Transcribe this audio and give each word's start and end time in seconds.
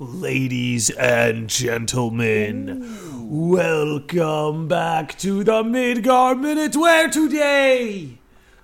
Ladies 0.00 0.90
and 0.90 1.48
gentlemen, 1.48 2.98
welcome 3.30 4.66
back 4.66 5.16
to 5.18 5.44
the 5.44 5.62
Midgar 5.62 6.38
Minute 6.38 6.74
where 6.74 7.08
today 7.08 8.18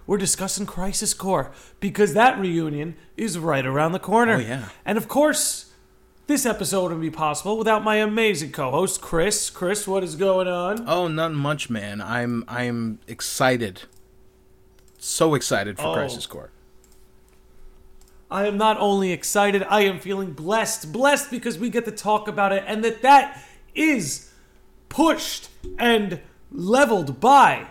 we're 0.09 0.19
discussing 0.19 0.67
Crisis 0.67 1.15
Core 1.15 1.53
because 1.79 2.15
that 2.15 2.37
reunion 2.41 2.97
is 3.17 3.39
right 3.39 3.65
around 3.65 3.93
the 3.93 4.01
corner. 4.01 4.35
Oh, 4.35 4.39
yeah. 4.39 4.69
And 4.85 4.99
of 4.99 5.07
course, 5.07 5.71
this 6.27 6.45
episode 6.45 6.83
wouldn't 6.83 7.01
be 7.01 7.11
possible 7.11 7.57
without 7.57 7.85
my 7.85 7.97
amazing 7.97 8.51
co-host 8.51 9.01
Chris. 9.01 9.51
Chris, 9.51 9.87
what 9.87 10.03
is 10.03 10.17
going 10.17 10.49
on? 10.49 10.85
Oh, 10.89 11.07
not 11.07 11.33
much, 11.33 11.71
man. 11.71 12.01
I'm 12.01 12.45
I'm 12.49 12.99
excited. 13.07 13.83
So 14.99 15.35
excited 15.35 15.77
for 15.79 15.87
Oh. 15.87 15.95
Crisis 15.95 16.27
Core. 16.27 16.51
I 18.31 18.47
am 18.47 18.57
not 18.57 18.79
only 18.79 19.13
excited, 19.13 19.65
I 19.69 19.83
am 19.83 19.99
feeling 19.99 20.33
blessed. 20.33 20.93
Blessed 20.93 21.31
because 21.31 21.59
we 21.59 21.69
get 21.69 21.85
to 21.87 21.91
talk 21.93 22.29
about 22.29 22.53
it 22.53 22.65
and 22.67 22.85
that 22.85 23.03
that 23.03 23.43
is 23.75 24.33
pushed 24.89 25.49
and 25.79 26.21
leveled 26.53 27.21
by 27.21 27.67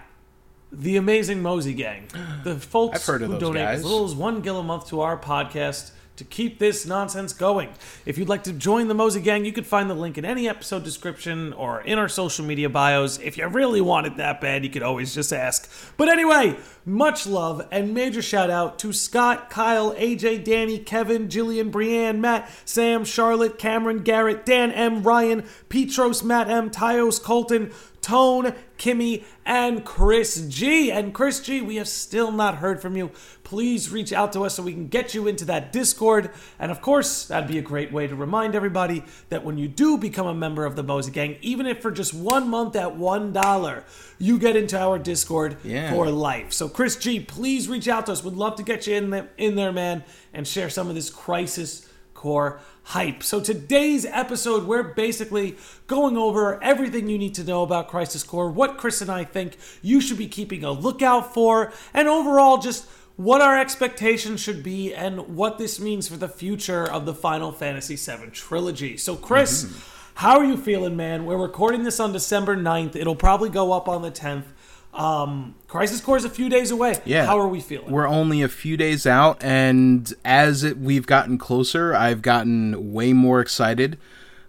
the 0.71 0.97
amazing 0.97 1.41
Mosey 1.41 1.73
Gang. 1.73 2.07
The 2.43 2.55
folks 2.55 2.99
I've 2.99 3.05
heard 3.05 3.21
of 3.23 3.31
who 3.31 3.39
donate 3.39 3.63
guys. 3.63 3.79
as 3.79 3.85
little 3.85 4.05
as 4.05 4.13
one 4.13 4.41
gil 4.41 4.59
a 4.59 4.63
month 4.63 4.87
to 4.89 5.01
our 5.01 5.17
podcast 5.17 5.91
to 6.19 6.25
keep 6.25 6.59
this 6.59 6.85
nonsense 6.85 7.33
going. 7.33 7.69
If 8.05 8.17
you'd 8.17 8.29
like 8.29 8.43
to 8.43 8.53
join 8.53 8.89
the 8.89 8.93
Mosey 8.93 9.21
Gang, 9.21 9.45
you 9.45 9.53
could 9.53 9.65
find 9.65 9.89
the 9.89 9.93
link 9.93 10.17
in 10.17 10.25
any 10.25 10.47
episode 10.49 10.83
description 10.83 11.53
or 11.53 11.81
in 11.81 11.97
our 11.97 12.09
social 12.09 12.45
media 12.45 12.69
bios. 12.69 13.17
If 13.19 13.37
you 13.37 13.47
really 13.47 13.79
want 13.79 14.05
it 14.05 14.17
that 14.17 14.41
bad, 14.41 14.65
you 14.65 14.69
could 14.69 14.83
always 14.83 15.15
just 15.15 15.31
ask. 15.31 15.69
But 15.95 16.09
anyway, 16.09 16.57
much 16.85 17.25
love 17.25 17.65
and 17.71 17.93
major 17.93 18.21
shout 18.21 18.49
out 18.49 18.77
to 18.79 18.91
Scott, 18.91 19.49
Kyle, 19.49 19.93
AJ, 19.93 20.43
Danny, 20.43 20.77
Kevin, 20.77 21.29
Jillian, 21.29 21.71
Brianne, 21.71 22.19
Matt, 22.19 22.51
Sam, 22.65 23.05
Charlotte, 23.05 23.57
Cameron, 23.57 23.99
Garrett, 23.99 24.45
Dan 24.45 24.71
M, 24.71 25.03
Ryan, 25.03 25.45
Petros, 25.69 26.21
Matt 26.21 26.49
M, 26.49 26.69
Tyos, 26.69 27.17
Colton, 27.17 27.71
Tone, 28.09 28.55
Kimmy, 28.79 29.23
and 29.45 29.85
Chris 29.85 30.43
G. 30.47 30.91
And 30.91 31.13
Chris 31.13 31.39
G, 31.41 31.61
we 31.61 31.75
have 31.75 31.87
still 31.87 32.31
not 32.31 32.55
heard 32.55 32.81
from 32.81 32.97
you. 32.97 33.11
Please 33.43 33.91
reach 33.91 34.11
out 34.11 34.33
to 34.33 34.45
us 34.45 34.55
so 34.55 34.63
we 34.63 34.73
can 34.73 34.87
get 34.87 35.13
you 35.13 35.27
into 35.27 35.45
that 35.45 35.71
Discord. 35.71 36.31
And 36.57 36.71
of 36.71 36.81
course, 36.81 37.25
that'd 37.25 37.47
be 37.47 37.59
a 37.59 37.61
great 37.61 37.91
way 37.91 38.07
to 38.07 38.15
remind 38.15 38.55
everybody 38.55 39.03
that 39.29 39.45
when 39.45 39.59
you 39.59 39.67
do 39.67 39.95
become 39.95 40.25
a 40.25 40.33
member 40.33 40.65
of 40.65 40.75
the 40.75 40.81
Mosey 40.81 41.11
Gang, 41.11 41.37
even 41.41 41.67
if 41.67 41.83
for 41.83 41.91
just 41.91 42.15
one 42.15 42.49
month 42.49 42.75
at 42.75 42.97
$1, 42.97 43.83
you 44.17 44.39
get 44.39 44.55
into 44.55 44.79
our 44.79 44.97
Discord 44.97 45.57
Yeah. 45.63 45.91
for 45.91 46.09
life. 46.09 46.51
So 46.51 46.67
Chris 46.67 46.95
G, 46.95 47.19
please 47.19 47.69
reach 47.69 47.87
out 47.87 48.07
to 48.07 48.13
us. 48.13 48.23
We'd 48.23 48.33
love 48.33 48.55
to 48.55 48.63
get 48.63 48.87
you 48.87 48.95
in 48.95 49.11
there, 49.11 49.29
in 49.37 49.53
there, 49.55 49.71
man, 49.71 50.03
and 50.33 50.47
share 50.47 50.71
some 50.71 50.89
of 50.89 50.95
this 50.95 51.11
crisis 51.11 51.87
core 52.15 52.59
hype. 52.89 53.21
So 53.21 53.39
today's 53.39 54.03
episode, 54.03 54.65
we're 54.65 54.81
basically 54.81 55.57
going 55.85 56.17
over 56.17 56.61
everything 56.63 57.07
you 57.07 57.19
need 57.19 57.35
to 57.35 57.43
know 57.43 57.61
about 57.61 57.87
Crisis 57.87 58.23
Core, 58.23 58.49
what 58.49 58.79
Chris 58.79 58.99
and 58.99 59.11
I 59.11 59.25
think 59.25 59.57
you 59.83 60.01
should 60.01 60.17
be 60.17 60.27
keeping 60.27 60.63
a 60.63 60.71
lookout 60.71 61.31
for, 61.31 61.71
and 61.93 62.07
overall 62.07 62.57
just 62.57 62.89
what 63.15 63.41
our 63.41 63.59
expectations 63.59 64.41
should 64.41 64.63
be 64.63 64.91
and 64.95 65.35
what 65.35 65.59
this 65.59 65.79
means 65.79 66.07
for 66.07 66.17
the 66.17 66.27
future 66.27 66.83
of 66.83 67.05
the 67.05 67.13
Final 67.13 67.51
Fantasy 67.51 67.95
VII 67.95 68.31
trilogy. 68.31 68.97
So 68.97 69.15
Chris, 69.15 69.65
mm-hmm. 69.65 69.79
how 70.15 70.39
are 70.39 70.45
you 70.45 70.57
feeling, 70.57 70.95
man? 70.95 71.27
We're 71.27 71.37
recording 71.37 71.83
this 71.83 71.99
on 71.99 72.11
December 72.11 72.57
9th. 72.57 72.95
It'll 72.95 73.15
probably 73.15 73.49
go 73.49 73.71
up 73.71 73.87
on 73.87 74.01
the 74.01 74.09
10th. 74.09 74.45
Um, 74.93 75.55
Crisis 75.67 76.01
Core 76.01 76.17
is 76.17 76.25
a 76.25 76.29
few 76.29 76.49
days 76.49 76.71
away. 76.71 76.95
Yeah. 77.05 77.25
How 77.25 77.39
are 77.39 77.47
we 77.47 77.61
feeling? 77.61 77.91
We're 77.91 78.07
only 78.07 78.41
a 78.41 78.49
few 78.49 78.75
days 78.75 79.05
out, 79.05 79.43
and 79.43 80.11
as 80.25 80.63
it, 80.63 80.77
we've 80.77 81.05
gotten 81.05 81.37
closer, 81.37 81.93
I've 81.93 82.21
gotten 82.21 82.91
way 82.91 83.13
more 83.13 83.39
excited. 83.39 83.97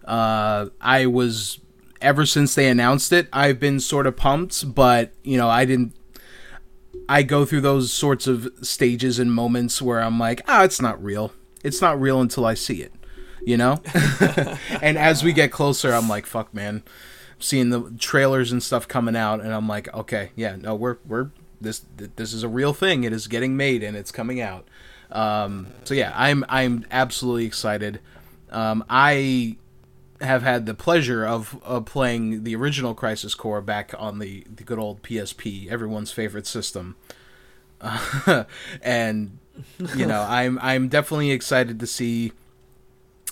Uh, 0.03 0.67
I 0.81 1.05
was 1.05 1.59
ever 2.01 2.25
since 2.25 2.55
they 2.55 2.67
announced 2.67 3.13
it, 3.13 3.27
I've 3.31 3.59
been 3.59 3.79
sort 3.79 4.07
of 4.07 4.17
pumped, 4.17 4.73
but 4.73 5.13
you 5.23 5.37
know, 5.37 5.47
I 5.47 5.65
didn't. 5.65 5.93
I 7.07 7.23
go 7.23 7.45
through 7.45 7.61
those 7.61 7.91
sorts 7.91 8.25
of 8.27 8.49
stages 8.61 9.19
and 9.19 9.31
moments 9.33 9.81
where 9.81 10.01
I'm 10.01 10.19
like, 10.19 10.41
ah, 10.47 10.63
it's 10.63 10.81
not 10.81 11.01
real. 11.03 11.33
It's 11.63 11.81
not 11.81 11.99
real 11.99 12.21
until 12.21 12.45
I 12.45 12.53
see 12.53 12.81
it, 12.81 12.93
you 13.41 13.57
know. 13.57 13.81
and 14.81 14.97
as 14.97 15.23
we 15.23 15.33
get 15.33 15.51
closer, 15.51 15.93
I'm 15.93 16.07
like, 16.09 16.25
fuck, 16.25 16.53
man. 16.53 16.83
Seeing 17.41 17.69
the 17.69 17.91
trailers 17.99 18.51
and 18.51 18.61
stuff 18.61 18.87
coming 18.87 19.15
out, 19.15 19.41
and 19.41 19.53
I'm 19.53 19.67
like, 19.67 19.93
okay, 19.93 20.31
yeah, 20.35 20.55
no, 20.55 20.75
we're 20.75 20.97
we're 21.05 21.31
this 21.59 21.85
this 21.97 22.33
is 22.33 22.43
a 22.43 22.47
real 22.49 22.73
thing. 22.73 23.03
It 23.03 23.13
is 23.13 23.27
getting 23.27 23.57
made 23.57 23.83
and 23.83 23.97
it's 23.97 24.11
coming 24.11 24.41
out. 24.41 24.67
Um, 25.11 25.67
so 25.83 25.93
yeah, 25.93 26.13
I'm 26.15 26.45
I'm 26.49 26.85
absolutely 26.91 27.45
excited. 27.45 27.99
Um, 28.49 28.83
I 28.89 29.57
have 30.21 30.43
had 30.43 30.65
the 30.65 30.73
pleasure 30.73 31.25
of, 31.25 31.59
of 31.63 31.85
playing 31.85 32.43
the 32.43 32.55
original 32.55 32.93
Crisis 32.93 33.33
Core 33.33 33.61
back 33.61 33.93
on 33.97 34.19
the, 34.19 34.45
the 34.53 34.63
good 34.63 34.77
old 34.77 35.01
PSP, 35.01 35.69
everyone's 35.69 36.11
favorite 36.11 36.45
system. 36.45 36.95
and 38.81 39.39
you 39.95 40.05
know, 40.05 40.21
I'm 40.29 40.59
I'm 40.61 40.87
definitely 40.87 41.31
excited 41.31 41.79
to 41.79 41.87
see 41.87 42.31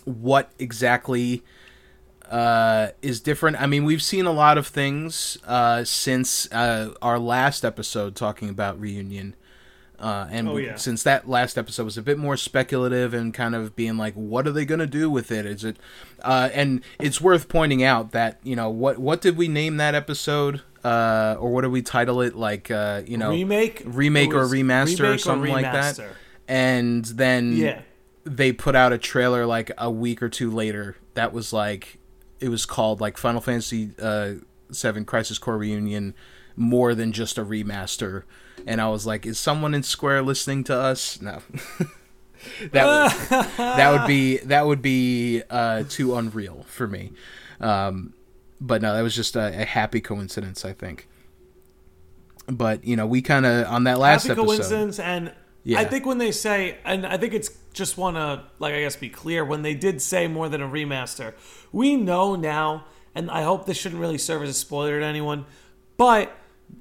what 0.05 0.51
exactly 0.57 1.43
uh, 2.29 2.89
is 3.01 3.19
different. 3.21 3.59
I 3.61 3.65
mean, 3.65 3.83
we've 3.85 4.03
seen 4.03 4.25
a 4.25 4.31
lot 4.31 4.57
of 4.57 4.67
things 4.67 5.37
uh, 5.47 5.83
since 5.83 6.51
uh, 6.51 6.93
our 7.01 7.17
last 7.19 7.65
episode 7.65 8.15
talking 8.15 8.49
about 8.49 8.79
reunion. 8.79 9.35
Uh, 9.99 10.27
and 10.31 10.47
Oh, 10.47 10.53
we- 10.53 10.65
yeah. 10.67 10.75
since 10.77 11.03
that 11.03 11.27
last 11.27 11.57
episode 11.57 11.83
was 11.83 11.97
a 11.97 12.01
bit 12.01 12.17
more 12.17 12.37
speculative 12.37 13.13
and 13.13 13.33
kind 13.33 13.53
of 13.53 13.75
being 13.75 13.97
like, 13.97 14.13
what 14.13 14.47
are 14.47 14.51
they 14.53 14.63
going 14.63 14.79
to 14.79 14.87
do 14.87 15.09
with 15.09 15.29
it? 15.29 15.45
Is 15.45 15.65
it? 15.65 15.75
Uh, 16.23 16.49
and 16.53 16.81
it's 16.99 17.19
worth 17.19 17.49
pointing 17.49 17.83
out 17.83 18.11
that 18.11 18.39
you 18.43 18.55
know 18.55 18.69
what 18.69 18.97
what 18.99 19.19
did 19.19 19.35
we 19.35 19.49
name 19.49 19.75
that 19.77 19.95
episode, 19.95 20.61
uh, 20.85 21.35
or 21.37 21.51
what 21.51 21.61
did 21.61 21.71
we 21.71 21.81
title 21.81 22.21
it? 22.21 22.33
Like 22.35 22.71
uh, 22.71 23.01
you 23.05 23.17
know, 23.17 23.29
remake, 23.31 23.81
remake 23.85 24.33
or 24.33 24.45
remaster 24.45 24.99
or 25.01 25.03
remake 25.07 25.19
something 25.19 25.51
like 25.51 25.63
that. 25.65 25.99
And 26.47 27.03
then 27.05 27.53
Yeah. 27.57 27.81
they 28.23 28.53
put 28.53 28.75
out 28.75 28.93
a 28.93 28.97
trailer 28.97 29.45
like 29.45 29.69
a 29.77 29.91
week 29.91 30.23
or 30.23 30.29
two 30.29 30.49
later 30.49 30.95
that 31.15 31.33
was 31.33 31.51
like 31.51 31.98
it 32.39 32.49
was 32.49 32.65
called 32.65 33.01
like 33.01 33.17
Final 33.17 33.41
Fantasy 33.41 33.91
uh, 34.01 34.33
Seven 34.71 35.05
Crisis 35.05 35.37
Core 35.37 35.57
Reunion 35.57 36.13
more 36.55 36.93
than 36.95 37.11
just 37.11 37.37
a 37.37 37.43
remaster. 37.45 38.23
And 38.67 38.81
I 38.81 38.89
was 38.89 39.05
like, 39.05 39.25
is 39.25 39.39
someone 39.39 39.73
in 39.73 39.83
Square 39.83 40.23
listening 40.23 40.63
to 40.65 40.75
us? 40.77 41.21
No. 41.21 41.41
that 42.71 42.85
would, 43.29 43.57
that 43.57 43.91
would 43.91 44.07
be 44.07 44.37
that 44.37 44.65
would 44.65 44.81
be 44.81 45.41
uh, 45.49 45.83
too 45.89 46.15
unreal 46.15 46.65
for 46.67 46.87
me. 46.87 47.11
Um, 47.59 48.13
but 48.61 48.81
no, 48.81 48.93
that 48.93 49.01
was 49.01 49.15
just 49.15 49.35
a, 49.35 49.61
a 49.61 49.65
happy 49.65 50.01
coincidence, 50.01 50.65
I 50.65 50.73
think. 50.73 51.07
But 52.47 52.83
you 52.83 52.95
know, 52.95 53.05
we 53.05 53.21
kind 53.21 53.45
of 53.45 53.67
on 53.67 53.83
that 53.85 53.99
last 53.99 54.23
Happy 54.27 54.39
episode. 54.41 54.45
coincidence, 54.47 54.99
and 54.99 55.33
Yeah. 55.63 55.79
I 55.79 55.85
think 55.85 56.05
when 56.05 56.17
they 56.17 56.31
say, 56.31 56.77
and 56.83 57.05
I 57.05 57.17
think 57.17 57.33
it's 57.33 57.49
just 57.73 57.97
want 57.97 58.15
to 58.17 58.43
like 58.59 58.73
I 58.73 58.81
guess 58.81 58.95
be 58.95 59.09
clear 59.09 59.43
when 59.45 59.61
they 59.61 59.73
did 59.75 60.01
say 60.01 60.27
more 60.27 60.49
than 60.49 60.61
a 60.61 60.67
remaster, 60.67 61.33
we 61.71 61.95
know 61.95 62.35
now, 62.35 62.85
and 63.15 63.29
I 63.29 63.43
hope 63.43 63.65
this 63.65 63.77
shouldn't 63.77 64.01
really 64.01 64.17
serve 64.17 64.41
as 64.43 64.49
a 64.49 64.53
spoiler 64.53 64.99
to 64.99 65.05
anyone, 65.05 65.45
but 65.97 66.31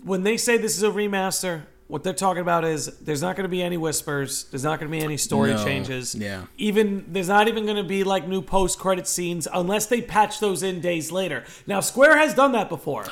when 0.05 0.23
they 0.23 0.37
say 0.37 0.57
this 0.57 0.77
is 0.77 0.83
a 0.83 0.91
remaster. 0.91 1.63
What 1.91 2.03
they're 2.05 2.13
talking 2.13 2.43
about 2.43 2.67
is 2.67 2.85
there's 2.99 3.23
not 3.23 3.35
going 3.35 3.45
to 3.45 3.49
be 3.49 3.63
any 3.63 3.79
whispers. 3.79 4.45
There's 4.51 4.63
not 4.63 4.79
going 4.79 4.93
to 4.93 4.99
be 4.99 5.03
any 5.03 5.17
story 5.17 5.55
No. 5.55 5.65
changes. 5.65 6.15
Yeah. 6.15 6.43
Even 6.59 7.07
there's 7.09 7.29
not 7.29 7.49
even 7.49 7.65
going 7.65 7.79
to 7.79 7.83
be 7.83 8.05
like 8.05 8.29
new 8.29 8.43
post 8.43 8.79
credit 8.79 9.07
scenes 9.09 9.49
unless 9.55 9.87
they 9.87 10.03
patch 10.03 10.39
those 10.39 10.63
in 10.63 10.83
days 10.83 11.11
later. 11.11 11.45
Now 11.67 11.81
Square 11.81 12.19
has 12.19 12.35
done 12.35 12.53
that 12.53 12.69
before. 12.69 13.07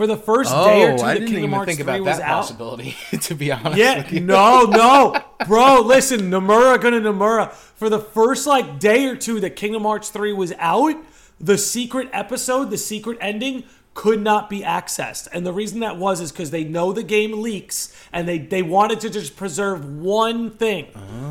For 0.00 0.06
the 0.06 0.16
first 0.16 0.50
day 0.50 0.84
or 0.84 0.92
Oh, 0.92 0.96
two, 0.96 1.02
I 1.04 1.12
didn't 1.12 1.26
Kingdom 1.28 1.44
even 1.44 1.50
Hearts 1.56 1.66
think 1.76 1.80
3 1.80 1.82
about 1.96 2.04
was 2.06 2.16
that 2.16 2.26
out. 2.26 2.36
possibility. 2.40 2.96
To 3.20 3.34
be 3.34 3.52
honest, 3.52 3.76
Yeah, 3.76 4.08
no, 4.22 4.62
no, 4.70 5.22
bro. 5.46 5.82
Listen, 5.82 6.30
Nomura 6.30 6.80
gonna 6.80 7.00
Nomura. 7.02 7.52
For 7.52 7.90
the 7.90 7.98
first 7.98 8.46
like 8.46 8.78
day 8.78 9.04
or 9.04 9.14
two 9.14 9.40
that 9.40 9.56
Kingdom 9.56 9.82
Hearts 9.82 10.08
three 10.08 10.32
was 10.32 10.54
out, 10.58 10.96
the 11.38 11.58
secret 11.58 12.08
episode, 12.14 12.70
the 12.70 12.78
secret 12.78 13.18
ending, 13.20 13.64
could 14.00 14.22
not 14.22 14.48
be 14.48 14.62
accessed. 14.62 15.28
And 15.30 15.44
the 15.44 15.52
reason 15.52 15.80
that 15.80 15.98
was 15.98 16.22
is 16.22 16.32
because 16.32 16.50
they 16.50 16.64
know 16.64 16.90
the 16.90 17.02
game 17.02 17.42
leaks, 17.42 17.94
and 18.14 18.26
they 18.26 18.38
they 18.38 18.62
wanted 18.62 18.98
to 19.00 19.10
just 19.10 19.36
preserve 19.36 19.84
one 19.84 20.50
thing. 20.52 20.86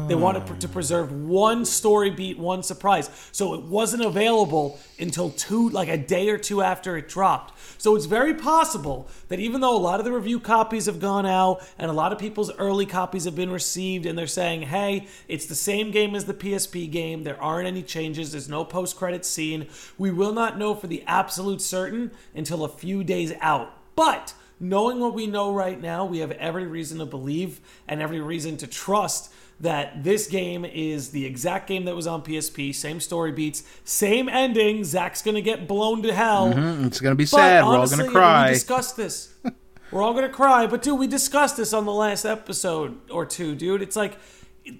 They 0.07 0.13
wanted 0.13 0.59
to 0.61 0.67
preserve 0.67 1.11
one 1.11 1.65
story 1.65 2.11
beat, 2.11 2.37
one 2.37 2.61
surprise. 2.61 3.09
So 3.31 3.55
it 3.55 3.63
wasn't 3.63 4.03
available 4.03 4.79
until 4.99 5.31
two, 5.31 5.69
like 5.69 5.87
a 5.87 5.97
day 5.97 6.29
or 6.29 6.37
two 6.37 6.61
after 6.61 6.95
it 6.95 7.07
dropped. 7.09 7.53
So 7.79 7.95
it's 7.95 8.05
very 8.05 8.33
possible 8.33 9.07
that 9.29 9.39
even 9.39 9.61
though 9.61 9.75
a 9.75 9.79
lot 9.79 9.99
of 9.99 10.05
the 10.05 10.11
review 10.11 10.39
copies 10.39 10.87
have 10.87 10.99
gone 10.99 11.25
out 11.25 11.61
and 11.77 11.89
a 11.89 11.93
lot 11.93 12.11
of 12.11 12.19
people's 12.19 12.51
early 12.57 12.85
copies 12.85 13.25
have 13.25 13.35
been 13.35 13.51
received 13.51 14.05
and 14.05 14.17
they're 14.17 14.27
saying, 14.27 14.63
hey, 14.63 15.07
it's 15.27 15.45
the 15.45 15.55
same 15.55 15.91
game 15.91 16.15
as 16.15 16.25
the 16.25 16.33
PSP 16.33 16.91
game, 16.91 17.23
there 17.23 17.41
aren't 17.41 17.67
any 17.67 17.81
changes, 17.81 18.31
there's 18.31 18.49
no 18.49 18.65
post 18.65 18.97
credit 18.97 19.25
scene, 19.25 19.67
we 19.97 20.11
will 20.11 20.33
not 20.33 20.57
know 20.57 20.75
for 20.75 20.87
the 20.87 21.03
absolute 21.07 21.61
certain 21.61 22.11
until 22.35 22.58
a 22.63 22.69
few 22.69 23.03
days 23.03 23.33
out. 23.41 23.71
But 23.95 24.33
knowing 24.59 24.99
what 24.99 25.13
we 25.13 25.27
know 25.27 25.53
right 25.53 25.79
now, 25.81 26.05
we 26.05 26.19
have 26.19 26.31
every 26.31 26.65
reason 26.67 26.99
to 26.99 27.05
believe 27.05 27.59
and 27.87 28.01
every 28.01 28.19
reason 28.19 28.57
to 28.57 28.67
trust 28.67 29.31
that 29.61 30.03
this 30.05 30.27
game 30.27 30.63
is 30.63 31.09
the 31.09 31.25
exact 31.25 31.67
game 31.67 31.83
that 31.85 31.93
was 31.95 32.07
on 32.07 32.21
PSP, 32.23 32.73
same 32.73 33.01
story 33.01 33.33
beats, 33.33 33.63
same 33.83 34.29
ending. 34.29 34.85
Zack's 34.85 35.21
gonna 35.21 35.41
get 35.41 35.67
blown 35.67 36.01
to 36.03 36.13
hell. 36.13 36.53
Mm, 36.53 36.87
It's 36.87 37.01
gonna 37.01 37.15
be 37.15 37.25
But 37.25 37.29
sad. 37.29 37.65
We're 37.65 37.75
all 37.77 37.87
gonna 37.89 38.07
cry. 38.09 38.47
We 38.47 38.53
discussed 38.53 38.95
this. 38.95 39.33
We're 39.91 40.01
all 40.01 40.13
gonna 40.13 40.29
cry. 40.29 40.65
But 40.67 40.81
dude, 40.81 40.97
we 40.99 41.07
discussed 41.07 41.57
this 41.57 41.73
on 41.73 41.85
the 41.85 41.91
last 41.91 42.23
episode 42.23 42.97
or 43.11 43.25
two, 43.25 43.53
dude. 43.55 43.81
It's 43.81 43.97
like 43.97 44.17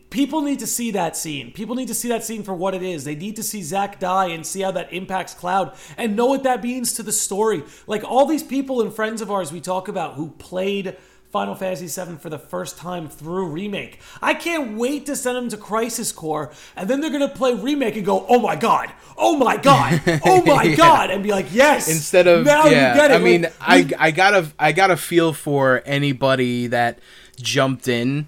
people 0.10 0.42
need 0.42 0.60
to 0.60 0.68
see 0.68 0.92
that 0.92 1.16
scene. 1.18 1.52
People 1.52 1.76
need 1.76 1.88
to 1.88 1.94
see 1.94 2.10
that 2.10 2.24
scene 2.24 2.44
for 2.44 2.54
what 2.54 2.74
it 2.74 2.84
is. 2.84 3.04
They 3.04 3.16
need 3.16 3.36
to 3.38 3.44
see 3.44 3.62
Zack 3.62 4.00
die 4.00 4.28
and 4.28 4.46
see 4.46 4.62
how 4.62 4.72
that 4.72 4.92
impacts 4.94 5.34
Cloud 5.34 5.76
and 5.98 6.16
know 6.16 6.26
what 6.28 6.44
that 6.44 6.64
means 6.64 6.94
to 6.94 7.04
the 7.04 7.12
story. 7.12 7.64
Like 7.88 8.04
all 8.04 8.26
these 8.26 8.44
people 8.44 8.82
and 8.82 8.94
friends 8.94 9.22
of 9.22 9.32
ours 9.32 9.52
we 9.52 9.62
talk 9.62 9.88
about 9.88 10.14
who 10.16 10.32
played 10.32 10.98
Final 11.32 11.54
Fantasy 11.54 11.86
VII 11.86 12.18
for 12.18 12.32
the 12.32 12.40
first 12.40 12.78
time 12.80 13.08
through 13.08 13.46
remake. 13.50 14.00
I 14.20 14.34
can't 14.34 14.76
wait 14.76 15.06
to 15.06 15.16
send 15.16 15.38
them 15.38 15.48
to 15.50 15.58
Crisis 15.58 16.12
Core, 16.12 16.52
and 16.76 16.90
then 16.90 17.02
they're 17.02 17.12
gonna 17.12 17.30
play 17.30 17.54
remake 17.54 17.96
and 17.98 18.04
go, 18.04 18.26
"Oh 18.28 18.40
my 18.40 18.56
god, 18.56 18.92
oh 19.16 19.38
my 19.38 19.56
god, 19.58 20.02
oh 20.26 20.42
my 20.46 20.64
Yeah. 20.64 20.76
god," 20.76 21.12
and 21.12 21.22
be 21.22 21.30
like, 21.30 21.46
"Yes." 21.52 21.88
Instead 21.88 22.26
of 22.26 22.46
now 22.48 22.66
yeah, 22.66 22.96
you 22.96 23.00
get 23.00 23.12
it. 23.12 23.14
I 23.14 23.18
Like, 23.18 23.24
mean, 23.24 23.42
we- 23.44 23.48
I 23.62 24.08
I 24.08 24.12
gotta 24.12 24.48
I 24.58 24.72
gotta 24.72 24.98
feel 24.98 25.32
for 25.34 25.84
anybody 25.86 26.66
that 26.66 26.98
jumped 27.40 27.88
in 27.88 28.26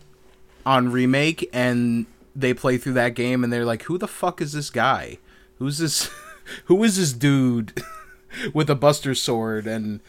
on 0.66 0.92
remake 0.92 1.50
and 1.54 2.06
they 2.36 2.54
play 2.54 2.78
through 2.78 2.94
that 2.94 3.14
game 3.16 3.44
and 3.44 3.52
they're 3.52 3.66
like, 3.66 3.84
who 3.84 3.98
the 3.98 4.08
fuck 4.08 4.42
is 4.42 4.54
this 4.54 4.70
guy? 4.70 5.18
Who's 5.58 5.78
this? 5.78 6.10
Who 6.66 6.84
is 6.84 6.98
this 6.98 7.14
dude 7.14 7.82
with 8.54 8.70
a 8.70 8.76
Buster 8.76 9.14
sword 9.16 9.68
and 9.68 10.00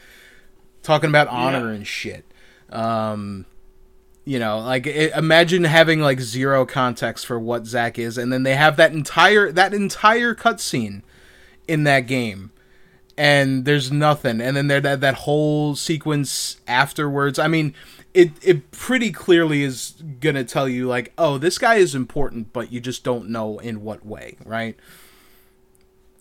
talking 0.83 1.11
about 1.11 1.29
honor 1.29 1.69
Yeah. 1.69 1.75
and 1.77 1.87
shit? 1.87 2.25
Um, 2.71 3.45
you 4.25 4.39
know, 4.39 4.61
like 4.61 4.87
i 4.87 5.11
imagine 5.17 5.65
having 5.65 6.01
like 6.01 6.21
zero 6.21 6.65
context 6.65 7.27
for 7.27 7.39
what 7.39 7.67
Zack 7.67 7.99
is, 7.99 8.17
and 8.17 8.33
then 8.33 8.45
they 8.45 8.55
have 8.55 8.77
that 8.77 8.93
entire 8.93 9.51
that 9.53 9.75
entire 9.75 10.35
cutscene 10.35 11.03
in 11.69 11.85
that 11.85 12.07
game, 12.07 12.52
and 13.17 13.65
there's 13.65 13.93
nothing, 13.93 14.41
and 14.41 14.57
then 14.57 14.69
there 14.69 14.81
that 14.81 15.01
that 15.01 15.15
whole 15.15 15.75
sequence 15.77 16.61
afterwards. 16.67 17.39
I 17.39 17.49
mean, 17.49 17.75
it 18.15 18.33
it 18.43 18.71
pretty 18.71 19.13
clearly 19.13 19.63
is 19.63 19.95
gonna 20.21 20.45
tell 20.45 20.69
you 20.69 20.89
like, 20.89 21.13
oh, 21.19 21.39
this 21.39 21.59
guy 21.59 21.77
is 21.77 21.95
important, 21.95 22.53
but 22.53 22.73
you 22.73 22.81
just 22.81 23.05
don't 23.05 23.29
know 23.29 23.59
in 23.59 23.83
what 23.83 24.05
way, 24.05 24.37
right? 24.45 24.77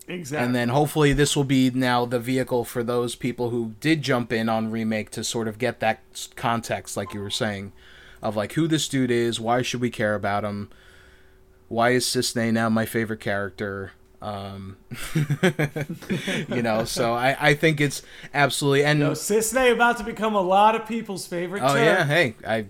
exactly. 0.07 0.45
And 0.45 0.55
then 0.55 0.69
hopefully 0.69 1.13
this 1.13 1.35
will 1.35 1.43
be 1.43 1.69
now 1.69 2.05
the 2.05 2.19
vehicle 2.19 2.65
for 2.65 2.83
those 2.83 3.15
people 3.15 3.49
who 3.49 3.75
did 3.79 4.01
jump 4.01 4.31
in 4.31 4.49
on 4.49 4.71
remake 4.71 5.09
to 5.11 5.23
sort 5.23 5.47
of 5.47 5.57
get 5.57 5.79
that 5.79 6.01
context, 6.35 6.97
like 6.97 7.13
you 7.13 7.21
were 7.21 7.29
saying, 7.29 7.71
of 8.21 8.35
like 8.35 8.53
who 8.53 8.67
this 8.67 8.87
dude 8.87 9.11
is, 9.11 9.39
why 9.39 9.61
should 9.61 9.81
we 9.81 9.89
care 9.89 10.15
about 10.15 10.43
him, 10.43 10.69
why 11.67 11.91
is 11.91 12.05
Cissnei 12.05 12.51
now 12.51 12.69
my 12.69 12.85
favorite 12.85 13.19
character, 13.19 13.91
um, 14.21 14.77
you 16.49 16.61
know. 16.61 16.85
So 16.85 17.13
I 17.13 17.35
I 17.39 17.53
think 17.53 17.81
it's 17.81 18.01
absolutely 18.33 18.83
and 18.85 18.99
Yo, 18.99 19.11
Cissnei 19.11 19.71
about 19.73 19.97
to 19.97 20.03
become 20.03 20.35
a 20.35 20.41
lot 20.41 20.75
of 20.75 20.87
people's 20.87 21.25
favorite. 21.27 21.63
oh 21.63 21.73
turn. 21.73 21.83
yeah, 21.85 22.05
hey 22.05 22.35
I 22.45 22.55
I- 22.55 22.65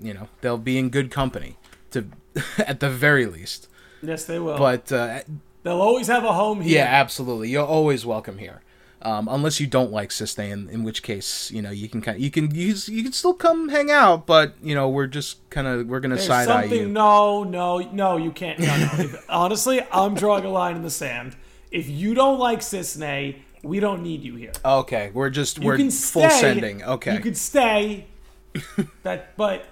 you 0.00 0.14
know 0.14 0.28
they'll 0.40 0.58
be 0.58 0.78
in 0.78 0.90
good 0.90 1.10
company 1.10 1.56
to 1.90 2.06
at 2.58 2.80
the 2.80 2.90
very 2.90 3.26
least, 3.26 3.68
Yes, 4.02 4.24
they 4.24 4.38
will. 4.38 4.58
but. 4.58 4.90
Uh, 4.92 5.20
They'll 5.62 5.80
always 5.82 6.06
have 6.06 6.22
a 6.22 6.32
home 6.32 6.60
here. 6.60 6.76
Yeah, 6.78 6.84
absolutely. 6.84 7.48
You're 7.50 7.66
always 7.66 8.06
welcome 8.06 8.38
here. 8.38 8.62
Um, 9.02 9.28
unless 9.30 9.60
you 9.60 9.66
don't 9.66 9.92
like 9.92 10.08
Cissnei, 10.08 10.50
in, 10.50 10.68
in 10.70 10.82
which 10.82 11.02
case, 11.02 11.50
you 11.50 11.60
know, 11.62 11.70
you 11.70 11.88
can 11.88 12.00
kind 12.00 12.16
of, 12.16 12.22
you 12.22 12.30
can 12.30 12.52
use 12.54 12.88
you 12.88 13.02
can 13.02 13.12
still 13.12 13.34
come 13.34 13.68
hang 13.68 13.90
out, 13.90 14.26
but 14.26 14.54
you 14.62 14.74
know, 14.74 14.88
we're 14.88 15.06
just 15.06 15.48
kind 15.50 15.66
of 15.66 15.86
we're 15.86 16.00
gonna 16.00 16.18
side 16.18 16.48
eye 16.48 16.64
you. 16.64 16.88
No, 16.88 17.44
no, 17.44 17.78
no. 17.78 18.16
You 18.16 18.32
can't. 18.32 18.58
No, 18.58 18.66
no. 18.66 18.88
If- 18.98 19.26
honestly, 19.28 19.80
I'm 19.92 20.14
drawing 20.14 20.44
a 20.44 20.50
line 20.50 20.76
in 20.76 20.82
the 20.82 20.90
sand. 20.90 21.36
If 21.70 21.88
you 21.88 22.14
don't 22.14 22.38
like 22.38 22.60
Cissnei, 22.60 23.36
we 23.62 23.80
don't 23.80 24.02
need 24.02 24.22
you 24.22 24.36
here. 24.36 24.52
Okay, 24.64 25.10
we're 25.12 25.30
just 25.30 25.58
You 25.58 25.66
we're 25.66 25.78
full 25.78 26.28
stay. 26.30 26.40
sending. 26.40 26.82
Okay, 26.82 27.14
You 27.14 27.20
could 27.20 27.36
stay. 27.36 28.06
that, 29.02 29.36
but, 29.36 29.66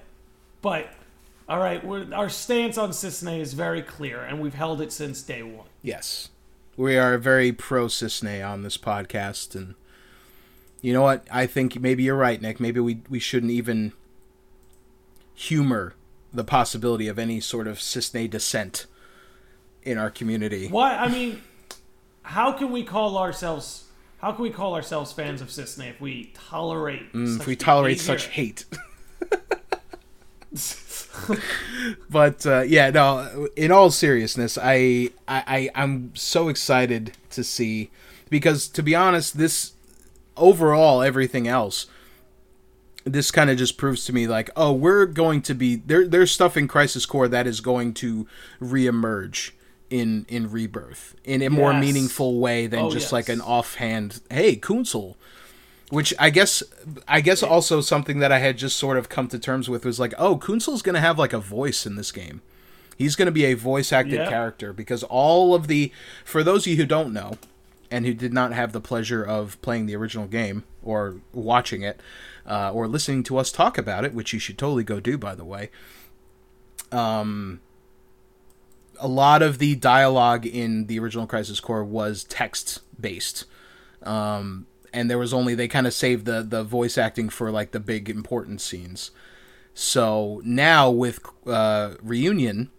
but, 0.60 0.88
all 1.48 1.58
right. 1.58 1.82
We're, 1.84 2.12
our 2.12 2.28
stance 2.28 2.76
on 2.76 2.90
Cissnei 2.90 3.40
is 3.40 3.54
very 3.54 3.80
clear, 3.80 4.20
and 4.20 4.40
we've 4.40 4.54
held 4.54 4.80
it 4.82 4.92
since 4.92 5.22
day 5.22 5.42
one. 5.42 5.66
yes, 5.82 6.28
we 6.76 6.96
are 6.96 7.18
very 7.18 7.52
pro 7.52 7.86
Cissnei 7.86 8.46
on 8.46 8.62
this 8.62 8.76
podcast, 8.76 9.54
and 9.54 9.74
you 10.80 10.92
know 10.92 11.02
what? 11.02 11.26
I 11.30 11.46
think 11.46 11.80
maybe 11.80 12.02
you're 12.02 12.16
right, 12.16 12.40
Nick. 12.40 12.60
Maybe 12.60 12.80
we 12.80 13.00
we 13.08 13.18
shouldn't 13.18 13.52
even 13.52 13.92
humor 15.34 15.94
the 16.32 16.44
possibility 16.44 17.08
of 17.08 17.18
any 17.18 17.40
sort 17.40 17.66
of 17.66 17.78
Cissnei 17.78 18.28
dissent 18.28 18.86
in 19.82 19.98
our 19.98 20.10
community. 20.10 20.68
Why? 20.68 20.96
I 20.96 21.08
mean, 21.08 21.42
how 22.22 22.52
can 22.52 22.72
we 22.72 22.82
call 22.82 23.18
ourselves? 23.18 23.84
How 24.18 24.32
can 24.32 24.42
we 24.42 24.50
call 24.50 24.74
ourselves 24.74 25.12
fans 25.12 25.42
of 25.42 25.48
Cissnei 25.48 25.90
if 25.90 26.00
we 26.00 26.32
tolerate? 26.34 27.12
Mm, 27.12 27.40
if 27.40 27.46
we 27.46 27.56
tolerate 27.56 27.98
behavior? 27.98 28.18
such 28.18 28.28
hate. 28.28 28.64
but 32.10 32.46
uh, 32.46 32.62
yeah, 32.62 32.90
no. 32.90 33.48
In 33.56 33.70
all 33.72 33.90
seriousness, 33.90 34.58
I, 34.60 35.10
I 35.28 35.42
I 35.46 35.70
I'm 35.74 36.12
so 36.14 36.48
excited 36.48 37.12
to 37.30 37.42
see 37.44 37.90
because 38.30 38.68
to 38.68 38.82
be 38.82 38.94
honest, 38.94 39.38
this 39.38 39.72
overall 40.36 41.02
everything 41.02 41.46
else, 41.48 41.86
this 43.04 43.30
kind 43.30 43.50
of 43.50 43.58
just 43.58 43.76
proves 43.76 44.04
to 44.06 44.12
me 44.12 44.26
like, 44.26 44.50
oh, 44.56 44.72
we're 44.72 45.06
going 45.06 45.42
to 45.42 45.54
be 45.54 45.76
there. 45.76 46.06
There's 46.06 46.30
stuff 46.30 46.56
in 46.56 46.68
Crisis 46.68 47.06
Core 47.06 47.28
that 47.28 47.46
is 47.46 47.60
going 47.60 47.94
to 47.94 48.26
reemerge 48.60 49.52
in 49.90 50.24
in 50.28 50.50
Rebirth 50.50 51.14
in 51.24 51.42
a 51.42 51.50
more 51.50 51.74
meaningful 51.74 52.40
way 52.40 52.66
than 52.66 52.80
Oh, 52.80 52.90
just 52.90 53.06
yes. 53.06 53.12
like 53.12 53.28
an 53.28 53.40
offhand, 53.40 54.20
hey, 54.30 54.56
Kunsel 54.56 55.16
which 55.90 56.12
I 56.18 56.30
guess 56.30 56.62
I 57.06 57.20
guess 57.20 57.42
also 57.42 57.80
something 57.80 58.18
that 58.20 58.32
I 58.32 58.38
had 58.38 58.58
just 58.58 58.76
sort 58.76 58.96
of 58.96 59.08
come 59.08 59.28
to 59.28 59.38
terms 59.38 59.68
with 59.68 59.84
was 59.84 60.00
like, 60.00 60.14
oh, 60.18 60.36
Kunsel's 60.36 60.82
gonna 60.82 61.00
have 61.00 61.18
like 61.18 61.32
a 61.32 61.38
voice 61.40 61.86
in 61.86 61.96
this 61.96 62.10
game. 62.12 62.40
He's 62.96 63.16
gonna 63.16 63.30
be 63.32 63.44
a 63.44 63.54
voice 63.54 63.92
acted 63.92 64.14
Yeah. 64.14 64.28
character 64.28 64.72
because 64.72 65.02
all 65.02 65.54
of 65.54 65.66
the 65.66 65.92
for 66.24 66.42
those 66.42 66.66
of 66.66 66.70
you 66.72 66.76
who 66.76 66.86
don't 66.86 67.12
know 67.12 67.38
and 67.90 68.06
who 68.06 68.14
did 68.14 68.32
not 68.32 68.52
have 68.52 68.72
the 68.72 68.80
pleasure 68.80 69.22
of 69.22 69.60
playing 69.62 69.86
the 69.86 69.94
original 69.96 70.26
game 70.26 70.64
or 70.82 71.16
watching 71.32 71.82
it 71.82 72.00
uh, 72.46 72.72
or 72.72 72.88
listening 72.88 73.22
to 73.24 73.36
us 73.36 73.52
talk 73.52 73.78
about 73.78 74.04
it, 74.04 74.14
which 74.14 74.32
you 74.32 74.38
should 74.38 74.58
totally 74.58 74.84
go 74.84 75.00
do 75.00 75.16
by 75.18 75.34
the 75.34 75.44
way. 75.44 75.70
Um, 76.92 77.60
a 79.00 79.08
lot 79.08 79.42
of 79.42 79.58
the 79.58 79.74
dialogue 79.74 80.46
in 80.46 80.86
the 80.86 80.98
original 80.98 81.26
Crisis 81.26 81.60
Core 81.60 81.84
was 81.84 82.24
text 82.24 82.80
based. 83.00 83.44
Um, 84.02 84.66
and 84.94 85.10
there 85.10 85.18
was 85.18 85.34
only 85.34 85.54
they 85.54 85.68
kind 85.68 85.86
of 85.86 85.92
saved 85.92 86.24
the 86.24 86.42
the 86.42 86.62
voice 86.64 86.96
acting 86.96 87.28
for 87.28 87.50
like 87.50 87.72
the 87.72 87.80
big 87.80 88.08
important 88.08 88.60
scenes. 88.60 89.10
So 89.74 90.40
now 90.44 90.88
with 90.90 91.18
uh, 91.46 91.94
reunion, 92.00 92.70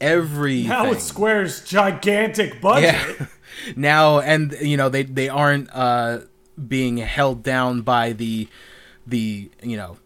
everything 0.00 0.68
Now 0.68 0.88
with 0.90 1.02
Square's 1.02 1.64
gigantic 1.64 2.60
budget. 2.60 2.94
yeah. 3.18 3.26
now 3.76 4.20
and 4.20 4.52
you 4.60 4.76
know 4.76 4.88
they 4.88 5.02
they 5.02 5.28
aren't 5.28 5.68
uh 5.72 6.20
being 6.68 6.98
held 6.98 7.42
down 7.42 7.82
by 7.82 8.12
the 8.12 8.48
the 9.06 9.50
you 9.62 9.76
know 9.76 9.98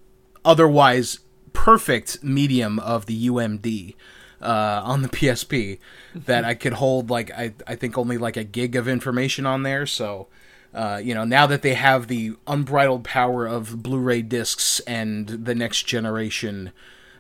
otherwise 0.45 1.19
perfect 1.53 2.23
medium 2.23 2.79
of 2.79 3.07
the 3.07 3.29
UMD 3.29 3.95
uh 4.41 4.81
on 4.85 5.03
the 5.03 5.09
PSP 5.09 5.79
that 6.15 6.45
I 6.45 6.55
could 6.55 6.75
hold 6.75 7.11
like 7.11 7.31
I 7.33 7.55
I 7.67 7.75
think 7.77 7.97
only 7.99 8.19
like 8.19 8.37
a 8.37 8.45
gig 8.45 8.77
of 8.77 8.89
information 8.89 9.47
on 9.47 9.63
there 9.63 9.87
so 9.87 10.29
uh, 10.75 11.01
you 11.03 11.15
know, 11.15 11.25
now 11.25 11.47
that 11.47 11.63
they 11.63 11.75
have 11.75 12.09
the 12.09 12.35
unbridled 12.47 13.05
power 13.05 13.47
of 13.47 13.83
Blu-ray 13.83 14.23
discs 14.23 14.81
and 14.81 15.29
the 15.29 15.55
next 15.55 15.85
generation, 15.85 16.73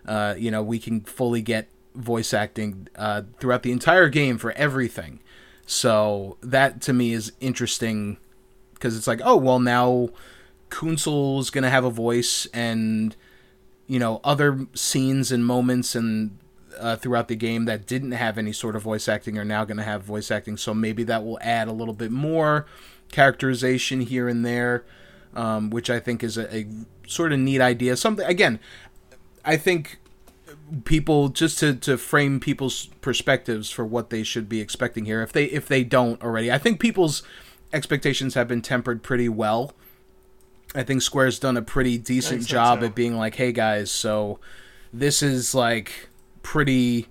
uh, 0.06 0.34
you 0.36 0.50
know, 0.50 0.62
we 0.62 0.78
can 0.80 1.02
fully 1.02 1.40
get 1.40 1.68
voice 1.94 2.34
acting 2.34 2.88
uh, 2.96 3.22
throughout 3.38 3.62
the 3.62 3.70
entire 3.70 4.08
game 4.08 4.38
for 4.38 4.50
everything. 4.52 5.20
So 5.66 6.36
that 6.42 6.80
to 6.82 6.92
me 6.92 7.12
is 7.12 7.32
interesting 7.40 8.18
because 8.74 8.96
it's 8.96 9.06
like, 9.06 9.20
oh 9.24 9.36
well, 9.36 9.60
now 9.60 10.10
Kunsel's 10.68 11.50
gonna 11.50 11.70
have 11.70 11.84
a 11.84 11.90
voice, 11.90 12.46
and 12.52 13.14
you 13.86 13.98
know, 13.98 14.20
other 14.24 14.66
scenes 14.74 15.30
and 15.30 15.46
moments 15.46 15.94
and 15.94 16.38
uh, 16.78 16.96
throughout 16.96 17.28
the 17.28 17.36
game 17.36 17.66
that 17.66 17.86
didn't 17.86 18.12
have 18.12 18.36
any 18.36 18.52
sort 18.52 18.74
of 18.74 18.82
voice 18.82 19.08
acting 19.08 19.38
are 19.38 19.44
now 19.44 19.64
gonna 19.64 19.84
have 19.84 20.02
voice 20.02 20.30
acting. 20.30 20.56
So 20.56 20.74
maybe 20.74 21.04
that 21.04 21.24
will 21.24 21.38
add 21.40 21.68
a 21.68 21.72
little 21.72 21.94
bit 21.94 22.10
more 22.10 22.66
characterization 23.14 24.00
here 24.00 24.28
and 24.28 24.44
there, 24.44 24.84
um, 25.34 25.70
which 25.70 25.88
I 25.88 26.00
think 26.00 26.24
is 26.24 26.36
a, 26.36 26.52
a 26.52 26.66
sort 27.06 27.32
of 27.32 27.38
neat 27.38 27.60
idea. 27.60 27.96
Something 27.96 28.26
again, 28.26 28.58
I 29.44 29.56
think 29.56 30.00
people 30.84 31.28
just 31.28 31.60
to, 31.60 31.76
to 31.76 31.96
frame 31.96 32.40
people's 32.40 32.86
perspectives 33.00 33.70
for 33.70 33.84
what 33.84 34.10
they 34.10 34.24
should 34.24 34.48
be 34.48 34.60
expecting 34.60 35.04
here 35.04 35.22
if 35.22 35.32
they 35.32 35.44
if 35.44 35.68
they 35.68 35.84
don't 35.84 36.22
already 36.22 36.50
i 36.50 36.56
think 36.56 36.80
people's 36.80 37.22
expectations 37.72 38.34
have 38.34 38.48
been 38.48 38.62
tempered 38.62 39.02
pretty 39.02 39.28
well 39.28 39.72
i 40.74 40.82
think 40.82 41.02
square's 41.02 41.38
done 41.38 41.56
a 41.56 41.62
pretty 41.62 41.98
decent 41.98 42.38
think 42.38 42.48
so, 42.48 42.52
job 42.52 42.82
at 42.82 42.94
being 42.94 43.14
like 43.16 43.34
hey 43.34 43.52
guys 43.52 43.90
so 43.90 44.38
this 44.92 45.22
is 45.22 45.54
like 45.54 46.08
pretty 46.42 47.08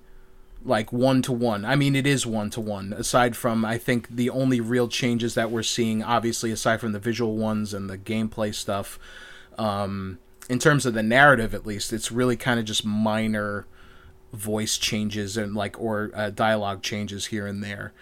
like 0.65 0.93
one 0.93 1.22
to 1.24 1.32
one. 1.32 1.65
I 1.65 1.75
mean, 1.75 1.96
it 1.96 2.08
is 2.08 2.25
one 2.25 2.50
to 2.51 2.62
one. 2.62 2.93
Aside 2.93 3.36
from, 3.36 3.65
I 3.65 3.77
think 3.77 4.08
the 4.10 4.29
only 4.29 4.62
real 4.62 4.88
changes 4.88 5.36
that 5.36 5.51
we're 5.51 5.63
seeing, 5.63 6.03
obviously, 6.03 6.51
aside 6.51 6.79
from 6.79 6.93
the 6.93 7.00
visual 7.00 7.36
ones 7.38 7.74
and 7.74 7.89
the 7.89 7.98
gameplay 7.98 8.53
stuff, 8.53 9.00
um, 9.58 10.20
in 10.50 10.60
terms 10.60 10.86
of 10.86 10.93
the 10.93 11.03
narrative, 11.03 11.53
at 11.53 11.65
least, 11.65 11.93
it's 11.93 12.12
really 12.12 12.36
kind 12.36 12.60
of 12.60 12.65
just 12.65 12.86
minor 12.86 13.65
voice 14.32 14.77
changes 14.77 15.38
and 15.38 15.53
like 15.55 15.79
or 15.79 16.12
uh, 16.15 16.29
dialogue 16.29 16.82
changes 16.82 17.27
here 17.27 17.46
and 17.46 17.63
there. 17.63 17.93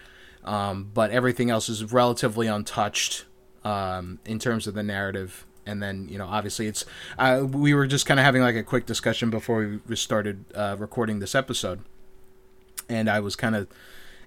Um, 0.44 0.90
but 0.92 1.10
everything 1.10 1.50
else 1.50 1.68
is 1.68 1.92
relatively 1.92 2.48
untouched 2.48 3.26
um, 3.64 4.18
in 4.24 4.38
terms 4.38 4.66
of 4.66 4.74
the 4.74 4.82
narrative. 4.82 5.46
And 5.64 5.80
then 5.80 6.08
you 6.08 6.18
know, 6.18 6.26
obviously, 6.26 6.66
it's 6.66 6.84
uh, 7.18 7.46
we 7.48 7.74
were 7.74 7.86
just 7.86 8.06
kind 8.06 8.18
of 8.18 8.26
having 8.26 8.42
like 8.42 8.56
a 8.56 8.64
quick 8.64 8.86
discussion 8.86 9.30
before 9.30 9.80
we 9.86 9.94
started 9.94 10.44
uh, 10.54 10.74
recording 10.78 11.20
this 11.20 11.36
episode, 11.36 11.80
and 12.92 13.08
I 13.08 13.20
was 13.20 13.34
kind 13.36 13.56
of, 13.56 13.68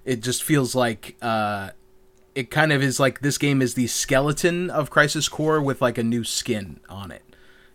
it 0.04 0.22
just 0.22 0.42
feels 0.42 0.74
like 0.74 1.16
uh, 1.22 1.70
it 2.34 2.50
kind 2.50 2.72
of 2.72 2.82
is 2.82 2.98
like 3.00 3.20
this 3.20 3.38
game 3.38 3.62
is 3.62 3.74
the 3.74 3.86
skeleton 3.86 4.68
of 4.70 4.90
Crisis 4.90 5.28
Core 5.28 5.60
with 5.60 5.80
like 5.80 5.98
a 5.98 6.02
new 6.02 6.24
skin 6.24 6.80
on 6.88 7.10
it, 7.10 7.22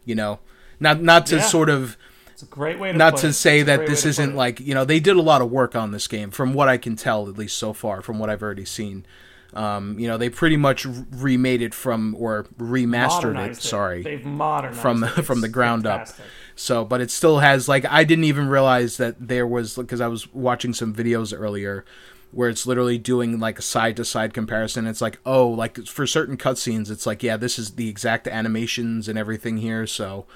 you 0.06 0.16
know, 0.16 0.40
not 0.80 1.02
not 1.02 1.26
to 1.28 1.38
Yeah. 1.38 1.42
sort 1.44 1.70
of 1.70 1.98
It's 2.32 2.44
a 2.44 2.46
great 2.46 2.80
way 2.80 2.92
to 2.92 2.98
not 2.98 3.18
to 3.18 3.28
it. 3.28 3.34
say 3.34 3.60
It's 3.60 3.68
that 3.68 3.80
this 3.88 3.90
way 3.90 3.96
to 3.96 4.02
put 4.02 4.10
isn't 4.10 4.36
like 4.36 4.60
you 4.60 4.74
know 4.74 4.86
they 4.86 5.00
did 5.00 5.16
a 5.18 5.22
lot 5.22 5.42
of 5.42 5.50
work 5.52 5.76
on 5.76 5.92
this 5.92 6.08
game 6.08 6.32
from 6.32 6.54
what 6.54 6.68
I 6.70 6.78
can 6.78 6.96
tell 6.96 7.28
at 7.30 7.38
least 7.38 7.58
so 7.58 7.74
far 7.74 8.02
from 8.02 8.20
what 8.20 8.30
I've 8.30 8.42
already 8.44 8.66
seen. 8.66 9.06
Um, 9.54 10.00
you 10.00 10.08
know 10.08 10.18
they 10.18 10.30
pretty 10.30 10.56
much 10.58 10.86
remade 11.12 11.62
it 11.62 11.74
from 11.74 12.16
or 12.18 12.46
remastered 12.58 13.32
it. 13.32 13.34
Modernized 13.34 13.62
Sorry, 13.64 14.02
They've 14.02 14.26
modernized 14.26 14.80
from 14.80 15.04
it. 15.04 15.10
from 15.26 15.42
the 15.42 15.50
ground 15.50 15.84
fantastic. 15.84 16.24
up. 16.24 16.32
So, 16.62 16.86
but 16.86 17.02
it 17.02 17.10
still 17.10 17.40
has 17.40 17.68
like 17.68 17.86
I 17.90 18.04
didn't 18.04 18.26
even 18.26 18.48
realize 18.48 18.98
that 18.98 19.16
there 19.20 19.48
was 19.48 19.76
because 19.76 20.00
I 20.00 20.08
was 20.08 20.32
watching 20.32 20.76
some 20.76 20.94
videos 20.94 21.34
earlier 21.36 21.84
where 22.30 22.50
it's 22.50 22.68
literally 22.68 23.00
doing 23.00 23.40
like 23.40 23.58
a 23.58 23.64
side 23.64 23.98
to 23.98 24.06
side 24.06 24.32
comparison. 24.36 24.86
It's 24.86 25.02
like 25.02 25.20
oh, 25.26 25.48
like 25.48 25.88
for 25.88 26.06
certain 26.06 26.38
cutscenes, 26.38 26.92
it's 26.92 27.08
like 27.08 27.24
yeah, 27.24 27.36
this 27.36 27.58
is 27.58 27.72
the 27.72 27.90
exact 27.90 28.28
animations 28.28 29.08
and 29.08 29.18
everything 29.18 29.58
here. 29.58 29.88
So, 29.88 30.28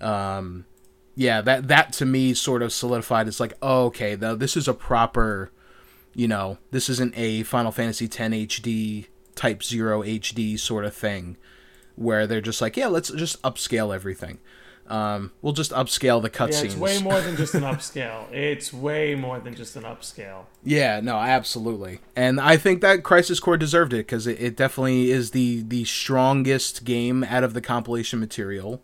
um, 0.00 0.64
yeah, 1.14 1.42
that 1.42 1.68
that 1.68 1.92
to 1.94 2.06
me 2.06 2.32
sort 2.32 2.62
of 2.62 2.72
solidified. 2.72 3.28
It's 3.28 3.38
like 3.38 3.52
oh, 3.60 3.84
okay, 3.88 4.14
though 4.14 4.36
this 4.36 4.56
is 4.56 4.66
a 4.66 4.72
proper, 4.72 5.50
you 6.14 6.26
know, 6.26 6.56
this 6.70 6.88
isn't 6.88 7.12
a 7.18 7.42
Final 7.42 7.70
Fantasy 7.70 8.06
X 8.06 8.16
HD 8.16 9.08
Type 9.34 9.62
Zero 9.62 10.02
HD 10.02 10.58
sort 10.58 10.86
of 10.86 10.94
thing 10.94 11.36
where 11.96 12.26
they're 12.26 12.40
just 12.40 12.62
like 12.62 12.78
yeah, 12.78 12.86
let's 12.86 13.10
just 13.10 13.42
upscale 13.42 13.94
everything. 13.94 14.38
Um, 14.90 15.30
we'll 15.40 15.52
just 15.52 15.70
upscale 15.70 16.20
the 16.20 16.28
cutscenes. 16.28 16.62
Yeah, 16.62 16.64
it's 16.64 16.76
way 16.76 17.00
more 17.00 17.20
than 17.20 17.36
just 17.36 17.54
an 17.54 17.62
upscale. 17.74 18.30
It's 18.32 18.72
way 18.72 19.14
more 19.14 19.38
than 19.38 19.54
just 19.54 19.76
an 19.76 19.84
upscale. 19.84 20.46
Yeah, 20.64 20.98
no, 21.00 21.16
absolutely, 21.16 22.00
and 22.16 22.40
I 22.40 22.56
think 22.56 22.80
that 22.80 23.04
Crisis 23.04 23.38
Core 23.38 23.56
deserved 23.56 23.92
it 23.92 23.98
because 23.98 24.26
it, 24.26 24.40
it 24.40 24.56
definitely 24.56 25.12
is 25.12 25.30
the 25.30 25.62
the 25.62 25.84
strongest 25.84 26.84
game 26.84 27.22
out 27.22 27.44
of 27.44 27.54
the 27.54 27.60
compilation 27.60 28.18
material 28.18 28.82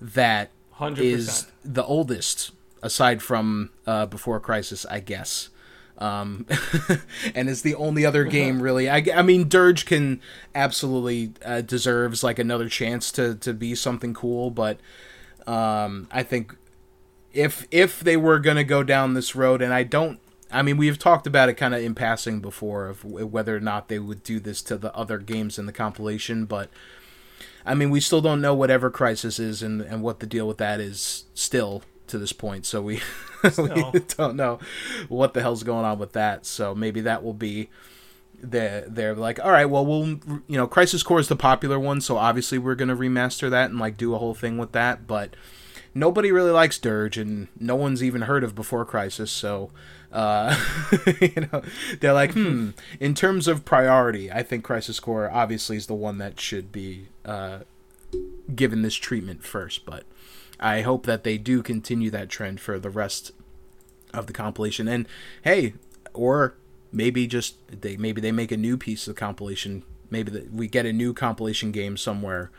that 0.00 0.50
Hundred 0.72 1.04
is 1.04 1.46
the 1.62 1.84
oldest 1.84 2.52
aside 2.82 3.22
from 3.22 3.70
uh, 3.86 4.06
Before 4.06 4.40
Crisis, 4.40 4.86
I 4.86 5.00
guess. 5.00 5.50
Um, 5.98 6.46
and 7.34 7.48
it's 7.48 7.62
the 7.62 7.74
only 7.74 8.04
other 8.04 8.24
game 8.38 8.62
really. 8.62 8.88
I, 8.88 9.04
I 9.14 9.22
mean, 9.22 9.48
Dirge 9.48 9.84
can 9.86 10.20
absolutely 10.54 11.32
uh, 11.44 11.60
deserves 11.60 12.22
like 12.22 12.38
another 12.38 12.68
chance 12.68 13.12
to 13.12 13.34
to 13.36 13.52
be 13.52 13.74
something 13.74 14.14
cool, 14.14 14.50
but 14.50 14.78
um, 15.46 16.08
I 16.10 16.22
think 16.22 16.56
if 17.32 17.66
if 17.70 18.00
they 18.00 18.16
were 18.16 18.38
gonna 18.38 18.64
go 18.64 18.82
down 18.82 19.14
this 19.14 19.34
road, 19.34 19.62
and 19.62 19.72
I 19.72 19.82
don't. 19.82 20.20
I 20.50 20.62
mean, 20.62 20.76
we've 20.76 20.98
talked 20.98 21.26
about 21.26 21.48
it 21.48 21.54
kind 21.54 21.74
of 21.74 21.82
in 21.82 21.94
passing 21.94 22.38
before 22.38 22.86
of 22.86 23.04
whether 23.04 23.56
or 23.56 23.60
not 23.60 23.88
they 23.88 23.98
would 23.98 24.22
do 24.22 24.38
this 24.38 24.62
to 24.62 24.76
the 24.76 24.94
other 24.94 25.18
games 25.18 25.58
in 25.58 25.66
the 25.66 25.72
compilation, 25.72 26.44
but 26.44 26.70
I 27.66 27.74
mean, 27.74 27.90
we 27.90 28.00
still 28.00 28.20
don't 28.20 28.40
know 28.40 28.54
whatever 28.54 28.88
Crisis 28.90 29.40
is 29.40 29.60
and, 29.60 29.80
and 29.82 30.02
what 30.02 30.20
the 30.20 30.26
deal 30.26 30.46
with 30.46 30.58
that 30.58 30.78
is 30.78 31.24
still 31.34 31.82
to 32.06 32.16
this 32.16 32.32
point. 32.32 32.64
So 32.64 32.80
we, 32.80 33.00
we 33.42 34.00
don't 34.16 34.36
know 34.36 34.60
what 35.08 35.34
the 35.34 35.42
hell's 35.42 35.64
going 35.64 35.84
on 35.84 35.98
with 35.98 36.12
that. 36.12 36.46
So 36.46 36.76
maybe 36.76 37.00
that 37.02 37.24
will 37.24 37.34
be 37.34 37.68
the 38.50 38.84
they're 38.86 39.14
like, 39.14 39.42
all 39.44 39.50
right, 39.50 39.66
well, 39.66 39.84
we'll 39.84 40.06
you 40.46 40.56
know, 40.56 40.66
Crisis 40.66 41.02
Core 41.02 41.20
is 41.20 41.28
the 41.28 41.36
popular 41.36 41.78
one, 41.78 42.00
so 42.00 42.16
obviously 42.16 42.58
we're 42.58 42.74
gonna 42.74 42.96
remaster 42.96 43.50
that 43.50 43.70
and 43.70 43.78
like 43.78 43.96
do 43.96 44.14
a 44.14 44.18
whole 44.18 44.34
thing 44.34 44.58
with 44.58 44.72
that. 44.72 45.06
But 45.06 45.34
nobody 45.94 46.32
really 46.32 46.50
likes 46.50 46.78
Dirge, 46.78 47.18
and 47.18 47.48
no 47.58 47.74
one's 47.76 48.02
even 48.02 48.22
heard 48.22 48.44
of 48.44 48.54
Before 48.54 48.84
Crisis, 48.84 49.30
so. 49.30 49.70
Uh, 50.12 50.56
you 51.20 51.46
know, 51.52 51.62
they're 52.00 52.14
like, 52.14 52.32
hmm. 52.32 52.70
In 53.00 53.12
terms 53.12 53.48
of 53.48 53.66
priority, 53.66 54.32
I 54.32 54.42
think 54.42 54.64
Crisis 54.64 54.98
Core 54.98 55.28
obviously 55.30 55.76
is 55.76 55.88
the 55.88 55.94
one 55.94 56.16
that 56.18 56.40
should 56.40 56.72
be 56.72 57.08
uh, 57.24 57.60
given 58.54 58.80
this 58.80 58.94
treatment 58.94 59.44
first. 59.44 59.84
But 59.84 60.04
I 60.58 60.82
hope 60.82 61.04
that 61.04 61.24
they 61.24 61.36
do 61.36 61.62
continue 61.62 62.10
that 62.10 62.30
trend 62.30 62.60
for 62.60 62.78
the 62.78 62.88
rest 62.88 63.32
of 64.14 64.26
the 64.26 64.32
compilation. 64.32 64.88
And 64.88 65.06
hey, 65.42 65.74
or 66.14 66.54
maybe 66.92 67.26
just 67.26 67.56
they 67.80 67.96
maybe 67.96 68.20
they 68.20 68.32
make 68.32 68.52
a 68.52 68.56
new 68.56 68.76
piece 68.76 69.06
of 69.06 69.14
the 69.14 69.18
compilation. 69.18 69.82
Maybe 70.10 70.30
that 70.30 70.52
we 70.52 70.68
get 70.68 70.86
a 70.86 70.92
new 70.92 71.12
compilation 71.12 71.72
game 71.72 71.96
somewhere 71.96 72.50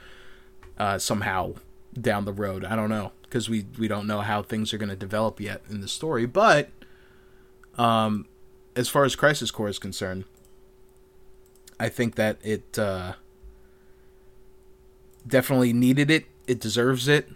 uh, 0.78 0.98
somehow 0.98 1.54
down 2.00 2.26
the 2.26 2.34
road. 2.34 2.66
I 2.66 2.76
don't 2.76 2.90
know 2.90 3.12
because 3.24 3.50
we 3.50 3.66
we 3.78 3.88
don't 3.88 4.08
know 4.08 4.22
how 4.22 4.42
things 4.42 4.74
are 4.74 4.78
going 4.78 4.90
to 4.90 4.96
develop 4.96 5.40
yet 5.40 5.62
in 5.70 5.82
the 5.82 5.88
story. 5.88 6.26
But 6.26 6.70
um, 7.78 8.28
as 8.76 8.90
far 8.90 9.04
as 9.04 9.16
Crisis 9.16 9.52
Core 9.52 9.70
is 9.70 9.80
concerned, 9.80 10.26
I 11.80 11.90
think 11.90 12.16
that 12.16 12.38
it 12.44 12.78
uh, 12.78 13.14
definitely 15.26 15.74
needed 15.74 16.10
it. 16.10 16.26
It 16.48 16.60
deserves 16.60 17.08
it, 17.08 17.30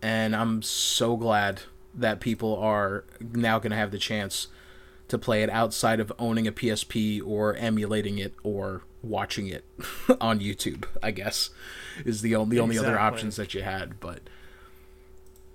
and 0.00 0.36
I'm 0.36 0.62
so 0.62 1.16
glad 1.16 1.62
that 1.94 2.20
people 2.20 2.56
are 2.56 3.04
now 3.20 3.58
going 3.58 3.70
to 3.70 3.76
have 3.76 3.90
the 3.90 3.98
chance 3.98 4.48
to 5.12 5.18
play 5.18 5.42
it 5.42 5.50
outside 5.50 6.00
of 6.00 6.10
owning 6.18 6.46
a 6.46 6.52
PSP 6.52 7.20
or 7.22 7.54
emulating 7.56 8.16
it 8.16 8.34
or 8.42 8.80
watching 9.02 9.46
it 9.46 9.62
on 10.20 10.40
YouTube. 10.40 10.86
I 11.02 11.10
guess 11.10 11.50
is 12.06 12.22
the 12.22 12.34
only 12.34 12.56
the 12.56 12.62
only 12.62 12.78
other 12.78 12.98
options 12.98 13.36
that 13.36 13.52
you 13.52 13.62
had, 13.62 14.00
but 14.00 14.20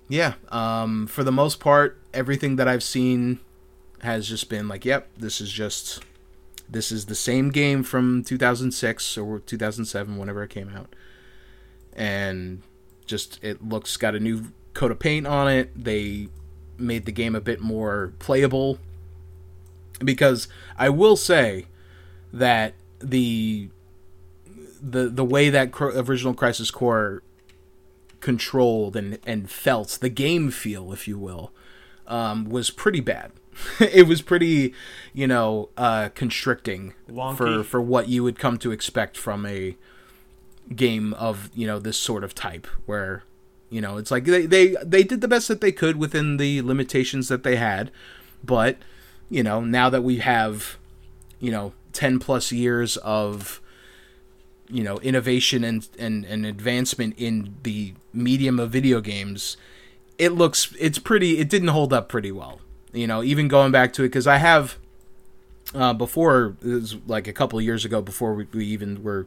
yeah, 0.08 0.34
um, 0.50 1.08
for 1.08 1.24
the 1.24 1.32
most 1.32 1.58
part, 1.58 2.00
everything 2.14 2.54
that 2.54 2.68
I've 2.68 2.84
seen 2.84 3.40
has 4.00 4.28
just 4.28 4.48
been 4.48 4.68
like, 4.68 4.84
yep, 4.84 5.08
this 5.18 5.40
is 5.40 5.50
just 5.50 6.04
this 6.68 6.92
is 6.92 7.06
the 7.06 7.16
same 7.16 7.50
game 7.50 7.82
from 7.82 8.22
2006 8.22 9.18
or 9.18 9.40
2007, 9.40 10.16
whenever 10.16 10.44
it 10.44 10.50
came 10.50 10.68
out, 10.68 10.94
and 11.94 12.62
just 13.06 13.42
it 13.42 13.68
looks 13.68 13.96
got 13.96 14.14
a 14.14 14.20
new 14.20 14.52
coat 14.72 14.92
of 14.92 15.00
paint 15.00 15.26
on 15.26 15.48
it. 15.48 15.72
They 15.74 16.28
made 16.78 17.06
the 17.06 17.12
game 17.12 17.34
a 17.34 17.40
bit 17.40 17.60
more 17.60 18.12
playable 18.20 18.78
because 20.04 20.48
I 20.76 20.88
will 20.88 21.16
say 21.16 21.66
that 22.32 22.74
the 23.00 23.68
the 24.80 25.08
the 25.08 25.24
way 25.24 25.50
that 25.50 25.72
original 25.80 26.34
Crisis 26.34 26.70
Core 26.70 27.22
controlled 28.20 28.96
and 28.96 29.18
and 29.26 29.50
felt 29.50 29.98
the 30.00 30.08
game 30.08 30.50
feel, 30.50 30.92
if 30.92 31.08
you 31.08 31.18
will, 31.18 31.52
um, 32.06 32.48
was 32.48 32.70
pretty 32.70 33.00
bad. 33.00 33.32
it 33.80 34.06
was 34.06 34.22
pretty, 34.22 34.72
you 35.12 35.26
know, 35.26 35.68
uh, 35.76 36.10
constricting 36.14 36.94
for 37.36 37.64
for 37.64 37.80
what 37.80 38.08
you 38.08 38.22
would 38.22 38.38
come 38.38 38.58
to 38.58 38.70
expect 38.70 39.16
from 39.16 39.44
a 39.46 39.76
game 40.74 41.14
of 41.14 41.50
you 41.54 41.66
know 41.66 41.78
this 41.78 41.96
sort 41.96 42.22
of 42.22 42.34
type 42.34 42.66
where 42.86 43.24
you 43.70 43.80
know 43.80 43.96
it's 43.96 44.10
like 44.10 44.24
they 44.24 44.46
they 44.46 44.76
they 44.84 45.02
did 45.02 45.20
the 45.20 45.28
best 45.28 45.48
that 45.48 45.60
they 45.60 45.72
could 45.72 45.96
within 45.96 46.36
the 46.36 46.60
limitations 46.62 47.28
that 47.28 47.42
they 47.42 47.56
had 47.56 47.90
but 48.44 48.76
you 49.30 49.42
know 49.42 49.60
now 49.60 49.90
that 49.90 50.02
we 50.02 50.18
have 50.18 50.78
you 51.40 51.50
know 51.50 51.72
10 51.92 52.18
plus 52.18 52.52
years 52.52 52.96
of 52.98 53.60
you 54.68 54.82
know 54.82 54.98
innovation 54.98 55.64
and 55.64 55.88
and, 55.98 56.24
and 56.24 56.46
advancement 56.46 57.14
in 57.16 57.54
the 57.62 57.94
medium 58.12 58.58
of 58.58 58.70
video 58.70 59.00
games 59.00 59.56
it 60.18 60.32
looks 60.32 60.74
it's 60.78 60.98
pretty 60.98 61.38
it 61.38 61.48
didn't 61.48 61.68
hold 61.68 61.92
up 61.92 62.08
pretty 62.08 62.32
well 62.32 62.60
you 62.92 63.06
know 63.06 63.22
even 63.22 63.48
going 63.48 63.72
back 63.72 63.92
to 63.92 64.02
it 64.02 64.08
because 64.08 64.26
i 64.26 64.36
have 64.36 64.76
uh, 65.74 65.92
before 65.92 66.56
it 66.62 66.66
was 66.66 66.96
like 67.06 67.26
a 67.28 67.32
couple 67.32 67.60
years 67.60 67.84
ago 67.84 68.00
before 68.00 68.32
we, 68.32 68.46
we 68.54 68.64
even 68.64 69.02
were 69.02 69.26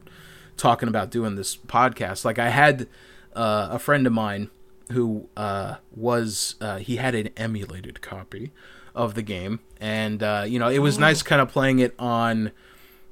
talking 0.56 0.88
about 0.88 1.10
doing 1.10 1.36
this 1.36 1.56
podcast 1.56 2.24
like 2.24 2.38
i 2.38 2.48
had 2.48 2.86
uh, 3.34 3.68
a 3.70 3.78
friend 3.78 4.06
of 4.06 4.12
mine 4.12 4.50
who 4.90 5.28
uh, 5.36 5.76
was 5.94 6.56
uh, 6.60 6.76
he 6.78 6.96
had 6.96 7.14
an 7.14 7.30
emulated 7.36 8.02
copy 8.02 8.50
of 8.94 9.14
the 9.14 9.22
game. 9.22 9.60
And 9.80 10.22
uh, 10.22 10.44
you 10.46 10.58
know 10.58 10.68
it 10.68 10.78
was 10.78 10.98
nice. 10.98 11.22
kind 11.22 11.40
of 11.40 11.48
playing 11.48 11.78
it 11.78 11.94
on 11.98 12.52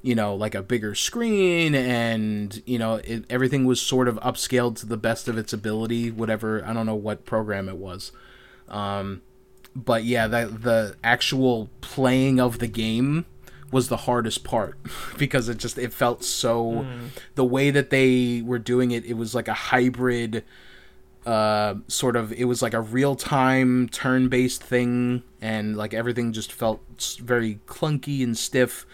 you 0.01 0.15
know 0.15 0.33
like 0.33 0.55
a 0.55 0.63
bigger 0.63 0.95
screen 0.95 1.75
and 1.75 2.63
you 2.65 2.79
know 2.79 2.95
it, 2.95 3.23
everything 3.29 3.65
was 3.65 3.79
sort 3.79 4.07
of 4.07 4.15
upscaled 4.21 4.75
to 4.77 4.87
the 4.87 4.97
best 4.97 5.27
of 5.27 5.37
its 5.37 5.53
ability 5.53 6.09
whatever 6.09 6.65
i 6.65 6.73
don't 6.73 6.87
know 6.87 6.95
what 6.95 7.23
program 7.25 7.69
it 7.69 7.77
was. 7.77 8.11
Um, 8.67 9.21
but 9.75 10.03
yeah, 10.03 10.27
the 10.27 10.45
the 10.47 10.95
actual 11.03 11.69
playing 11.81 12.39
of 12.39 12.59
the 12.59 12.67
game 12.67 13.25
was 13.71 13.87
the 13.87 13.97
hardest 13.97 14.43
part 14.43 14.77
because 15.17 15.47
it 15.47 15.57
just 15.57 15.77
it 15.77 15.93
felt 15.93 16.23
so 16.23 16.85
the 17.35 17.45
way 17.45 17.71
that 17.71 17.89
they 17.89 18.41
were 18.41 18.59
doing 18.59 18.91
it 18.91 19.05
it 19.05 19.13
was 19.13 19.33
like 19.33 19.47
a 19.47 19.53
hybrid 19.53 20.43
uh 21.25 21.75
sort 21.87 22.15
of 22.15 22.33
it 22.33 22.45
was 22.45 22.61
like 22.61 22.73
a 22.73 22.81
real 22.81 23.15
time 23.15 23.87
turn 23.89 24.27
based 24.27 24.63
thing 24.63 25.21
and 25.39 25.77
like 25.77 25.93
everything 25.93 26.33
just 26.33 26.51
felt 26.51 26.81
very 27.19 27.59
clunky 27.67 28.23
and 28.23 28.37
stiff. 28.37 28.85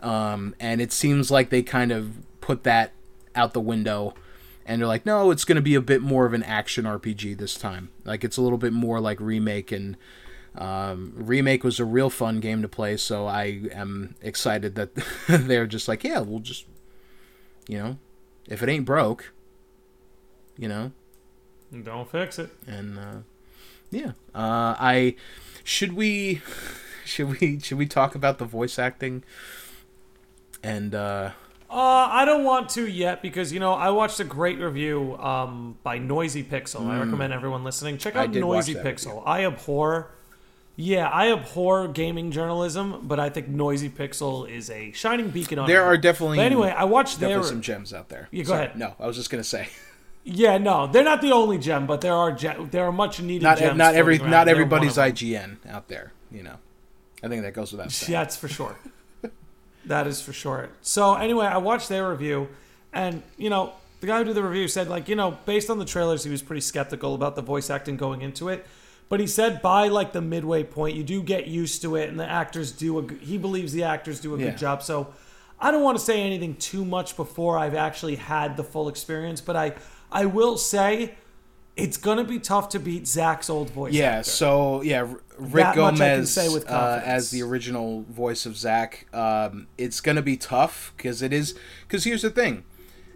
Um 0.00 0.54
and 0.60 0.80
it 0.80 0.92
seems 0.92 1.30
like 1.30 1.50
they 1.50 1.62
kind 1.62 1.92
of 1.92 2.18
put 2.40 2.64
that 2.64 2.92
out 3.34 3.52
the 3.52 3.60
window 3.60 4.14
and 4.66 4.80
they're 4.80 4.88
like 4.88 5.06
no 5.06 5.30
it's 5.30 5.44
going 5.44 5.56
to 5.56 5.62
be 5.62 5.74
a 5.74 5.80
bit 5.80 6.02
more 6.02 6.26
of 6.26 6.34
an 6.34 6.42
action 6.42 6.84
RPG 6.84 7.38
this 7.38 7.54
time. 7.56 7.90
Like 8.04 8.24
it's 8.24 8.36
a 8.36 8.42
little 8.42 8.58
bit 8.58 8.72
more 8.72 9.00
like 9.00 9.20
remake 9.20 9.72
and 9.72 9.96
um, 10.54 11.12
remake 11.16 11.64
was 11.64 11.80
a 11.80 11.84
real 11.84 12.10
fun 12.10 12.40
game 12.40 12.62
to 12.62 12.68
play, 12.68 12.96
so 12.96 13.26
I 13.26 13.62
am 13.72 14.16
excited 14.20 14.74
that 14.74 14.90
they're 15.28 15.66
just 15.66 15.88
like, 15.88 16.04
yeah, 16.04 16.20
we'll 16.20 16.40
just, 16.40 16.66
you 17.68 17.78
know, 17.78 17.98
if 18.48 18.62
it 18.62 18.68
ain't 18.68 18.84
broke, 18.84 19.32
you 20.58 20.68
know, 20.68 20.92
Don't 21.84 22.10
fix 22.10 22.38
it. 22.38 22.50
and 22.66 22.98
uh, 22.98 23.14
yeah, 23.90 24.12
uh, 24.34 24.76
I 24.78 25.16
should 25.64 25.94
we 25.94 26.40
should 27.04 27.40
we 27.40 27.58
should 27.60 27.78
we 27.78 27.86
talk 27.86 28.14
about 28.14 28.38
the 28.38 28.44
voice 28.44 28.78
acting 28.78 29.22
and 30.62 30.94
uh, 30.94 31.30
Uh, 31.70 31.74
I 32.10 32.24
don't 32.26 32.44
want 32.44 32.68
to 32.70 32.86
yet 32.86 33.22
because 33.22 33.52
you 33.52 33.58
know 33.60 33.72
I 33.72 33.88
watched 33.90 34.20
a 34.20 34.24
great 34.24 34.58
review 34.58 35.16
um, 35.18 35.78
by 35.82 35.98
Noisy 35.98 36.44
Pixel. 36.44 36.86
I 36.88 36.98
recommend 37.00 37.32
everyone 37.32 37.64
listening 37.64 37.96
check 37.98 38.14
Mm. 38.14 38.20
Out 38.20 38.30
Noisy 38.34 38.74
Pixel. 38.74 39.22
I 39.24 39.44
abhor, 39.46 40.08
yeah, 40.76 41.08
I 41.08 41.32
abhor 41.32 41.88
gaming 41.88 42.30
journalism, 42.30 43.00
but 43.04 43.18
I 43.18 43.30
think 43.30 43.48
Noisy 43.48 43.88
Pixel 43.88 44.48
is 44.48 44.68
a 44.68 44.92
shining 44.92 45.30
beacon 45.30 45.58
on. 45.58 45.66
there 45.66 45.80
it. 45.82 45.86
are 45.86 45.96
definitely 45.96 46.36
But 46.36 46.46
anyway, 46.46 46.70
I 46.76 46.84
watched 46.84 47.18
their. 47.20 47.30
definitely 47.30 47.48
some 47.50 47.62
gems 47.62 47.94
out 47.94 48.10
there. 48.10 48.28
Yeah, 48.30 48.42
go 48.44 48.48
Sorry. 48.50 48.64
ahead. 48.66 48.78
No, 48.78 48.94
I 49.00 49.06
was 49.06 49.16
just 49.16 49.30
gonna 49.30 49.42
say 49.42 49.68
Yeah, 50.24 50.58
no, 50.58 50.86
they're 50.86 51.02
not 51.04 51.20
the 51.20 51.32
only 51.32 51.58
gem, 51.58 51.86
but 51.86 52.00
there 52.00 52.14
are 52.14 52.30
gem, 52.30 52.68
there 52.70 52.84
are 52.84 52.92
much 52.92 53.20
needed 53.20 53.42
not 53.42 53.58
gems. 53.58 53.76
not 53.76 53.94
every 53.94 54.18
not 54.18 54.46
everybody's 54.48 54.96
IGN 54.96 55.56
out 55.68 55.88
there. 55.88 56.12
You 56.30 56.44
know, 56.44 56.56
I 57.22 57.28
think 57.28 57.42
that 57.42 57.54
goes 57.54 57.72
without 57.72 57.90
saying. 57.90 58.12
Yeah, 58.12 58.20
that's 58.22 58.36
for 58.36 58.48
sure. 58.48 58.76
that 59.86 60.06
is 60.06 60.22
for 60.22 60.32
sure. 60.32 60.68
So 60.80 61.14
anyway, 61.14 61.46
I 61.46 61.58
watched 61.58 61.88
their 61.88 62.08
review, 62.08 62.48
and 62.92 63.22
you 63.36 63.50
know, 63.50 63.72
the 64.00 64.06
guy 64.06 64.18
who 64.18 64.24
did 64.24 64.36
the 64.36 64.44
review 64.44 64.68
said 64.68 64.88
like, 64.88 65.08
you 65.08 65.16
know, 65.16 65.38
based 65.44 65.70
on 65.70 65.78
the 65.78 65.84
trailers, 65.84 66.22
he 66.24 66.30
was 66.30 66.42
pretty 66.42 66.60
skeptical 66.60 67.14
about 67.14 67.34
the 67.34 67.42
voice 67.42 67.68
acting 67.68 67.96
going 67.96 68.22
into 68.22 68.48
it. 68.48 68.64
But 69.08 69.18
he 69.20 69.26
said 69.26 69.60
by 69.60 69.88
like 69.88 70.12
the 70.12 70.22
midway 70.22 70.62
point, 70.62 70.96
you 70.96 71.02
do 71.02 71.20
get 71.22 71.46
used 71.48 71.82
to 71.82 71.96
it, 71.96 72.08
and 72.08 72.18
the 72.18 72.28
actors 72.28 72.70
do. 72.72 72.98
A, 73.00 73.12
he 73.14 73.38
believes 73.38 73.72
the 73.72 73.82
actors 73.82 74.20
do 74.20 74.34
a 74.34 74.38
Yeah. 74.38 74.46
good 74.50 74.58
job. 74.58 74.82
So 74.84 75.12
I 75.60 75.70
don't 75.72 75.82
want 75.82 75.98
to 75.98 76.04
say 76.04 76.22
anything 76.22 76.54
too 76.56 76.84
much 76.84 77.16
before 77.16 77.58
I've 77.58 77.74
actually 77.74 78.16
had 78.16 78.56
the 78.56 78.64
full 78.64 78.88
experience. 78.88 79.40
But 79.40 79.56
I, 79.56 79.74
I 80.12 80.26
will 80.26 80.58
say, 80.58 81.14
it's 81.76 81.96
gonna 81.96 82.24
be 82.24 82.38
tough 82.38 82.68
to 82.70 82.78
beat 82.78 83.06
Zack's 83.06 83.48
old 83.48 83.70
voice. 83.70 83.94
Yeah, 83.94 84.18
actor. 84.18 84.30
so 84.30 84.82
yeah, 84.82 85.00
Rick 85.38 85.64
That 85.64 85.76
much 85.76 85.94
I 85.94 86.16
can 86.16 86.24
Gomez 86.24 86.38
uh, 86.38 87.02
as 87.04 87.30
the 87.30 87.42
original 87.42 88.02
voice 88.02 88.44
of 88.44 88.56
Zack. 88.56 89.06
Um, 89.14 89.68
it's 89.78 90.00
gonna 90.00 90.22
be 90.22 90.36
tough 90.36 90.92
because 90.96 91.22
it 91.22 91.32
is. 91.32 91.58
Because 91.86 92.04
here's 92.04 92.22
the 92.22 92.30
thing, 92.30 92.64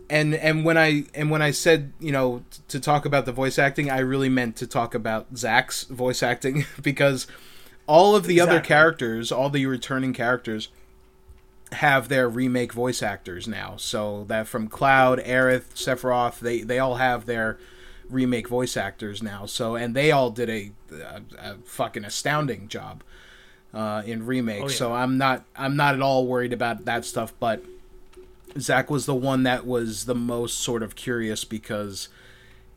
and 0.08 0.34
and 0.34 0.64
when 0.64 0.78
I 0.78 1.04
and 1.14 1.30
when 1.30 1.42
I 1.42 1.50
said 1.50 1.92
you 2.00 2.12
know 2.12 2.44
t- 2.50 2.62
to 2.68 2.80
talk 2.80 3.04
about 3.04 3.26
the 3.26 3.32
voice 3.32 3.58
acting, 3.58 3.90
I 3.90 3.98
really 3.98 4.30
meant 4.30 4.56
to 4.56 4.66
talk 4.66 4.94
about 4.94 5.36
Zack's 5.36 5.84
voice 5.84 6.22
acting 6.22 6.64
because 6.82 7.26
all 7.86 8.16
of 8.16 8.24
the 8.24 8.40
other 8.40 8.60
characters, 8.60 9.30
all 9.30 9.50
the 9.50 9.66
returning 9.66 10.12
characters, 10.12 10.68
have 11.73 12.08
their 12.08 12.28
remake 12.28 12.73
voice 12.73 13.02
actors 13.02 13.49
now. 13.49 13.75
So 13.76 14.25
that 14.28 14.46
from 14.46 14.68
Cloud, 14.68 15.18
Aerith, 15.20 15.75
Sephiroth, 15.75 16.38
they 16.38 16.60
they 16.62 16.78
all 16.78 16.97
have 16.97 17.26
their 17.26 17.58
remake 18.08 18.49
voice 18.49 18.76
actors 18.76 19.23
now. 19.23 19.47
So 19.47 19.75
and 19.75 19.95
they 19.95 20.12
all 20.12 20.30
did 20.30 20.49
a, 20.49 20.73
a, 20.93 21.23
a 21.38 21.54
fucking 21.64 22.04
astounding 22.04 22.69
job 22.69 23.02
uh, 23.75 24.02
in 24.06 24.26
remake. 24.26 24.62
Oh, 24.62 24.69
yeah. 24.69 24.75
So 24.75 24.95
I'm 24.95 25.19
not 25.19 25.45
I'm 25.56 25.76
not 25.76 25.95
at 25.95 26.02
all 26.02 26.26
worried 26.26 26.52
about 26.52 26.84
that 26.84 27.04
stuff. 27.04 27.32
But 27.40 27.62
Zack 28.58 28.90
was 28.90 29.06
the 29.06 29.14
one 29.14 29.43
that 29.43 29.67
was 29.67 30.06
the 30.06 30.14
most 30.14 30.58
sort 30.58 30.82
of 30.82 30.95
curious 30.95 31.45
because 31.45 32.08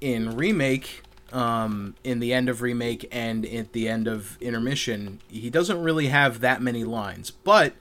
in 0.02 0.36
remake. 0.36 1.04
Um, 1.32 1.94
in 2.04 2.22
the 2.22 2.34
end 2.34 2.50
of 2.50 2.64
remake 2.64 3.08
and 3.12 3.46
at 3.46 3.74
the 3.74 3.88
end 3.88 4.08
of 4.08 4.36
intermission, 4.42 5.20
he 5.28 5.52
doesn't 5.52 5.80
really 5.80 6.08
have 6.08 6.40
that 6.40 6.60
many 6.60 6.84
lines, 6.84 7.30
but 7.30 7.76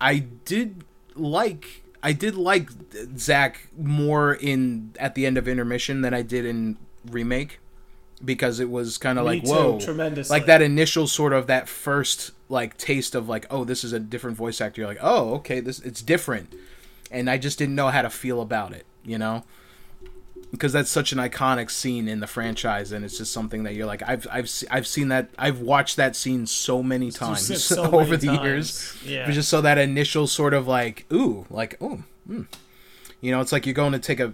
I 0.00 0.18
did 0.18 0.84
like 1.14 1.82
I 2.02 2.12
did 2.12 2.34
like 2.34 2.70
Zack 3.16 3.68
more 3.76 4.34
in 4.34 4.94
at 4.98 5.14
the 5.14 5.26
end 5.26 5.38
of 5.38 5.48
intermission 5.48 6.02
than 6.02 6.14
I 6.14 6.22
did 6.22 6.44
in 6.44 6.76
remake 7.06 7.60
because 8.24 8.60
it 8.60 8.68
was 8.68 8.98
kind 8.98 9.18
of 9.18 9.24
like 9.24 9.44
too, 9.44 9.50
whoa. 9.50 9.80
tremendous 9.80 10.30
like 10.30 10.46
that 10.46 10.62
initial 10.62 11.06
sort 11.06 11.32
of 11.32 11.46
that 11.46 11.68
first 11.68 12.32
like 12.48 12.76
taste 12.76 13.14
of 13.14 13.28
like 13.28 13.46
oh 13.50 13.64
this 13.64 13.84
is 13.84 13.92
a 13.92 14.00
different 14.00 14.36
voice 14.36 14.60
actor. 14.60 14.80
You're 14.80 14.88
like 14.88 14.98
oh 15.00 15.34
okay 15.34 15.60
this 15.60 15.80
it's 15.80 16.02
different. 16.02 16.54
And 17.10 17.30
I 17.30 17.38
just 17.38 17.58
didn't 17.58 17.74
know 17.74 17.88
how 17.88 18.02
to 18.02 18.10
feel 18.10 18.40
about 18.40 18.72
it 18.72 18.84
you 19.04 19.18
know 19.18 19.44
because 20.50 20.72
that's 20.72 20.90
such 20.90 21.12
an 21.12 21.18
iconic 21.18 21.70
scene 21.70 22.08
in 22.08 22.20
the 22.20 22.26
franchise 22.26 22.92
and 22.92 23.04
it's 23.04 23.18
just 23.18 23.32
something 23.32 23.64
that 23.64 23.74
you're 23.74 23.86
like 23.86 24.02
I've 24.06 24.26
I've 24.30 24.48
se- 24.48 24.66
I've 24.70 24.86
seen 24.86 25.08
that 25.08 25.28
I've 25.38 25.60
watched 25.60 25.96
that 25.96 26.16
scene 26.16 26.46
so 26.46 26.82
many 26.82 27.10
times 27.10 27.46
said 27.46 27.58
so 27.58 27.84
over 27.92 28.04
many 28.04 28.16
the 28.16 28.26
times. 28.28 28.42
years 28.44 28.96
Yeah. 29.04 29.26
But 29.26 29.32
just 29.32 29.48
so 29.48 29.60
that 29.60 29.78
initial 29.78 30.26
sort 30.26 30.54
of 30.54 30.66
like 30.66 31.04
ooh 31.12 31.46
like 31.50 31.80
ooh 31.82 32.02
mm. 32.28 32.46
you 33.20 33.30
know 33.30 33.40
it's 33.40 33.52
like 33.52 33.66
you're 33.66 33.74
going 33.74 33.92
to 33.92 33.98
take 33.98 34.20
a 34.20 34.32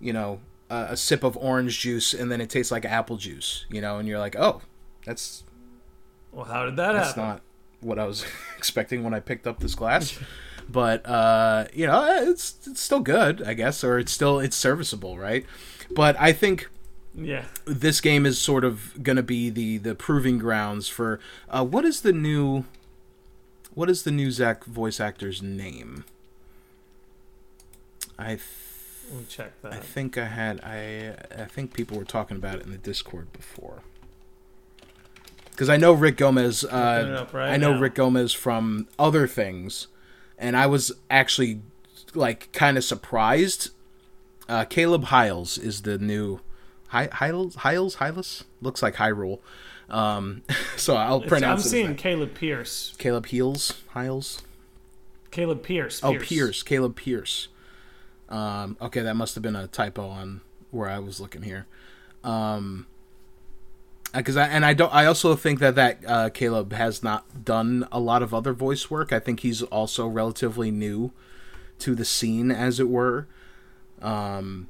you 0.00 0.12
know 0.12 0.40
a, 0.70 0.88
a 0.90 0.96
sip 0.96 1.24
of 1.24 1.36
orange 1.36 1.80
juice 1.80 2.14
and 2.14 2.30
then 2.30 2.40
it 2.40 2.48
tastes 2.48 2.70
like 2.70 2.84
apple 2.84 3.16
juice 3.16 3.66
you 3.68 3.80
know 3.80 3.98
and 3.98 4.08
you're 4.08 4.20
like 4.20 4.36
oh 4.36 4.62
that's 5.04 5.42
Well, 6.30 6.44
how 6.44 6.64
did 6.64 6.76
that 6.76 6.92
that's 6.92 7.08
happen? 7.08 7.22
That's 7.22 7.40
not 7.40 7.42
what 7.80 7.98
I 7.98 8.04
was 8.06 8.24
expecting 8.56 9.02
when 9.02 9.14
I 9.14 9.20
picked 9.20 9.46
up 9.46 9.58
this 9.60 9.74
glass. 9.74 10.18
but 10.68 11.04
uh, 11.06 11.66
you 11.72 11.86
know, 11.86 12.04
it's 12.28 12.56
it's 12.66 12.80
still 12.80 13.00
good, 13.00 13.42
I 13.42 13.54
guess, 13.54 13.82
or 13.84 13.98
it's 13.98 14.12
still 14.12 14.40
it's 14.40 14.56
serviceable, 14.56 15.18
right? 15.18 15.44
But 15.90 16.16
I 16.18 16.32
think 16.32 16.68
yeah. 17.14 17.44
this 17.64 18.00
game 18.00 18.26
is 18.26 18.38
sort 18.38 18.64
of 18.64 19.02
going 19.02 19.16
to 19.16 19.22
be 19.22 19.50
the 19.50 19.78
the 19.78 19.94
proving 19.94 20.38
grounds 20.38 20.88
for 20.88 21.20
uh, 21.48 21.64
what 21.64 21.84
is 21.84 22.02
the 22.02 22.12
new 22.12 22.64
what 23.74 23.88
is 23.88 24.02
the 24.02 24.10
new 24.10 24.30
Zack 24.30 24.64
voice 24.64 25.00
actor's 25.00 25.42
name? 25.42 26.04
I 28.18 28.28
th- 28.28 28.40
Let 29.10 29.20
me 29.20 29.26
check 29.28 29.52
I 29.64 29.76
think 29.76 30.16
I 30.18 30.26
had 30.26 30.60
I 30.62 31.16
I 31.36 31.44
think 31.46 31.74
people 31.74 31.98
were 31.98 32.04
talking 32.04 32.36
about 32.36 32.56
it 32.56 32.64
in 32.64 32.70
the 32.70 32.78
Discord 32.78 33.32
before. 33.32 33.82
Because 35.50 35.68
I 35.68 35.76
know 35.76 35.92
Rick 35.92 36.16
Gomez. 36.16 36.64
Uh, 36.64 37.26
right 37.32 37.52
I 37.52 37.56
know 37.58 37.74
now. 37.74 37.80
Rick 37.80 37.94
Gomez 37.96 38.32
from 38.32 38.88
other 38.98 39.26
things, 39.26 39.86
and 40.42 40.56
I 40.56 40.66
was 40.66 40.92
actually 41.10 41.62
like 42.14 42.52
kind 42.52 42.76
of 42.76 42.84
surprised. 42.84 43.70
Uh, 44.48 44.64
Caleb 44.66 45.04
Hiles 45.04 45.56
is 45.56 45.82
the 45.82 45.96
new 45.98 46.40
Hi- 46.88 47.08
Hiles 47.12 47.54
Hiles 47.56 47.96
Hylas 47.96 48.42
looks 48.60 48.82
like 48.82 48.96
Hyrule. 48.96 49.38
Um, 49.88 50.42
so 50.76 50.96
I'll 50.96 51.16
It's- 51.16 51.28
pronounce 51.28 51.62
I'm 51.62 51.66
it. 51.66 51.70
seeing. 51.70 51.94
Caleb 51.96 52.34
Pierce. 52.34 52.94
Caleb 52.98 53.26
Heels 53.26 53.80
Hiles. 53.90 54.42
Caleb 55.30 55.62
Pierce. 55.62 56.00
Oh, 56.04 56.18
Pierce. 56.18 56.62
Caleb 56.62 56.94
Pierce. 56.96 57.48
Um, 58.28 58.76
okay, 58.82 59.00
that 59.00 59.14
must 59.16 59.34
have 59.34 59.42
been 59.42 59.56
a 59.56 59.66
typo 59.66 60.06
on 60.08 60.42
where 60.70 60.88
I 60.88 60.98
was 60.98 61.20
looking 61.20 61.42
here. 61.42 61.66
Um, 62.24 62.86
because 64.12 64.36
I 64.36 64.46
and 64.46 64.64
I 64.64 64.74
don't. 64.74 64.92
I 64.92 65.06
also 65.06 65.34
think 65.34 65.58
that 65.60 65.74
that 65.74 65.98
uh, 66.06 66.30
Caleb 66.30 66.72
has 66.72 67.02
not 67.02 67.44
done 67.44 67.86
a 67.90 67.98
lot 67.98 68.22
of 68.22 68.34
other 68.34 68.52
voice 68.52 68.90
work. 68.90 69.12
I 69.12 69.18
think 69.18 69.40
he's 69.40 69.62
also 69.62 70.06
relatively 70.06 70.70
new 70.70 71.12
to 71.78 71.94
the 71.94 72.04
scene, 72.04 72.50
as 72.50 72.78
it 72.78 72.88
were. 72.88 73.26
Um, 74.00 74.68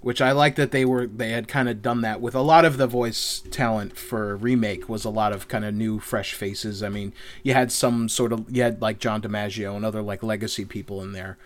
which 0.00 0.20
I 0.20 0.32
like 0.32 0.54
that 0.56 0.70
they 0.70 0.84
were 0.84 1.06
they 1.06 1.30
had 1.30 1.48
kind 1.48 1.68
of 1.68 1.82
done 1.82 2.02
that 2.02 2.20
with 2.20 2.34
a 2.34 2.40
lot 2.40 2.64
of 2.64 2.76
the 2.76 2.86
voice 2.86 3.42
talent 3.50 3.96
for 3.96 4.36
remake 4.36 4.88
was 4.88 5.04
a 5.04 5.10
lot 5.10 5.32
of 5.32 5.48
kind 5.48 5.64
of 5.64 5.74
new 5.74 5.98
fresh 5.98 6.34
faces. 6.34 6.82
I 6.82 6.88
mean, 6.88 7.12
you 7.42 7.54
had 7.54 7.72
some 7.72 8.08
sort 8.08 8.32
of 8.32 8.44
you 8.54 8.62
had 8.62 8.80
like 8.80 8.98
John 8.98 9.20
DiMaggio 9.22 9.74
and 9.74 9.84
other 9.84 10.02
like 10.02 10.22
legacy 10.22 10.64
people 10.64 11.02
in 11.02 11.12
there. 11.12 11.36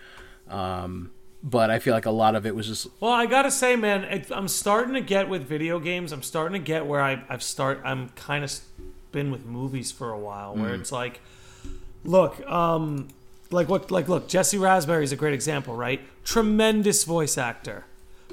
Um, 0.48 1.12
but 1.42 1.70
I 1.70 1.78
feel 1.78 1.94
like 1.94 2.07
a 2.07 2.11
lot 2.11 2.35
of 2.35 2.46
it 2.46 2.55
was 2.55 2.68
just 2.68 2.88
Well, 3.00 3.12
I 3.12 3.26
gotta 3.26 3.50
say, 3.50 3.76
man, 3.76 4.05
it, 4.05 4.31
I'm 4.31 4.48
starting 4.48 4.94
to 4.94 5.00
get 5.00 5.28
with 5.28 5.42
video 5.42 5.81
games. 5.81 6.12
I'm 6.12 6.22
starting 6.22 6.61
to 6.61 6.64
get 6.64 6.87
where 6.87 7.00
I, 7.00 7.24
I've 7.28 7.42
start. 7.42 7.81
I'm 7.85 8.11
kind 8.11 8.44
of 8.44 8.52
been 9.11 9.31
with 9.31 9.44
movies 9.44 9.92
for 9.92 10.11
a 10.11 10.18
while, 10.18 10.55
where 10.55 10.74
it's 10.74 10.92
like, 10.92 11.20
look, 12.05 12.40
um, 12.48 13.09
like 13.50 13.68
what, 13.68 13.90
like 13.90 14.09
look, 14.09 14.28
Jesse 14.28 14.57
Raspberry 14.57 15.05
is 15.05 15.12
a 15.12 15.16
great 15.16 15.35
example, 15.35 15.76
right? 15.76 16.00
Tremendous 16.24 17.05
voice 17.05 17.37
actor, 17.37 17.85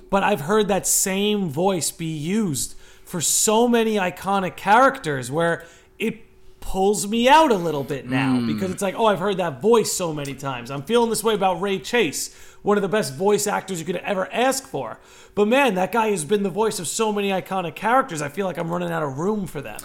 but 0.09 0.23
I've 0.23 0.41
heard 0.41 0.67
that 0.69 0.87
same 0.87 1.49
voice 1.49 1.91
be 1.91 2.05
used 2.05 2.75
for 3.03 3.21
so 3.21 3.67
many 3.67 3.95
iconic 3.95 4.55
characters 4.55 5.31
where 5.31 5.65
it 5.97 6.28
pulls 6.69 7.07
me 7.07 7.27
out 7.27 7.51
a 7.51 7.55
little 7.55 7.83
bit 7.83 8.07
now 8.07 8.35
hmm. 8.35 8.45
because 8.45 8.69
it's 8.69 8.83
like, 8.83 8.93
oh, 8.95 9.07
I've 9.07 9.17
heard 9.17 9.37
that 9.37 9.59
voice 9.59 9.91
so 9.91 10.13
many 10.13 10.35
times. 10.35 10.69
I'm 10.69 10.83
feeling 10.83 11.09
this 11.09 11.23
way 11.23 11.33
about 11.33 11.59
Ray 11.59 11.79
Chase, 11.79 12.31
one 12.61 12.77
of 12.77 12.83
the 12.83 12.87
best 12.87 13.15
voice 13.15 13.47
actors 13.47 13.79
you 13.79 13.85
could 13.87 13.95
ever 13.95 14.31
ask 14.31 14.67
for. 14.67 14.99
But 15.33 15.47
man, 15.47 15.73
that 15.73 15.91
guy 15.91 16.09
has 16.09 16.23
been 16.23 16.43
the 16.43 16.49
voice 16.51 16.77
of 16.77 16.87
so 16.87 17.11
many 17.11 17.29
iconic 17.29 17.73
characters. 17.73 18.21
I 18.21 18.29
feel 18.29 18.45
like 18.45 18.59
I'm 18.59 18.69
running 18.69 18.91
out 18.91 19.01
of 19.01 19.17
room 19.17 19.47
for 19.47 19.61
them. 19.61 19.79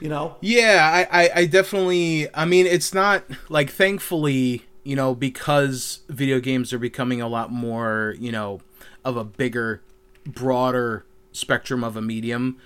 You 0.00 0.10
know? 0.10 0.36
Yeah, 0.42 1.06
I, 1.10 1.22
I, 1.24 1.30
I 1.34 1.46
definitely. 1.46 2.28
I 2.34 2.44
mean, 2.44 2.66
it's 2.66 2.92
not 2.92 3.24
like 3.48 3.70
thankfully, 3.70 4.66
you 4.84 4.96
know, 4.96 5.14
because 5.14 6.00
video 6.10 6.40
games 6.40 6.74
are 6.74 6.78
becoming 6.78 7.22
a 7.22 7.26
lot 7.26 7.50
more, 7.50 8.16
you 8.18 8.32
know, 8.32 8.60
of 9.02 9.16
a 9.16 9.24
bigger, 9.24 9.80
broader 10.26 11.06
spectrum 11.32 11.82
of 11.82 11.96
a 11.96 12.02
medium. 12.02 12.58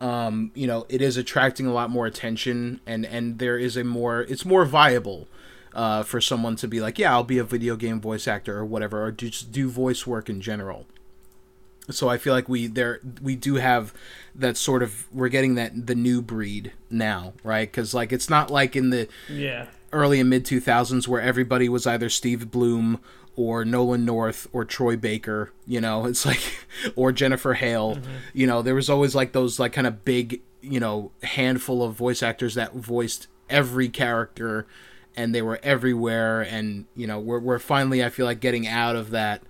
Um, 0.00 0.52
you 0.54 0.66
know, 0.66 0.86
it 0.88 1.02
is 1.02 1.16
attracting 1.16 1.66
a 1.66 1.72
lot 1.72 1.90
more 1.90 2.06
attention, 2.06 2.80
and 2.86 3.04
and 3.06 3.38
there 3.38 3.58
is 3.58 3.76
a 3.76 3.84
more. 3.84 4.22
It's 4.22 4.44
more 4.44 4.64
viable. 4.64 5.28
Uh, 5.74 6.02
for 6.02 6.20
someone 6.20 6.56
to 6.56 6.66
be 6.66 6.80
like, 6.80 6.98
yeah, 6.98 7.12
I'll 7.12 7.22
be 7.22 7.38
a 7.38 7.44
video 7.44 7.76
game 7.76 8.00
voice 8.00 8.26
actor 8.26 8.56
or 8.58 8.64
whatever, 8.64 9.04
or 9.04 9.12
just 9.12 9.52
do 9.52 9.68
voice 9.68 10.06
work 10.06 10.28
in 10.28 10.40
general 10.40 10.86
so 11.90 12.08
I 12.08 12.18
feel 12.18 12.34
like 12.34 12.48
we 12.48 12.66
there 12.66 13.00
we 13.22 13.34
do 13.34 13.54
have 13.56 13.94
that 14.34 14.56
sort 14.58 14.82
of 14.82 15.06
we're 15.12 15.28
getting 15.30 15.54
that 15.54 15.86
the 15.86 15.94
new 15.94 16.20
breed 16.20 16.72
now, 16.90 17.32
right? 17.42 17.70
Because 17.70 17.94
like 17.94 18.12
it's 18.12 18.28
not 18.28 18.50
like 18.50 18.76
in 18.76 18.90
the 18.90 19.08
Yeah. 19.28 19.68
early 19.92 20.20
and 20.20 20.28
mid 20.28 20.44
two 20.44 20.60
thousands 20.60 21.08
where 21.08 21.20
everybody 21.22 21.66
was 21.68 21.86
either 21.86 22.10
Steve 22.10 22.50
Blum 22.50 23.00
or 23.38 23.64
Nolan 23.64 24.04
North 24.04 24.48
or 24.52 24.64
Troy 24.64 24.96
Baker, 24.96 25.52
you 25.64 25.80
know, 25.80 26.06
it's 26.06 26.26
like 26.26 26.66
or 26.96 27.12
Jennifer 27.12 27.54
Hale, 27.54 27.98
you 28.32 28.48
know, 28.48 28.62
there 28.62 28.74
was 28.74 28.90
always 28.90 29.14
like 29.14 29.32
those 29.32 29.60
like 29.60 29.72
kind 29.72 29.86
of 29.86 30.04
big, 30.04 30.40
you 30.60 30.80
know, 30.80 31.12
handful 31.22 31.84
of 31.84 31.94
voice 31.94 32.20
actors 32.20 32.56
that 32.56 32.74
voiced 32.74 33.28
every 33.48 33.88
character 33.88 34.66
and 35.16 35.32
they 35.32 35.40
were 35.40 35.60
everywhere. 35.62 36.40
And 36.42 36.86
you 36.96 37.06
know 37.06 37.20
we're, 37.20 37.38
we're 37.38 37.58
finally 37.60 38.04
i 38.04 38.10
feel 38.10 38.26
like 38.26 38.40
getting 38.40 38.66
out 38.66 38.96
of 38.96 39.10
that 39.10 39.42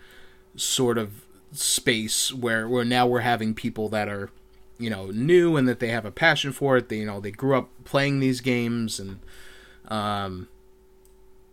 sort 0.57 0.99
of 0.99 1.25
space 1.53 2.33
where 2.33 2.69
where 2.69 2.85
now 2.85 3.07
we're 3.07 3.21
having 3.21 3.55
people 3.55 3.89
that 3.89 4.09
are 4.09 4.31
you 4.79 4.91
know 4.91 5.07
new 5.07 5.57
and 5.57 5.67
that 5.67 5.81
they 5.81 5.89
have 5.89 6.05
a 6.05 6.11
passion 6.11 6.53
for 6.53 6.77
it. 6.77 6.91
They 6.91 6.99
you 6.99 7.07
know 7.07 7.21
they 7.21 7.31
grew 7.31 7.57
up 7.57 7.71
playing 7.85 8.21
these 8.21 8.43
games 8.43 9.01
and 9.01 9.21
um 9.89 10.49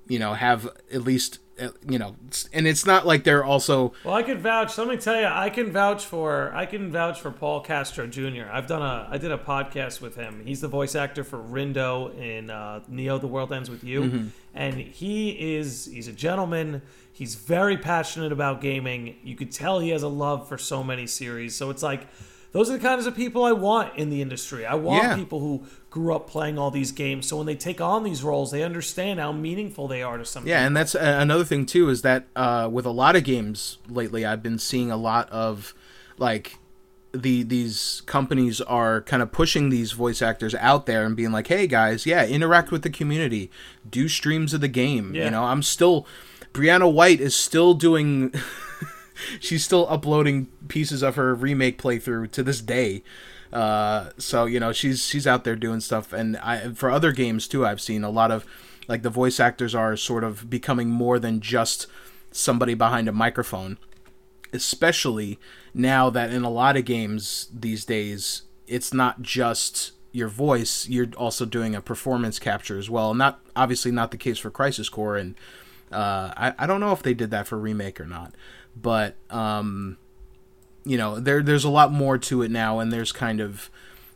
you 0.07 0.19
know 0.19 0.33
have 0.33 0.67
at 0.91 1.01
least 1.03 1.39
you 1.87 1.97
know 1.97 2.15
and 2.51 2.67
it's 2.67 2.85
not 2.85 3.05
like 3.05 3.23
they're 3.23 3.43
also 3.43 3.93
Well, 4.03 4.13
I 4.13 4.23
could 4.23 4.39
vouch. 4.41 4.77
Let 4.77 4.87
me 4.87 4.97
tell 4.97 5.19
you, 5.19 5.27
I 5.27 5.49
can 5.49 5.71
vouch 5.71 6.05
for 6.05 6.53
I 6.53 6.65
can 6.65 6.91
vouch 6.91 7.21
for 7.21 7.31
Paul 7.31 7.61
Castro 7.61 8.07
Jr. 8.07 8.49
I've 8.51 8.67
done 8.67 8.81
a 8.81 9.07
I 9.09 9.17
did 9.17 9.31
a 9.31 9.37
podcast 9.37 10.01
with 10.01 10.15
him. 10.15 10.41
He's 10.45 10.61
the 10.61 10.67
voice 10.67 10.95
actor 10.95 11.23
for 11.23 11.37
Rindo 11.37 12.17
in 12.17 12.49
uh, 12.49 12.81
Neo: 12.87 13.17
The 13.17 13.27
World 13.27 13.53
Ends 13.53 13.69
with 13.69 13.83
You, 13.83 14.31
and 14.53 14.75
he 14.75 15.55
is 15.55 15.85
he's 15.85 16.07
a 16.07 16.13
gentleman. 16.13 16.81
He's 17.13 17.35
very 17.35 17.77
passionate 17.77 18.33
about 18.33 18.59
gaming. 18.59 19.15
You 19.23 19.37
could 19.37 19.51
tell 19.51 19.79
he 19.79 19.89
has 19.91 20.03
a 20.03 20.09
love 20.09 20.49
for 20.49 20.57
so 20.57 20.83
many 20.83 21.07
series. 21.07 21.55
So 21.55 21.69
it's 21.69 21.81
like 21.81 22.07
those 22.55 22.69
are 22.69 22.73
the 22.73 22.79
kinds 22.79 23.05
of 23.05 23.15
people 23.15 23.43
I 23.43 23.51
want 23.51 23.97
in 23.97 24.09
the 24.09 24.21
industry. 24.21 24.65
I 24.65 24.75
want 24.75 25.03
Yeah. 25.03 25.15
people 25.15 25.41
who 25.41 25.63
grew 25.89 26.15
up 26.15 26.29
playing 26.29 26.57
all 26.57 26.71
these 26.71 26.91
games. 26.93 27.27
So 27.27 27.37
when 27.37 27.45
they 27.45 27.55
take 27.55 27.81
on 27.81 28.03
these 28.03 28.23
roles, 28.23 28.51
they 28.51 28.63
understand 28.63 29.19
how 29.19 29.31
meaningful 29.31 29.87
they 29.87 30.01
are 30.01 30.17
to 30.17 30.25
some 30.25 30.47
Yeah, 30.47 30.65
and 30.65 30.75
that's 30.75 30.95
another 30.95 31.43
thing 31.43 31.65
too 31.65 31.89
is 31.89 32.01
that 32.01 32.27
uh, 32.35 32.69
with 32.71 32.85
a 32.85 32.91
lot 32.91 33.15
of 33.15 33.23
games 33.25 33.77
lately, 33.89 34.25
I've 34.25 34.41
been 34.41 34.57
seeing 34.57 34.89
a 34.89 34.97
lot 34.97 35.29
of 35.29 35.73
like 36.17 36.57
the 37.13 37.43
these 37.43 38.01
companies 38.05 38.59
are 38.61 39.01
kind 39.01 39.21
of 39.23 39.31
pushing 39.31 39.69
these 39.69 39.93
voice 39.93 40.21
actors 40.21 40.53
out 40.55 40.85
there 40.85 41.05
and 41.05 41.15
being 41.15 41.31
like, 41.31 41.47
"Hey 41.47 41.65
guys, 41.67 42.05
yeah, 42.05 42.25
interact 42.25 42.71
with 42.71 42.81
the 42.83 42.89
community, 42.89 43.49
do 43.89 44.07
streams 44.09 44.53
of 44.53 44.59
the 44.61 44.67
game." 44.67 45.13
Yeah. 45.15 45.25
You 45.25 45.31
know, 45.31 45.43
I'm 45.45 45.61
still 45.63 46.05
Briana 46.53 46.91
White 46.91 47.19
is 47.21 47.35
still 47.35 47.73
doing. 47.73 48.33
she's 49.39 49.63
still 49.63 49.87
uploading 49.89 50.47
pieces 50.67 51.01
of 51.01 51.15
her 51.15 51.33
remake 51.33 51.81
playthrough 51.81 52.31
to 52.31 52.43
this 52.43 52.61
day. 52.61 53.03
Uh, 53.53 54.09
so 54.17 54.45
you 54.45 54.59
know 54.59 54.71
she's 54.71 55.05
she's 55.05 55.27
out 55.27 55.43
there 55.43 55.55
doing 55.55 55.79
stuff, 55.79 56.11
and 56.13 56.37
I 56.37 56.73
for 56.73 56.89
other 56.89 57.11
games 57.11 57.47
too. 57.47 57.65
I've 57.65 57.81
seen 57.81 58.03
a 58.03 58.09
lot 58.09 58.31
of 58.31 58.45
like 58.87 59.01
the 59.01 59.09
voice 59.09 59.39
actors 59.39 59.73
are 59.73 59.95
sort 59.95 60.23
of 60.23 60.49
becoming 60.49 60.89
more 60.89 61.19
than 61.19 61.39
just 61.39 61.87
somebody 62.31 62.73
behind 62.73 63.07
a 63.07 63.11
microphone, 63.11 63.77
especially 64.51 65.39
now 65.73 66.09
that 66.09 66.31
in 66.31 66.43
a 66.43 66.49
lot 66.49 66.77
of 66.77 66.85
games 66.85 67.49
these 67.53 67.85
days 67.85 68.43
it's 68.67 68.93
not 68.93 69.21
just 69.21 69.91
your 70.11 70.29
voice 70.29 70.87
you're 70.87 71.09
also 71.17 71.45
doing 71.45 71.75
a 71.75 71.81
performance 71.81 72.39
capture 72.39 72.77
as 72.77 72.89
well 72.89 73.13
not 73.13 73.41
obviously 73.55 73.91
not 73.91 74.11
the 74.11 74.17
case 74.17 74.39
for 74.39 74.49
crisis 74.49 74.87
core 74.87 75.17
and 75.17 75.35
uh, 75.91 76.33
I, 76.35 76.53
I 76.57 76.65
don't 76.65 76.79
know 76.79 76.93
if 76.93 77.03
they 77.03 77.13
did 77.13 77.29
that 77.31 77.45
for 77.45 77.57
remake 77.57 77.99
or 77.99 78.05
not 78.05 78.33
but 78.75 79.15
um, 79.29 79.97
you 80.83 80.97
know 80.97 81.19
there 81.19 81.41
there's 81.41 81.63
a 81.63 81.69
lot 81.69 81.91
more 81.91 82.17
to 82.17 82.41
it 82.41 82.51
now 82.51 82.79
and 82.79 82.91
there's 82.91 83.11
kind 83.11 83.39
of 83.39 83.69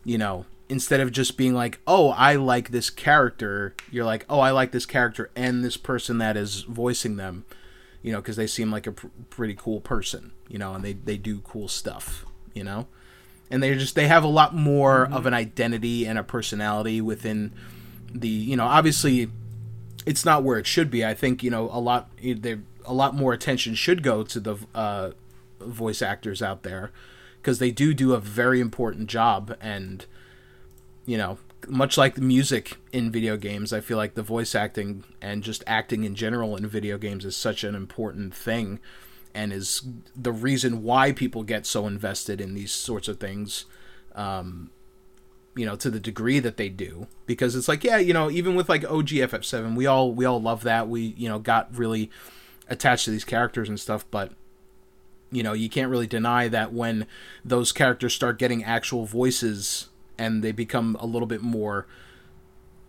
you 0.04 0.17
know 0.17 0.45
instead 0.67 1.00
of 1.00 1.12
just 1.12 1.36
being 1.36 1.56
like 1.56 1.80
oh 1.88 2.10
i 2.10 2.36
like 2.36 2.69
this 2.69 2.91
character 2.91 3.74
you're 3.89 4.06
like 4.06 4.24
oh 4.30 4.39
i 4.39 4.52
like 4.52 4.72
this 4.72 4.86
character 4.86 5.32
and 5.36 5.63
this 5.63 5.78
person 5.78 6.19
that 6.19 6.38
is 6.38 6.62
voicing 6.62 7.15
them 7.15 7.43
you 8.04 8.12
know 8.12 8.19
because 8.19 8.36
they 8.36 8.45
seem 8.45 8.69
like 8.69 8.86
a 8.86 8.91
pr- 8.91 9.08
pretty 9.32 9.56
cool 9.56 9.82
person 9.82 10.32
you 10.48 10.60
know 10.60 10.76
and 10.76 10.86
they 10.86 10.93
they 10.93 11.17
do 11.17 11.39
cool 11.39 11.67
stuff 11.67 12.24
you 12.54 12.63
know? 12.63 12.88
And 13.50 13.63
they 13.63 13.74
just 13.74 13.95
they 13.95 14.08
have 14.08 14.24
a 14.24 14.28
lot 14.28 14.54
more 14.54 15.08
of 15.12 15.26
an 15.26 15.34
identity 15.34 16.06
and 16.06 16.19
a 16.19 16.24
personality 16.24 17.02
within 17.02 17.52
the 18.13 18.28
you 18.28 18.56
know 18.56 18.65
obviously 18.65 19.30
it's 20.06 20.24
not 20.24 20.43
where 20.43 20.60
it 20.60 20.67
should 20.67 20.91
be. 20.91 21.04
I 21.04 21.15
think 21.15 21.41
you 21.41 21.50
know 21.50 21.69
a 21.72 21.80
lot 21.80 22.12
there 22.22 22.60
a 22.86 22.94
lot 22.94 23.15
more 23.15 23.34
attention 23.34 23.76
should 23.76 24.04
go 24.04 24.24
to 24.24 24.39
the 24.39 24.58
uh, 24.74 25.12
voice 25.60 26.02
actors 26.02 26.42
out 26.42 26.63
there 26.63 26.92
because 27.42 27.60
they 27.60 27.72
do 27.72 27.94
do 27.94 28.13
a 28.13 28.20
very 28.20 28.60
important 28.60 29.08
job 29.08 29.56
and 29.62 30.06
you 31.06 31.18
know 31.18 31.38
much 31.68 31.98
like 31.98 32.15
the 32.15 32.22
music 32.22 32.78
in 32.94 33.12
video 33.12 33.36
games 33.36 33.74
i 33.74 33.82
feel 33.82 33.98
like 33.98 34.13
the 34.13 34.24
voice 34.24 34.56
acting 34.56 35.04
and 35.22 35.44
just 35.44 35.63
acting 35.68 36.04
in 36.04 36.15
general 36.15 36.56
in 36.56 36.65
video 36.65 36.98
games 36.98 37.26
is 37.26 37.36
such 37.36 37.63
an 37.63 37.76
important 37.76 38.34
thing 38.34 38.80
and 39.34 39.52
is 39.52 39.84
the 40.15 40.32
reason 40.32 40.84
why 40.84 41.12
people 41.12 41.44
get 41.44 41.65
so 41.65 41.86
invested 41.86 42.39
in 42.39 42.54
these 42.54 42.72
sorts 42.72 43.08
of 43.08 43.20
things 43.20 43.65
um, 44.15 44.70
you 45.56 45.65
know 45.65 45.76
to 45.76 45.89
the 45.89 46.00
degree 46.00 46.39
that 46.39 46.58
they 46.58 46.70
do. 46.70 47.08
Because 47.26 47.56
it's 47.56 47.68
like 47.68 47.84
yeah 47.84 47.98
you 47.98 48.13
know 48.13 48.30
even 48.30 48.56
with 48.56 48.70
like 48.70 48.84
OGFF7 48.84 49.76
we 49.76 49.86
all 49.86 50.12
we 50.13 50.26
all 50.26 50.42
love 50.42 50.63
that. 50.63 50.88
We 50.88 51.02
you 51.18 51.28
know 51.30 51.39
got 51.39 51.76
really 51.76 52.10
attached 52.69 53.05
to 53.05 53.12
these 53.12 53.23
characters 53.25 53.67
and 53.69 53.79
stuff 53.79 54.05
but 54.12 54.32
you 55.32 55.43
know 55.43 55.53
you 55.53 55.69
can't 55.69 55.89
really 55.91 56.08
deny 56.08 56.47
that 56.47 56.71
when 56.73 57.05
those 57.43 57.71
characters 57.71 58.13
start 58.13 58.38
getting 58.39 58.63
actual 58.63 59.05
voices 59.05 59.89
and 60.17 60.43
they 60.43 60.51
become 60.51 60.95
a 60.99 61.05
little 61.05 61.27
bit 61.27 61.41
more 61.41 61.86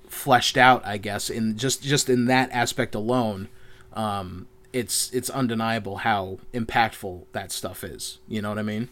fleshed 0.08 0.56
out 0.56 0.84
i 0.84 0.96
guess 0.98 1.30
in 1.30 1.56
just 1.56 1.82
just 1.82 2.08
in 2.10 2.26
that 2.26 2.50
aspect 2.52 2.94
alone 2.94 3.48
um 3.92 4.46
it's 4.72 5.10
it's 5.12 5.30
undeniable 5.30 5.98
how 5.98 6.38
impactful 6.54 7.24
that 7.32 7.50
stuff 7.50 7.82
is. 7.82 8.18
You 8.28 8.40
know 8.40 8.50
what 8.50 8.58
i 8.58 8.62
mean? 8.62 8.88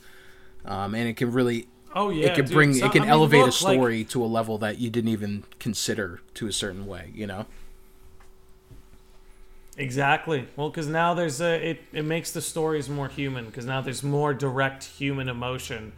Um 0.64 0.92
and 0.94 1.09
it 1.09 1.16
can 1.16 1.31
really 1.31 1.68
Oh 1.94 2.11
yeah, 2.11 2.27
it 2.27 2.35
can 2.35 2.44
dude. 2.46 2.55
bring 2.55 2.74
So- 2.74 2.87
it 2.87 2.92
can 2.92 3.03
I 3.03 3.05
mean, 3.07 3.12
elevate 3.12 3.42
a 3.42 3.46
look, 3.46 3.62
like- 3.62 3.74
story 3.77 4.05
to 4.07 4.24
a 4.24 4.27
level 4.27 4.59
that 4.59 4.79
you 4.79 4.90
didn't 4.90 5.11
even 5.11 5.44
consider 5.61 6.20
to 6.35 6.48
a 6.48 6.53
certain 6.53 6.87
way 6.87 7.12
you 7.14 7.27
know 7.29 7.46
Exactly. 9.79 10.49
Well, 10.57 10.71
because 10.71 10.88
now 10.88 11.14
there's 11.14 11.41
a 11.41 11.71
it, 11.71 11.83
it 11.93 12.05
makes 12.05 12.33
the 12.33 12.43
stories 12.43 12.88
more 12.88 13.09
human 13.09 13.47
because 13.47 13.64
now 13.64 13.81
there's 13.81 14.03
more 14.03 14.35
direct 14.35 14.85
human 14.85 15.29
emotion 15.29 15.93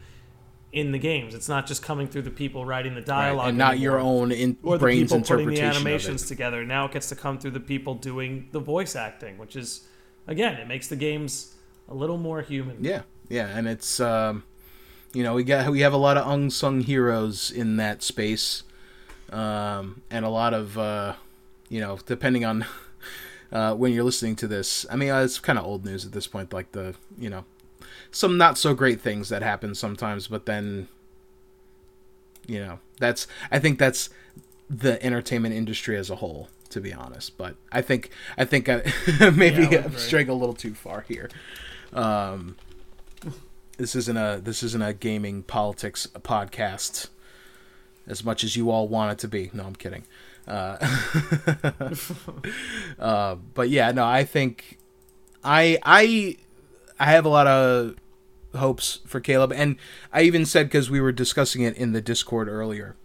in 0.70 0.92
the 0.92 0.98
games. 0.98 1.34
It's 1.34 1.48
not 1.48 1.66
just 1.66 1.82
coming 1.82 2.06
through 2.06 2.22
the 2.22 2.30
people 2.30 2.64
writing 2.64 2.94
the 2.94 3.00
dialogue 3.00 3.48
and 3.48 3.58
not 3.58 3.78
your 3.78 3.98
own 3.98 4.32
in, 4.32 4.58
or 4.62 4.76
the 4.76 4.82
brain's 4.82 5.10
people 5.10 5.26
putting 5.26 5.46
the 5.48 5.52
interpretation 5.54 5.86
animations 5.86 6.26
together. 6.26 6.64
Now 6.64 6.84
it 6.84 6.92
gets 6.92 7.08
to 7.08 7.16
come 7.16 7.38
through 7.38 7.52
the 7.52 7.60
people 7.60 7.94
doing 7.94 8.48
the 8.52 8.60
voice 8.60 8.94
acting, 8.94 9.38
which 9.38 9.56
is 9.56 9.88
again 10.26 10.54
it 10.60 10.68
makes 10.68 10.88
the 10.88 10.96
games 10.96 11.54
a 11.88 11.94
little 11.94 12.18
more 12.18 12.42
human. 12.42 12.84
Yeah, 12.84 13.02
yeah, 13.30 13.48
and 13.48 13.66
it's 13.66 13.98
um, 13.98 14.44
you 15.14 15.22
know 15.22 15.34
we 15.34 15.42
got 15.42 15.70
we 15.70 15.80
have 15.80 15.94
a 15.94 15.98
lot 15.98 16.18
of 16.18 16.30
unsung 16.30 16.82
heroes 16.82 17.50
in 17.50 17.76
that 17.78 18.02
space, 18.02 18.62
um, 19.30 20.02
and 20.10 20.26
a 20.26 20.30
lot 20.30 20.52
of 20.52 20.76
uh, 20.76 21.14
you 21.70 21.80
know 21.80 21.98
depending 22.04 22.44
on 22.44 22.66
uh, 23.52 23.74
when 23.74 23.92
you're 23.92 24.04
listening 24.04 24.36
to 24.36 24.48
this. 24.48 24.86
I 24.90 24.96
mean, 24.96 25.10
uh, 25.10 25.20
it's 25.20 25.38
kind 25.38 25.58
of 25.58 25.64
old 25.64 25.84
news 25.84 26.04
at 26.04 26.12
this 26.12 26.26
point. 26.26 26.52
Like 26.52 26.72
the 26.72 26.94
you 27.18 27.30
know 27.30 27.44
some 28.10 28.36
not 28.36 28.58
so 28.58 28.74
great 28.74 29.00
things 29.00 29.28
that 29.28 29.42
happen 29.42 29.74
sometimes, 29.74 30.26
but 30.26 30.46
then 30.46 30.88
you 32.46 32.60
know 32.60 32.78
that's 32.98 33.26
I 33.50 33.58
think 33.58 33.78
that's 33.78 34.10
the 34.68 35.02
entertainment 35.04 35.54
industry 35.54 35.96
as 35.96 36.10
a 36.10 36.16
whole. 36.16 36.48
To 36.70 36.80
be 36.80 36.94
honest, 36.94 37.36
but 37.36 37.56
I 37.72 37.82
think 37.82 38.10
I 38.38 38.44
think 38.44 38.68
I, 38.68 38.82
maybe 39.34 39.66
Yeah, 39.72 39.82
I'm 39.86 39.96
straying 39.96 40.28
a 40.28 40.34
little 40.34 40.54
too 40.54 40.74
far 40.74 41.00
here. 41.00 41.28
Um, 41.92 42.54
this 43.76 43.96
isn't 43.96 44.16
a 44.16 44.40
this 44.40 44.62
isn't 44.62 44.80
a 44.80 44.92
gaming 44.92 45.42
politics 45.42 46.06
podcast 46.14 47.08
as 48.06 48.22
much 48.24 48.44
as 48.44 48.56
you 48.56 48.70
all 48.70 48.86
want 48.86 49.12
it 49.12 49.18
to 49.18 49.28
be. 49.28 49.50
No, 49.52 49.64
I'm 49.64 49.74
kidding. 49.74 50.04
Uh, 50.46 50.76
uh, 52.98 53.34
but 53.54 53.70
yeah, 53.70 53.92
no, 53.92 54.04
I 54.04 54.24
think 54.24 54.78
I 55.44 55.78
I 55.82 56.36
I 56.98 57.04
have 57.06 57.24
a 57.24 57.28
lot 57.28 57.46
of 57.46 57.96
hopes 58.56 59.00
for 59.06 59.20
Caleb, 59.20 59.52
and 59.52 59.76
I 60.12 60.22
even 60.22 60.44
said 60.44 60.66
because 60.66 60.90
we 60.90 61.00
were 61.00 61.12
discussing 61.12 61.62
it 61.62 61.76
in 61.76 61.92
the 61.92 62.00
Discord 62.00 62.48
earlier, 62.48 62.96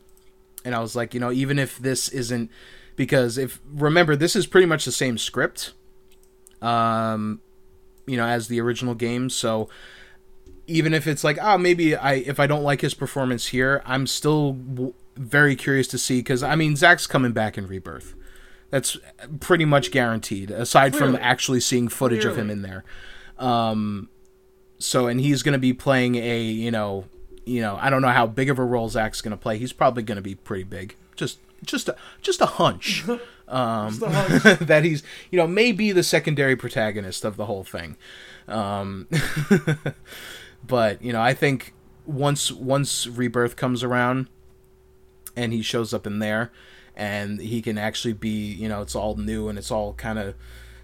and 0.63 0.73
I 0.73 0.79
was 0.79 0.95
like, 0.95 1.13
you 1.13 1.19
know, 1.19 1.31
even 1.31 1.59
if 1.59 1.77
this 1.77 2.09
isn't 2.09 2.49
because 2.95 3.37
if 3.37 3.61
remember 3.71 4.15
this 4.15 4.35
is 4.35 4.47
pretty 4.47 4.67
much 4.67 4.85
the 4.85 4.91
same 4.91 5.17
script, 5.17 5.73
um, 6.61 7.41
you 8.05 8.17
know, 8.17 8.25
as 8.25 8.47
the 8.47 8.59
original 8.59 8.95
game, 8.95 9.29
so 9.29 9.69
even 10.67 10.93
if 10.93 11.05
it's 11.07 11.23
like, 11.23 11.37
oh, 11.41 11.57
maybe 11.57 11.95
I 11.95 12.13
if 12.13 12.39
I 12.39 12.47
don't 12.47 12.63
like 12.63 12.81
his 12.81 12.93
performance 12.93 13.47
here, 13.47 13.81
I'm 13.85 14.07
still 14.07 14.93
very 15.15 15.56
curious 15.56 15.88
to 15.89 15.97
see 15.97 16.19
because 16.19 16.43
I 16.43 16.56
mean 16.56 16.75
Zack's 16.75 17.08
coming 17.08 17.32
back 17.32 17.58
in 17.58 17.67
Rebirth. 17.67 18.15
That's 18.69 18.97
pretty 19.39 19.65
much 19.65 19.91
guaranteed. 19.91 20.51
Aside 20.51 20.93
Clearly. 20.93 21.13
from 21.13 21.21
actually 21.23 21.60
seeing 21.60 21.88
footage 21.88 22.25
of 22.25 22.38
him 22.38 22.49
in 22.49 22.62
there, 22.62 22.84
um, 23.38 24.10
so 24.80 25.08
and 25.08 25.21
he's 25.21 25.43
going 25.43 25.54
to 25.54 25.60
be 25.60 25.73
playing 25.73 26.15
a 26.15 26.41
you 26.41 26.71
know 26.71 27.06
you 27.45 27.62
know 27.62 27.78
I 27.80 27.89
don't 27.89 28.01
know 28.01 28.10
how 28.10 28.25
big 28.28 28.49
of 28.49 28.60
a 28.60 28.63
role 28.63 28.89
Zack's 28.89 29.21
going 29.21 29.32
to 29.32 29.38
play. 29.38 29.58
He's 29.58 29.73
probably 29.73 30.04
going 30.04 30.17
to 30.17 30.21
be 30.21 30.36
pretty 30.36 30.63
big. 30.63 30.95
Just 31.15 31.39
just 31.63 31.88
a 31.88 31.95
just 32.21 32.41
a 32.41 32.45
hunch 32.45 33.06
um, 33.47 33.89
Just 33.99 34.01
a 34.01 34.10
hunch. 34.10 34.60
that 34.62 34.84
he's 34.84 35.04
you 35.32 35.38
know 35.38 35.47
maybe 35.47 35.91
the 35.91 36.04
secondary 36.04 36.56
protagonist 36.56 37.25
of 37.25 37.38
the 37.38 37.45
whole 37.45 37.63
thing. 37.63 37.97
Um, 38.47 39.08
but 40.67 41.01
you 41.01 41.13
know 41.13 41.21
I 41.21 41.34
think 41.34 41.73
once 42.06 42.51
once 42.51 43.08
Rebirth 43.08 43.56
comes 43.56 43.84
around 43.84 44.28
and 45.35 45.53
he 45.53 45.61
shows 45.61 45.93
up 45.93 46.07
in 46.07 46.19
there 46.19 46.51
and 46.95 47.41
he 47.41 47.61
can 47.61 47.77
actually 47.77 48.13
be 48.13 48.53
you 48.53 48.69
know 48.69 48.81
it's 48.81 48.95
all 48.95 49.15
new 49.15 49.49
and 49.49 49.57
it's 49.57 49.71
all 49.71 49.93
kind 49.93 50.17
of 50.17 50.35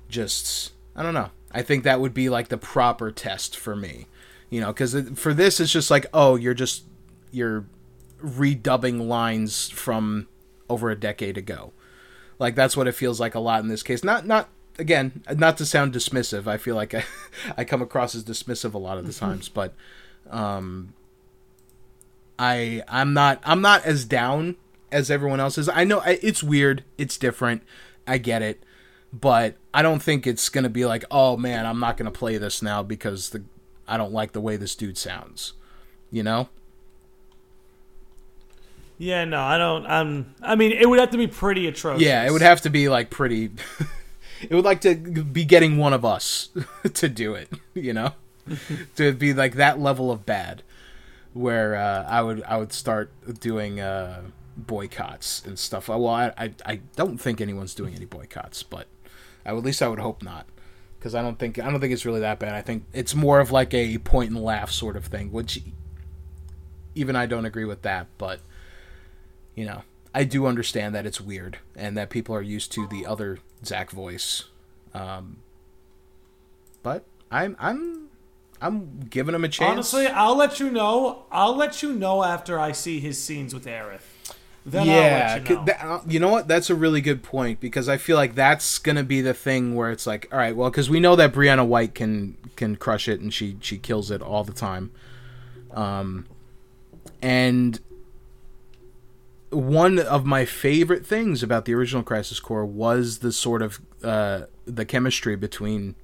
just 0.09 0.73
i 0.95 1.03
don't 1.03 1.13
know. 1.13 1.29
I 1.53 1.63
think 1.63 1.83
that 1.83 1.99
would 1.99 2.13
be 2.13 2.29
like 2.29 2.47
the 2.47 2.57
proper 2.57 3.11
test 3.11 3.57
for 3.57 3.75
me 3.75 4.07
you 4.49 4.61
know 4.61 4.67
because 4.67 4.95
for 5.15 5.33
this 5.33 5.59
it's 5.59 5.71
just 5.71 5.91
like 5.91 6.05
oh 6.13 6.35
you're 6.35 6.53
just 6.53 6.83
you're 7.31 7.65
redubbing 8.23 9.07
lines 9.07 9.69
from 9.69 10.27
over 10.69 10.89
a 10.89 10.95
decade 10.95 11.37
ago. 11.37 11.73
Like 12.39 12.55
that's 12.55 12.77
what 12.77 12.87
it 12.87 12.93
feels 12.93 13.19
like 13.19 13.35
a 13.35 13.39
lot 13.39 13.61
in 13.61 13.67
this 13.67 13.83
case. 13.83 14.03
Not 14.03 14.25
not 14.25 14.49
again 14.79 15.23
not 15.35 15.57
to 15.57 15.65
sound 15.65 15.93
dismissive. 15.93 16.47
I 16.47 16.57
feel 16.57 16.75
like 16.75 16.93
i, 16.93 17.03
I 17.57 17.63
come 17.63 17.81
across 17.81 18.15
as 18.15 18.23
dismissive 18.23 18.73
a 18.73 18.79
lot 18.79 18.97
of 18.97 19.05
the 19.05 19.13
times 19.13 19.49
but 19.49 19.73
um 20.29 20.93
I 22.41 22.81
I'm 22.87 23.13
not 23.13 23.39
I'm 23.43 23.61
not 23.61 23.85
as 23.85 24.03
down 24.03 24.55
as 24.91 25.11
everyone 25.11 25.39
else 25.39 25.59
is. 25.59 25.69
I 25.69 25.83
know 25.83 25.99
I, 25.99 26.17
it's 26.23 26.41
weird, 26.41 26.83
it's 26.97 27.15
different. 27.15 27.61
I 28.07 28.17
get 28.17 28.41
it, 28.41 28.63
but 29.13 29.57
I 29.75 29.83
don't 29.83 30.01
think 30.01 30.25
it's 30.25 30.49
gonna 30.49 30.67
be 30.67 30.83
like, 30.83 31.05
oh 31.11 31.37
man, 31.37 31.67
I'm 31.67 31.79
not 31.79 31.97
gonna 31.97 32.09
play 32.09 32.39
this 32.39 32.63
now 32.63 32.81
because 32.81 33.29
the 33.29 33.43
I 33.87 33.95
don't 33.95 34.11
like 34.11 34.31
the 34.31 34.41
way 34.41 34.57
this 34.57 34.73
dude 34.73 34.97
sounds. 34.97 35.53
You 36.09 36.23
know? 36.23 36.49
Yeah, 38.97 39.23
no, 39.25 39.39
I 39.39 39.59
don't. 39.59 39.85
I'm. 39.85 40.33
I 40.41 40.55
mean, 40.55 40.71
it 40.71 40.89
would 40.89 40.99
have 40.99 41.11
to 41.11 41.17
be 41.17 41.27
pretty 41.27 41.67
atrocious. 41.67 42.01
Yeah, 42.01 42.25
it 42.25 42.31
would 42.31 42.41
have 42.41 42.61
to 42.61 42.71
be 42.71 42.89
like 42.89 43.11
pretty. 43.11 43.51
it 44.41 44.53
would 44.55 44.65
like 44.65 44.81
to 44.81 44.95
be 44.95 45.45
getting 45.45 45.77
one 45.77 45.93
of 45.93 46.03
us 46.03 46.49
to 46.93 47.07
do 47.07 47.35
it. 47.35 47.49
You 47.75 47.93
know, 47.93 48.13
to 48.95 49.13
be 49.13 49.33
like 49.33 49.55
that 49.55 49.79
level 49.79 50.11
of 50.11 50.25
bad, 50.25 50.63
where 51.33 51.75
uh, 51.75 52.05
I 52.07 52.21
would 52.21 52.43
I 52.43 52.57
would 52.57 52.73
start 52.73 53.11
doing 53.39 53.79
uh, 53.79 54.21
boycotts 54.57 55.45
and 55.45 55.57
stuff. 55.57 55.87
Well, 55.87 56.07
I, 56.07 56.33
I 56.37 56.53
I 56.65 56.81
don't 56.95 57.17
think 57.17 57.41
anyone's 57.41 57.75
doing 57.75 57.95
any 57.95 58.05
boycotts, 58.05 58.63
but 58.63 58.87
I, 59.45 59.49
at 59.49 59.63
least 59.63 59.81
I 59.81 59.87
would 59.87 59.99
hope 59.99 60.23
not. 60.23 60.45
Because 60.99 61.15
I 61.15 61.21
don't 61.21 61.39
think 61.39 61.57
I 61.57 61.69
don't 61.69 61.79
think 61.79 61.93
it's 61.93 62.05
really 62.05 62.19
that 62.19 62.39
bad. 62.39 62.53
I 62.53 62.61
think 62.61 62.83
it's 62.93 63.15
more 63.15 63.39
of 63.39 63.51
like 63.51 63.73
a 63.73 63.97
point 63.99 64.31
and 64.31 64.43
laugh 64.43 64.71
sort 64.71 64.95
of 64.95 65.05
thing, 65.05 65.31
which 65.31 65.61
even 66.93 67.15
I 67.15 67.25
don't 67.25 67.45
agree 67.45 67.65
with 67.65 67.81
that. 67.81 68.07
But 68.17 68.41
you 69.55 69.65
know, 69.65 69.81
I 70.13 70.23
do 70.25 70.45
understand 70.45 70.93
that 70.93 71.05
it's 71.05 71.19
weird 71.19 71.57
and 71.75 71.97
that 71.97 72.09
people 72.09 72.35
are 72.35 72.41
used 72.41 72.71
to 72.73 72.87
the 72.87 73.05
other 73.05 73.39
Zack 73.65 73.91
voice. 73.91 74.45
Um, 74.93 75.37
but 76.83 77.05
I'm 77.31 77.55
I'm 77.59 78.00
I'm 78.61 78.99
giving 79.09 79.33
him 79.33 79.43
a 79.43 79.49
chance. 79.49 79.71
Honestly, 79.71 80.07
I'll 80.07 80.35
let 80.37 80.59
you 80.59 80.69
know. 80.69 81.25
I'll 81.31 81.55
let 81.55 81.81
you 81.81 81.93
know 81.93 82.23
after 82.23 82.59
I 82.59 82.71
see 82.71 82.99
his 82.99 83.21
scenes 83.21 83.53
with 83.53 83.65
Aerith. 83.65 84.01
Then 84.63 84.85
yeah, 84.85 85.37
you 85.37 85.55
know. 85.55 85.65
that- 85.65 85.83
uh, 85.83 85.99
you 86.07 86.19
know 86.19 86.29
what? 86.29 86.47
That's 86.47 86.69
a 86.69 86.75
really 86.75 87.01
good 87.01 87.23
point 87.23 87.59
because 87.59 87.89
I 87.89 87.97
feel 87.97 88.15
like 88.15 88.35
that's 88.35 88.77
gonna 88.77 89.03
be 89.03 89.19
the 89.21 89.33
thing 89.33 89.73
where 89.73 89.89
it's 89.89 90.05
like, 90.05 90.27
all 90.31 90.37
right, 90.37 90.55
well, 90.55 90.69
because 90.69 90.89
we 90.89 90.99
know 90.99 91.15
that 91.15 91.33
Briana 91.33 91.65
White 91.65 91.95
can 91.95 92.37
can 92.55 92.75
crush 92.75 93.07
it 93.07 93.19
and 93.19 93.33
she 93.33 93.57
she 93.61 93.79
kills 93.79 94.11
it 94.11 94.21
all 94.21 94.43
the 94.43 94.53
time. 94.53 94.91
Um, 95.71 96.27
and 97.23 97.79
one 99.49 99.97
of 99.99 100.25
my 100.25 100.45
favorite 100.45 101.05
things 101.05 101.41
about 101.43 101.65
the 101.65 101.73
original 101.73 102.03
Crisis 102.03 102.39
Core 102.39 102.65
was 102.65 103.19
the 103.19 103.31
sort 103.31 103.61
of 103.61 103.81
uh, 104.03 104.43
the 104.65 104.85
chemistry 104.85 105.35
between 105.35 105.95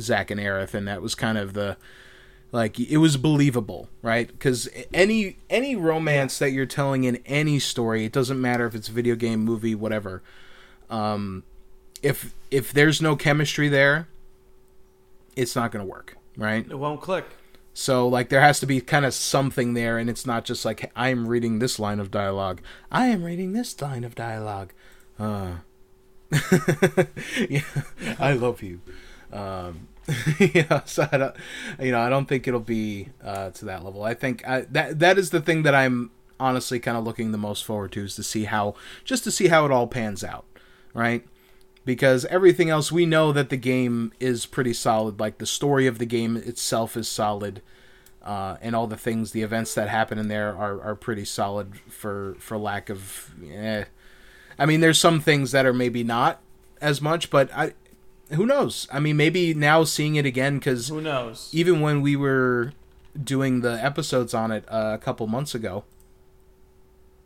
Zack 0.00 0.30
and 0.30 0.40
Aerith, 0.40 0.74
and 0.74 0.86
that 0.88 1.02
was 1.02 1.14
kind 1.14 1.38
of 1.38 1.52
the 1.52 1.76
like 2.52 2.78
it 2.78 2.98
was 2.98 3.16
believable, 3.16 3.88
right? 4.00 4.28
Because 4.28 4.68
any 4.92 5.38
any 5.50 5.74
romance 5.74 6.38
that 6.38 6.52
you're 6.52 6.66
telling 6.66 7.04
in 7.04 7.16
any 7.26 7.58
story, 7.58 8.04
it 8.04 8.12
doesn't 8.12 8.40
matter 8.40 8.64
if 8.64 8.74
it's 8.74 8.88
a 8.88 8.92
video 8.92 9.16
game, 9.16 9.40
movie, 9.40 9.74
whatever. 9.74 10.22
Um, 10.88 11.42
if 12.00 12.32
if 12.52 12.72
there's 12.72 13.02
no 13.02 13.16
chemistry 13.16 13.68
there, 13.68 14.06
it's 15.34 15.56
not 15.56 15.72
going 15.72 15.84
to 15.84 15.90
work, 15.90 16.16
right? 16.36 16.64
it 16.64 16.78
won't 16.78 17.00
click. 17.00 17.24
So 17.72 18.06
like 18.06 18.28
there 18.28 18.40
has 18.40 18.60
to 18.60 18.66
be 18.66 18.80
kind 18.80 19.04
of 19.04 19.14
something 19.14 19.74
there, 19.74 19.98
and 19.98 20.08
it's 20.08 20.24
not 20.24 20.44
just 20.44 20.64
like 20.64 20.92
I'm 20.94 21.26
reading 21.26 21.58
this 21.58 21.80
line 21.80 21.98
of 21.98 22.12
dialogue. 22.12 22.60
I 22.92 23.06
am 23.06 23.24
reading 23.24 23.52
this 23.52 23.80
line 23.82 24.04
of 24.04 24.14
dialogue. 24.14 24.72
Uh. 25.18 25.54
yeah, 27.48 27.62
I 28.18 28.32
love 28.32 28.62
you. 28.62 28.80
Um, 29.34 29.88
yeah, 30.38 30.84
so 30.84 31.08
I 31.10 31.18
don't, 31.18 31.36
you 31.80 31.90
know, 31.90 32.00
I 32.00 32.08
don't 32.08 32.26
think 32.26 32.46
it'll 32.46 32.60
be 32.60 33.08
uh, 33.22 33.50
to 33.50 33.64
that 33.66 33.84
level. 33.84 34.04
I 34.04 34.14
think 34.14 34.46
I, 34.46 34.62
that 34.70 34.98
that 35.00 35.18
is 35.18 35.30
the 35.30 35.40
thing 35.40 35.62
that 35.64 35.74
I'm 35.74 36.10
honestly 36.38 36.78
kind 36.78 36.96
of 36.96 37.04
looking 37.04 37.32
the 37.32 37.38
most 37.38 37.64
forward 37.64 37.92
to 37.92 38.04
is 38.04 38.14
to 38.16 38.22
see 38.22 38.44
how 38.44 38.74
just 39.04 39.24
to 39.24 39.30
see 39.30 39.48
how 39.48 39.64
it 39.64 39.72
all 39.72 39.86
pans 39.86 40.22
out, 40.22 40.44
right? 40.92 41.26
Because 41.84 42.24
everything 42.26 42.70
else 42.70 42.92
we 42.92 43.06
know 43.06 43.32
that 43.32 43.50
the 43.50 43.56
game 43.56 44.12
is 44.20 44.46
pretty 44.46 44.72
solid. 44.72 45.18
Like 45.18 45.38
the 45.38 45.46
story 45.46 45.86
of 45.86 45.98
the 45.98 46.06
game 46.06 46.36
itself 46.36 46.96
is 46.96 47.08
solid, 47.08 47.62
uh, 48.22 48.56
and 48.60 48.76
all 48.76 48.86
the 48.86 48.96
things, 48.96 49.32
the 49.32 49.42
events 49.42 49.74
that 49.74 49.88
happen 49.88 50.18
in 50.18 50.28
there 50.28 50.54
are, 50.56 50.80
are 50.82 50.94
pretty 50.94 51.24
solid. 51.24 51.76
For 51.88 52.36
for 52.38 52.58
lack 52.58 52.90
of, 52.90 53.34
eh. 53.50 53.84
I 54.58 54.66
mean, 54.66 54.80
there's 54.80 54.98
some 54.98 55.20
things 55.20 55.50
that 55.52 55.66
are 55.66 55.72
maybe 55.72 56.04
not 56.04 56.40
as 56.80 57.00
much, 57.00 57.30
but 57.30 57.50
I, 57.54 57.72
who 58.32 58.46
knows? 58.46 58.88
I 58.92 59.00
mean, 59.00 59.16
maybe 59.16 59.54
now 59.54 59.84
seeing 59.84 60.16
it 60.16 60.26
again 60.26 60.58
because 60.58 60.88
Who 60.88 61.00
knows? 61.00 61.50
even 61.52 61.80
when 61.80 62.00
we 62.00 62.16
were 62.16 62.72
doing 63.22 63.60
the 63.60 63.72
episodes 63.84 64.34
on 64.34 64.50
it 64.50 64.64
uh, 64.68 64.92
a 64.94 64.98
couple 64.98 65.26
months 65.26 65.54
ago, 65.54 65.84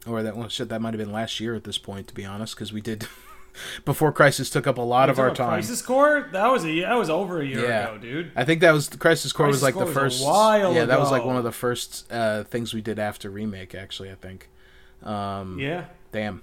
or 0.07 0.23
that 0.23 0.37
well, 0.37 0.49
shit, 0.49 0.69
that 0.69 0.81
might 0.81 0.95
have 0.95 0.99
been 0.99 1.13
last 1.13 1.41
year 1.41 1.55
at 1.55 1.65
this 1.65 1.79
point, 1.79 2.09
to 2.09 2.15
be 2.15 2.25
honest, 2.25 2.55
because 2.55 2.73
we 2.73 2.81
did 2.81 3.07
before 3.85 4.13
Crisis 4.13 4.51
took 4.51 4.67
up 4.67 4.79
a 4.79 4.83
lot 4.83 5.11
of 5.11 5.19
our 5.19 5.35
time. 5.35 5.51
Crisis 5.51 5.83
Core. 5.83 6.29
That 6.33 6.51
was 6.51 6.65
a 6.65 6.81
that 6.81 6.95
was 6.95 7.11
over 7.11 7.41
a 7.41 7.47
year 7.47 7.65
Yeah. 7.69 7.89
ago, 7.89 7.99
dude. 7.99 8.33
I 8.37 8.45
think 8.45 8.61
that 8.61 8.73
was 8.73 8.89
Crisis 8.89 9.33
Core 9.33 9.47
was 9.49 9.63
like 9.63 9.75
Core 9.75 9.85
the 9.87 9.93
first. 9.93 10.25
while 10.25 10.75
yeah, 10.75 10.85
that 10.87 10.99
was 10.99 11.11
like 11.11 11.25
one 11.25 11.37
of 11.37 11.45
the 11.45 11.53
first 11.53 12.11
uh, 12.11 12.45
things 12.45 12.73
we 12.75 12.81
did 12.81 12.99
after 12.99 13.31
remake. 13.31 13.75
Actually, 13.75 14.11
I 14.11 14.15
think. 14.15 14.49
Um, 15.03 15.59
Yeah, 15.61 15.85
Damn, 16.11 16.43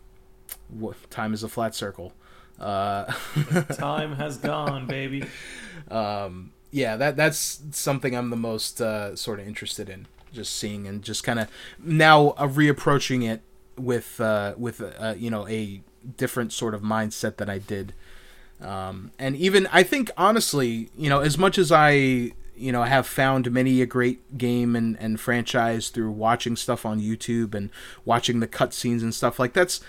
what, 0.69 0.95
time 1.09 1.33
is 1.33 1.43
a 1.43 1.49
flat 1.49 1.75
circle. 1.75 2.13
Uh, 2.59 3.05
time 3.73 4.15
has 4.15 4.37
gone, 4.37 4.85
baby. 4.85 5.25
um, 5.91 6.51
yeah, 6.71 6.97
that 6.97 7.15
that's 7.15 7.61
something 7.71 8.15
I'm 8.15 8.29
the 8.29 8.35
most 8.35 8.81
uh, 8.81 9.15
sort 9.15 9.39
of 9.39 9.47
interested 9.47 9.89
in, 9.89 10.07
just 10.33 10.55
seeing 10.55 10.87
and 10.87 11.01
just 11.01 11.23
kind 11.23 11.39
of 11.39 11.47
now 11.79 12.29
uh, 12.31 12.47
reapproaching 12.47 13.29
it 13.29 13.41
with 13.77 14.19
uh, 14.19 14.55
with 14.57 14.81
uh, 14.81 15.15
you 15.17 15.29
know 15.29 15.47
a 15.47 15.81
different 16.17 16.53
sort 16.53 16.73
of 16.73 16.81
mindset 16.81 17.37
that 17.37 17.49
I 17.49 17.59
did, 17.59 17.93
um, 18.61 19.11
and 19.17 19.35
even 19.35 19.67
I 19.71 19.83
think 19.83 20.11
honestly, 20.17 20.89
you 20.97 21.09
know, 21.09 21.19
as 21.19 21.37
much 21.37 21.57
as 21.57 21.71
I 21.71 22.31
you 22.57 22.71
know 22.71 22.83
have 22.83 23.07
found 23.07 23.51
many 23.51 23.81
a 23.81 23.85
great 23.85 24.37
game 24.37 24.75
and, 24.75 24.97
and 24.99 25.19
franchise 25.19 25.89
through 25.89 26.11
watching 26.11 26.55
stuff 26.55 26.85
on 26.85 26.99
YouTube 26.99 27.53
and 27.53 27.69
watching 28.05 28.39
the 28.39 28.47
cutscenes 28.47 29.01
and 29.01 29.13
stuff 29.13 29.39
like 29.39 29.53
that's 29.53 29.81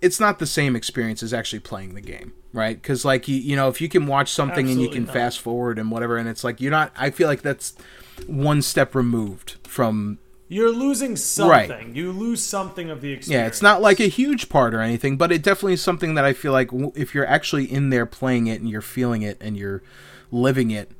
it's 0.00 0.20
not 0.20 0.38
the 0.38 0.46
same 0.46 0.76
experience 0.76 1.22
as 1.22 1.34
actually 1.34 1.60
playing 1.60 1.94
the 1.94 2.00
game, 2.00 2.32
right? 2.52 2.80
Because 2.80 3.04
like 3.04 3.28
you, 3.28 3.36
you 3.36 3.56
know, 3.56 3.68
if 3.68 3.80
you 3.80 3.88
can 3.88 4.06
watch 4.06 4.30
something 4.30 4.68
and 4.70 4.80
you 4.80 4.88
can 4.88 5.04
not. 5.04 5.12
fast 5.12 5.40
forward 5.40 5.78
and 5.78 5.90
whatever, 5.90 6.16
and 6.16 6.28
it's 6.28 6.44
like 6.44 6.60
you're 6.60 6.70
not. 6.70 6.92
I 6.96 7.10
feel 7.10 7.26
like 7.26 7.42
that's 7.42 7.74
one 8.26 8.62
step 8.62 8.94
removed 8.94 9.56
from 9.66 10.18
You're 10.48 10.70
losing 10.70 11.16
something. 11.16 11.50
Right. 11.50 11.86
You 11.94 12.10
lose 12.12 12.42
something 12.42 12.90
of 12.90 13.00
the 13.00 13.12
experience. 13.12 13.28
yeah 13.28 13.46
it's 13.46 13.62
not 13.62 13.80
like 13.80 14.00
a 14.00 14.08
huge 14.08 14.48
part 14.48 14.74
or 14.74 14.80
anything 14.80 15.16
but 15.16 15.30
it 15.30 15.42
definitely 15.42 15.74
is 15.74 15.82
something 15.82 16.14
that 16.14 16.24
i 16.24 16.32
feel 16.32 16.50
like 16.50 16.70
if 16.96 17.14
you're 17.14 17.26
actually 17.26 17.70
in 17.70 17.90
there 17.90 18.06
playing 18.06 18.48
it 18.48 18.60
and 18.60 18.68
you're 18.68 18.80
feeling 18.80 19.22
it 19.22 19.36
and 19.40 19.56
you're 19.56 19.82
living 20.32 20.72
it 20.72 20.90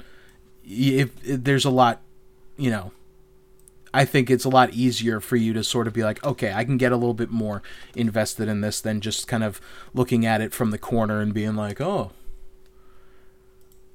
if, 0.64 1.10
if 1.26 1.42
there's 1.42 1.64
a 1.64 1.70
lot 1.70 2.00
you 2.56 2.70
know 2.70 2.92
i 3.92 4.04
think 4.04 4.30
it's 4.30 4.44
a 4.44 4.48
lot 4.48 4.72
easier 4.72 5.20
for 5.20 5.36
you 5.36 5.52
to 5.52 5.64
sort 5.64 5.86
of 5.86 5.92
be 5.92 6.02
like 6.02 6.22
okay 6.24 6.52
i 6.52 6.64
can 6.64 6.76
get 6.76 6.92
a 6.92 6.96
little 6.96 7.14
bit 7.14 7.30
more 7.30 7.62
invested 7.94 8.48
in 8.48 8.60
this 8.60 8.80
than 8.80 9.00
just 9.00 9.26
kind 9.28 9.44
of 9.44 9.60
looking 9.94 10.24
at 10.26 10.40
it 10.40 10.52
from 10.52 10.70
the 10.70 10.78
corner 10.78 11.20
and 11.20 11.34
being 11.34 11.56
like 11.56 11.80
oh 11.80 12.12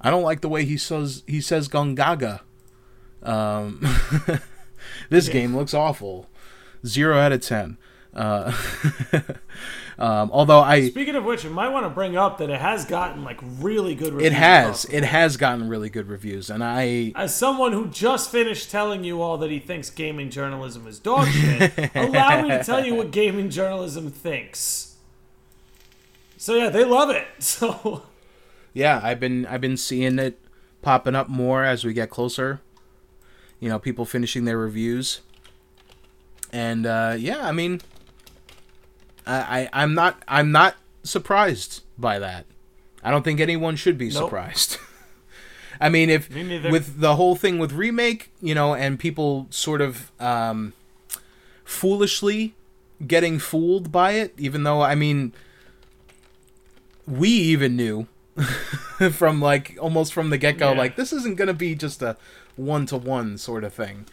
i 0.00 0.10
don't 0.10 0.22
like 0.22 0.40
the 0.40 0.48
way 0.48 0.64
he 0.64 0.76
says 0.76 1.22
he 1.26 1.40
says 1.40 1.68
gongaga. 1.68 2.40
Um 3.22 3.80
this 5.08 5.28
game 5.28 5.56
looks 5.56 5.72
awful. 5.72 6.28
Zero 6.86 7.18
out 7.18 7.32
of 7.32 7.40
ten. 7.40 7.78
Uh, 8.12 8.52
um, 9.98 10.30
although 10.32 10.60
I, 10.60 10.88
Speaking 10.88 11.14
of 11.14 11.24
which, 11.24 11.44
you 11.44 11.50
might 11.50 11.68
want 11.68 11.86
to 11.86 11.90
bring 11.90 12.16
up 12.16 12.38
that 12.38 12.50
it 12.50 12.60
has 12.60 12.84
gotten 12.84 13.22
like 13.22 13.38
really 13.42 13.94
good 13.94 14.12
reviews. 14.12 14.32
it 14.32 14.36
has, 14.36 14.84
it 14.86 15.04
has 15.04 15.36
gotten 15.36 15.68
really 15.68 15.88
good 15.88 16.08
reviews, 16.08 16.50
and 16.50 16.64
I, 16.64 17.12
As 17.14 17.34
someone 17.34 17.72
who 17.72 17.86
just 17.86 18.30
finished 18.30 18.70
telling 18.70 19.04
you 19.04 19.22
all 19.22 19.38
that 19.38 19.50
he 19.50 19.60
thinks 19.60 19.90
gaming 19.90 20.30
journalism 20.30 20.86
is 20.86 20.98
dog 20.98 21.28
shit, 21.28 21.90
allow 21.94 22.42
me 22.42 22.48
to 22.48 22.64
tell 22.64 22.84
you 22.84 22.94
what 22.96 23.12
gaming 23.12 23.50
journalism 23.50 24.10
thinks. 24.10 24.96
So 26.36 26.54
yeah, 26.54 26.70
they 26.70 26.84
love 26.84 27.10
it. 27.10 27.26
So 27.40 28.02
yeah, 28.72 29.00
I've 29.02 29.20
been, 29.20 29.46
I've 29.46 29.60
been 29.60 29.76
seeing 29.76 30.18
it 30.18 30.40
popping 30.82 31.14
up 31.14 31.28
more 31.28 31.64
as 31.64 31.84
we 31.84 31.92
get 31.92 32.10
closer. 32.10 32.60
You 33.60 33.68
know, 33.68 33.78
people 33.78 34.04
finishing 34.04 34.44
their 34.44 34.58
reviews, 34.58 35.20
and 36.52 36.84
uh, 36.84 37.14
yeah, 37.16 37.46
I 37.46 37.52
mean, 37.52 37.80
I, 39.26 39.62
I, 39.72 39.82
I'm 39.82 39.94
not, 39.94 40.22
I'm 40.28 40.52
not 40.52 40.76
surprised 41.02 41.82
by 41.98 42.18
that. 42.18 42.46
I 43.02 43.10
don't 43.10 43.22
think 43.22 43.40
anyone 43.40 43.76
should 43.76 43.98
be 43.98 44.06
Nope. 44.08 44.24
surprised. 44.24 44.78
I 45.80 45.88
mean, 45.88 46.08
if 46.08 46.30
Me 46.30 46.70
with 46.70 47.00
the 47.00 47.16
whole 47.16 47.34
thing 47.36 47.58
with 47.58 47.72
remake, 47.72 48.30
you 48.40 48.54
know, 48.54 48.74
and 48.74 48.98
people 48.98 49.46
sort 49.50 49.80
of 49.80 50.10
um, 50.20 50.72
foolishly 51.64 52.54
getting 53.06 53.38
fooled 53.38 53.90
by 53.90 54.12
it, 54.12 54.32
even 54.38 54.62
though 54.62 54.80
I 54.82 54.94
mean, 54.94 55.32
we 57.06 57.28
even 57.28 57.76
knew 57.76 58.06
from 59.12 59.40
like 59.40 59.76
almost 59.80 60.12
from 60.12 60.30
the 60.30 60.38
get 60.38 60.58
go, 60.58 60.72
Yeah. 60.72 60.78
like 60.78 60.96
this 60.96 61.12
isn't 61.12 61.36
gonna 61.36 61.52
be 61.54 61.74
just 61.74 62.00
a 62.02 62.16
one 62.56 62.86
to 62.86 62.96
one 62.96 63.36
sort 63.36 63.64
of 63.64 63.74
thing, 63.74 64.06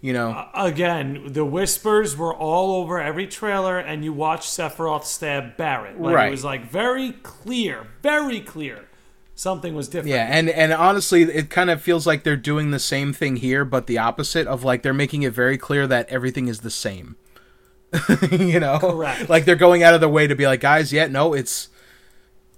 you 0.00 0.12
know. 0.12 0.48
again, 0.54 1.32
the 1.32 1.44
whispers 1.44 2.16
were 2.16 2.34
all 2.34 2.80
over 2.80 3.00
every 3.00 3.26
trailer, 3.26 3.78
and 3.78 4.04
you 4.04 4.12
watch 4.12 4.46
Sephiroth 4.46 5.04
stab 5.04 5.56
Barret. 5.56 6.00
Like, 6.00 6.14
Right. 6.14 6.28
It 6.28 6.30
was 6.30 6.44
like 6.44 6.70
very 6.70 7.12
clear, 7.22 7.86
very 8.02 8.40
clear. 8.40 8.86
Something 9.34 9.76
was 9.76 9.86
different. 9.86 10.08
Yeah, 10.10 10.26
and 10.28 10.48
and 10.50 10.72
honestly, 10.72 11.22
it 11.22 11.48
kind 11.48 11.70
of 11.70 11.80
feels 11.80 12.08
like 12.08 12.24
they're 12.24 12.36
doing 12.36 12.72
the 12.72 12.80
same 12.80 13.12
thing 13.12 13.36
here, 13.36 13.64
but 13.64 13.86
the 13.86 13.96
opposite 13.96 14.48
of 14.48 14.64
like 14.64 14.82
they're 14.82 14.92
making 14.92 15.22
it 15.22 15.32
very 15.32 15.56
clear 15.56 15.86
that 15.86 16.08
everything 16.08 16.48
is 16.48 16.60
the 16.60 16.70
same. 16.70 17.14
you 18.32 18.58
know, 18.58 18.78
Correct. 18.80 19.28
Like 19.28 19.44
they're 19.44 19.54
going 19.54 19.82
out 19.82 19.94
of 19.94 20.00
their 20.00 20.08
way 20.08 20.26
to 20.26 20.34
be 20.34 20.46
like, 20.46 20.60
guys, 20.60 20.92
yeah, 20.92 21.06
no, 21.06 21.34
it's 21.34 21.68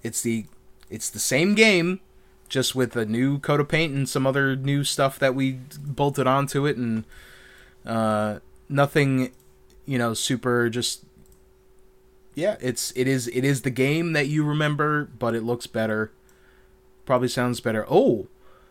it's 0.03 0.23
the 0.23 0.47
it's 0.89 1.11
the 1.11 1.19
same 1.19 1.55
game, 1.55 2.01
just 2.49 2.75
with 2.75 2.97
a 2.97 3.05
new 3.05 3.39
coat 3.39 3.61
of 3.61 3.69
paint 3.69 3.95
and 3.95 4.09
some 4.09 4.27
other 4.27 4.57
new 4.57 4.83
stuff 4.83 5.19
that 5.19 5.35
we 5.35 5.61
bolted 5.79 6.27
onto 6.27 6.65
it, 6.65 6.79
and 6.79 7.05
uh, 7.87 8.39
nothing, 8.69 9.33
you 9.87 9.99
know, 9.99 10.15
super 10.15 10.69
just. 10.69 11.05
Yeah, 12.35 12.57
it's 12.61 12.93
it 12.97 13.07
is 13.09 13.29
it 13.29 13.45
is 13.45 13.63
the 13.63 13.71
game 13.71 14.13
that 14.13 14.29
you 14.29 14.45
remember, 14.45 15.05
but 15.19 15.35
it 15.35 15.43
looks 15.43 15.67
better 15.67 16.11
probably 17.05 17.27
sounds 17.29 17.59
better. 17.59 17.85
Oh, 17.91 18.29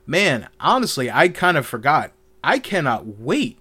man, 0.07 0.47
honestly, 0.61 1.11
I 1.11 1.27
kind 1.27 1.57
of 1.57 1.65
forgot. 1.65 2.13
I 2.41 2.57
cannot 2.57 3.19
wait 3.19 3.57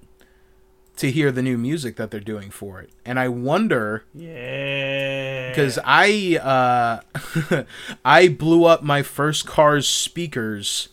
to 0.99 1.11
hear 1.11 1.33
the 1.33 1.43
new 1.43 1.59
music 1.59 1.97
that 1.97 2.13
they're 2.13 2.21
doing 2.21 2.49
for 2.51 2.81
it. 2.81 2.91
And 3.05 3.19
I 3.19 3.27
wonder 3.29 4.05
Yeah. 4.15 5.49
because 5.49 5.81
I 5.85 6.39
uh 6.41 7.65
I 8.05 8.29
blew 8.29 8.65
up 8.67 8.85
my 8.85 9.03
first 9.03 9.47
car's 9.47 9.89
speakers 9.89 10.91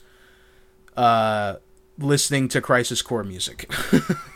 uh 0.97 1.57
listening 1.99 2.47
to 2.49 2.61
Crisis 2.61 3.03
Core 3.03 3.23
music. 3.23 3.71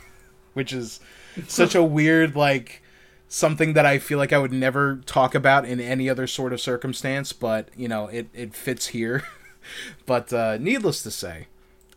Which 0.54 0.74
is 0.74 1.00
such 1.48 1.76
a 1.76 1.84
weird 1.84 2.36
like 2.36 2.82
something 3.28 3.74
that 3.74 3.86
I 3.86 4.00
feel 4.00 4.18
like 4.18 4.34
I 4.34 4.40
would 4.40 4.52
never 4.52 4.98
talk 5.06 5.36
about 5.36 5.66
in 5.66 5.80
any 5.80 6.10
other 6.10 6.28
sort 6.28 6.54
of 6.54 6.60
circumstance, 6.60 7.34
but 7.34 7.70
you 7.76 7.88
know, 7.88 8.08
it 8.08 8.28
it 8.34 8.54
fits 8.54 8.88
here. 8.88 9.24
but 10.06 10.34
uh 10.34 10.58
needless 10.60 11.04
to 11.04 11.12
say, 11.12 11.48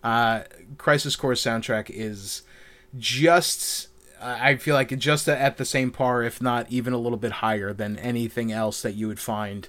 uh 0.05 0.43
Crisis 0.79 1.17
Core 1.17 1.33
soundtrack 1.33 1.91
is 1.91 2.43
just 2.99 3.89
I 4.23 4.57
feel 4.57 4.75
like 4.75 4.97
just 4.99 5.29
at 5.29 5.57
the 5.57 5.65
same 5.65 5.91
par, 5.91 6.23
if 6.23 6.41
not 6.41 6.71
even 6.71 6.93
a 6.93 6.99
little 6.99 7.19
bit 7.19 7.33
higher 7.33 7.73
than 7.73 7.99
anything 7.99 8.53
else 8.53 8.81
that 8.83 8.95
you 8.95 9.09
would 9.09 9.19
find 9.19 9.69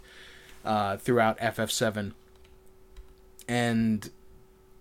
uh, 0.64 0.98
throughout 0.98 1.40
FF7. 1.40 2.12
And 3.48 4.10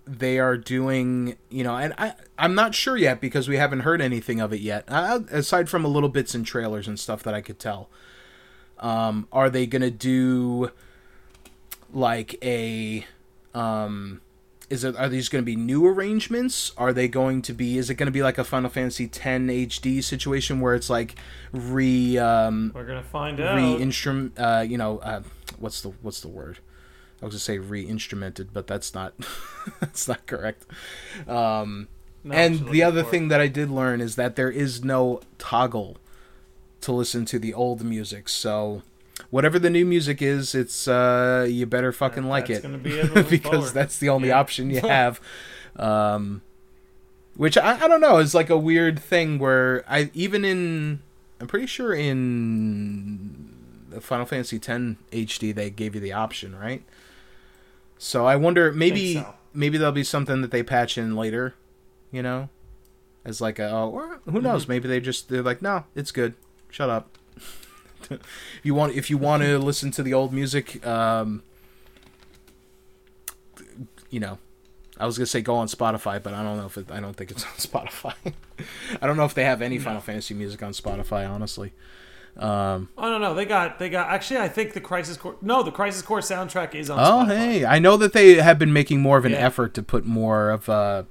they 0.06 0.38
are 0.38 0.56
doing, 0.56 1.36
you 1.48 1.62
know, 1.64 1.76
and 1.76 1.94
I 1.98 2.14
I'm 2.38 2.54
not 2.54 2.74
sure 2.74 2.96
yet 2.96 3.20
because 3.20 3.48
we 3.48 3.56
haven't 3.56 3.80
heard 3.80 4.00
anything 4.00 4.40
of 4.40 4.52
it 4.52 4.60
yet. 4.60 4.84
Aside 4.88 5.68
from 5.68 5.84
a 5.84 5.88
little 5.88 6.08
bits 6.08 6.34
and 6.34 6.44
trailers 6.44 6.88
and 6.88 6.98
stuff 6.98 7.22
that 7.22 7.34
I 7.34 7.40
could 7.40 7.58
tell. 7.58 7.88
Um, 8.78 9.28
are 9.32 9.48
they 9.48 9.66
gonna 9.66 9.90
do 9.90 10.70
like 11.92 12.36
a 12.42 13.06
um 13.54 14.20
is 14.70 14.82
it 14.84 14.96
are 14.96 15.08
these 15.10 15.28
going 15.28 15.42
to 15.42 15.46
be 15.46 15.54
new 15.56 15.86
arrangements 15.86 16.72
are 16.78 16.92
they 16.92 17.06
going 17.06 17.42
to 17.42 17.52
be 17.52 17.76
is 17.76 17.90
it 17.90 17.94
going 17.96 18.06
to 18.06 18.12
be 18.12 18.22
like 18.22 18.38
a 18.38 18.44
final 18.44 18.70
fantasy 18.70 19.06
10 19.06 19.48
hd 19.48 20.02
situation 20.02 20.60
where 20.60 20.74
it's 20.74 20.88
like 20.88 21.14
re 21.52 22.16
um 22.16 22.72
We're 22.74 22.86
gonna 22.86 23.02
find 23.02 23.38
out. 23.40 23.56
re 23.56 23.74
instrument 23.74 24.32
uh 24.38 24.64
you 24.66 24.78
know 24.78 24.98
uh 25.00 25.22
what's 25.58 25.82
the 25.82 25.90
what's 26.00 26.22
the 26.22 26.28
word 26.28 26.58
i 27.22 27.24
was 27.24 27.34
to 27.34 27.40
say 27.40 27.58
re-instrumented 27.58 28.48
but 28.52 28.66
that's 28.66 28.92
not 28.94 29.14
that's 29.80 30.06
not 30.08 30.26
correct 30.26 30.66
um 31.28 31.88
No, 32.24 32.34
and 32.34 32.68
the 32.68 32.82
other 32.82 33.02
for 33.02 33.08
it. 33.08 33.10
thing 33.12 33.28
that 33.28 33.40
i 33.40 33.46
did 33.46 33.70
learn 33.70 34.00
is 34.00 34.16
that 34.16 34.36
there 34.36 34.50
is 34.50 34.82
no 34.84 35.20
toggle 35.38 35.96
to 36.80 36.92
listen 36.92 37.24
to 37.26 37.38
the 37.38 37.54
old 37.54 37.84
music 37.84 38.28
so 38.28 38.82
whatever 39.30 39.58
the 39.58 39.70
new 39.70 39.84
music 39.84 40.20
is 40.20 40.54
it's 40.54 40.88
uh 40.88 41.46
you 41.48 41.64
better 41.66 41.92
fucking 41.92 42.24
like 42.24 42.48
That's 42.48 42.58
it 42.58 42.62
gonna 42.62 42.78
be 42.78 43.00
because 43.30 43.42
forward. 43.42 43.72
that's 43.74 43.98
the 43.98 44.08
only 44.08 44.28
Yeah. 44.28 44.40
option 44.40 44.70
you 44.70 44.80
have. 44.88 45.20
um, 45.76 46.42
which 47.36 47.56
I, 47.56 47.84
I 47.84 47.88
don't 47.88 48.00
know 48.00 48.18
is 48.18 48.34
like 48.34 48.50
a 48.50 48.58
weird 48.58 48.98
thing 48.98 49.38
where 49.38 49.84
I 49.88 50.10
even 50.12 50.44
in 50.44 51.00
I'm 51.40 51.46
pretty 51.46 51.66
sure 51.66 51.94
in 51.94 53.54
the 53.90 54.00
Final 54.00 54.26
Fantasy 54.26 54.56
X 54.56 54.66
HD 54.66 55.54
they 55.54 55.70
gave 55.70 55.94
you 55.94 56.00
the 56.00 56.12
option, 56.12 56.54
right? 56.58 56.82
So 58.02 58.26
I 58.26 58.34
wonder 58.34 58.72
maybe 58.72 59.14
so. 59.14 59.32
maybe 59.54 59.78
there'll 59.78 59.92
be 59.92 60.02
something 60.02 60.42
that 60.42 60.50
they 60.50 60.64
patch 60.64 60.98
in 60.98 61.14
later, 61.14 61.54
you 62.10 62.20
know, 62.20 62.48
as 63.24 63.40
like 63.40 63.60
a 63.60 63.70
oh, 63.70 63.90
or 63.90 64.20
who 64.28 64.40
knows 64.40 64.66
maybe 64.66 64.88
they 64.88 64.98
just 64.98 65.28
they're 65.28 65.40
like 65.40 65.62
no 65.62 65.84
it's 65.94 66.10
good 66.10 66.34
shut 66.68 66.90
up. 66.90 67.16
if 68.10 68.20
you 68.64 68.74
want 68.74 68.94
if 68.94 69.08
you 69.08 69.16
want 69.16 69.44
to 69.44 69.56
listen 69.56 69.92
to 69.92 70.02
the 70.02 70.12
old 70.12 70.32
music 70.32 70.84
um 70.84 71.44
you 74.10 74.18
know, 74.18 74.38
I 74.98 75.06
was 75.06 75.16
gonna 75.16 75.26
say 75.26 75.40
go 75.40 75.54
on 75.54 75.68
Spotify, 75.68 76.20
but 76.20 76.34
I 76.34 76.42
don't 76.42 76.56
know 76.56 76.66
if 76.66 76.76
it, 76.76 76.90
I 76.90 76.98
don't 76.98 77.14
think 77.14 77.30
it's 77.30 77.44
on 77.72 77.86
Spotify. 77.86 78.14
I 79.00 79.06
don't 79.06 79.16
know 79.16 79.26
if 79.26 79.34
they 79.34 79.44
have 79.44 79.62
any 79.62 79.78
Final 79.78 80.00
Fantasy 80.00 80.34
music 80.34 80.60
on 80.64 80.72
Spotify, 80.72 81.30
honestly. 81.30 81.72
Um, 82.36 82.88
Oh 82.96 83.10
no 83.10 83.18
no 83.18 83.34
they 83.34 83.44
got 83.44 83.78
they 83.78 83.90
got 83.90 84.08
actually 84.08 84.40
I 84.40 84.48
think 84.48 84.72
the 84.72 84.80
Crisis 84.80 85.16
Core 85.18 85.36
no 85.42 85.62
the 85.62 85.70
Crisis 85.70 86.00
Core 86.00 86.20
soundtrack 86.20 86.74
is 86.74 86.88
on. 86.88 86.98
oh 86.98 87.26
Spotify. 87.30 87.36
hey, 87.36 87.64
I 87.66 87.78
know 87.78 87.98
that 87.98 88.14
they 88.14 88.34
have 88.36 88.58
been 88.58 88.72
making 88.72 89.00
more 89.02 89.18
of 89.18 89.24
an 89.26 89.32
Yeah. 89.32 89.38
effort 89.46 89.74
to 89.74 89.82
put 89.82 90.06
more 90.06 90.48
of 90.50 90.68
uh, 90.68 91.02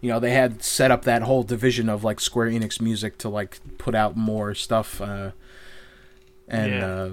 you 0.00 0.10
know, 0.10 0.18
they 0.20 0.32
had 0.32 0.62
set 0.62 0.90
up 0.90 1.04
that 1.04 1.22
whole 1.22 1.44
division 1.44 1.88
of 1.88 2.02
like 2.04 2.20
Square 2.20 2.48
Enix 2.48 2.80
music 2.80 3.16
to 3.18 3.28
like 3.30 3.58
put 3.78 3.94
out 3.94 4.16
more 4.18 4.52
stuff, 4.54 5.00
uh, 5.00 5.30
and 6.48 6.72
Yeah. 6.72 6.86
uh, 6.86 7.10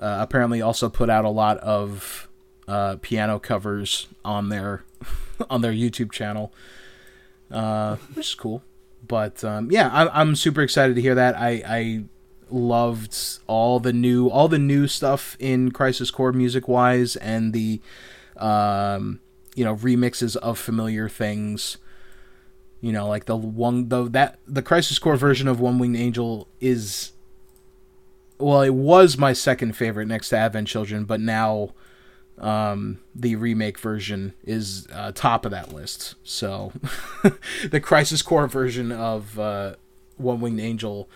uh, 0.00 0.18
apparently 0.20 0.62
also 0.62 0.88
put 0.88 1.10
out 1.10 1.24
a 1.24 1.28
lot 1.30 1.56
of 1.58 2.28
uh, 2.68 2.96
piano 3.02 3.38
covers 3.40 4.06
on 4.24 4.48
their 4.50 4.84
on 5.50 5.60
their 5.62 5.72
YouTube 5.72 6.12
channel, 6.12 6.52
uh, 7.50 7.96
which 8.14 8.26
is 8.28 8.34
cool. 8.34 8.62
But 9.06 9.42
um, 9.42 9.70
yeah, 9.72 9.90
I'm, 9.92 10.08
I'm 10.12 10.36
super 10.36 10.60
excited 10.62 10.94
to 10.96 11.02
hear 11.02 11.14
that. 11.16 11.34
I, 11.36 11.62
I 11.66 12.04
loved 12.50 13.16
all 13.46 13.80
the 13.80 13.92
new 13.92 14.28
all 14.28 14.48
the 14.48 14.58
new 14.58 14.86
stuff 14.86 15.36
in 15.38 15.70
Crisis 15.70 16.10
Core 16.10 16.32
music 16.32 16.68
wise, 16.68 17.16
and 17.16 17.52
the 17.52 17.80
um, 18.36 19.20
you 19.54 19.64
know 19.64 19.76
remixes 19.76 20.36
of 20.36 20.58
familiar 20.58 21.08
things. 21.08 21.78
You 22.80 22.92
know, 22.92 23.08
like 23.08 23.24
the 23.24 23.36
one 23.36 23.88
the 23.88 24.08
that 24.10 24.38
the 24.46 24.62
Crisis 24.62 24.98
Core 24.98 25.16
version 25.16 25.48
of 25.48 25.60
One 25.60 25.78
Winged 25.78 25.96
Angel 25.96 26.48
is 26.60 27.12
well, 28.38 28.62
it 28.62 28.74
was 28.74 29.18
my 29.18 29.32
second 29.32 29.76
favorite 29.76 30.06
next 30.06 30.28
to 30.30 30.36
Advent 30.36 30.68
Children, 30.68 31.04
but 31.04 31.20
now 31.20 31.70
um, 32.38 33.00
the 33.14 33.36
remake 33.36 33.78
version 33.78 34.34
is 34.44 34.86
uh, 34.92 35.12
top 35.12 35.44
of 35.44 35.50
that 35.50 35.72
list. 35.72 36.14
So 36.22 36.72
the 37.68 37.80
Crisis 37.80 38.22
Core 38.22 38.46
version 38.46 38.92
of 38.92 39.38
uh, 39.38 39.74
One 40.16 40.40
Winged 40.40 40.60
Angel 40.60 41.08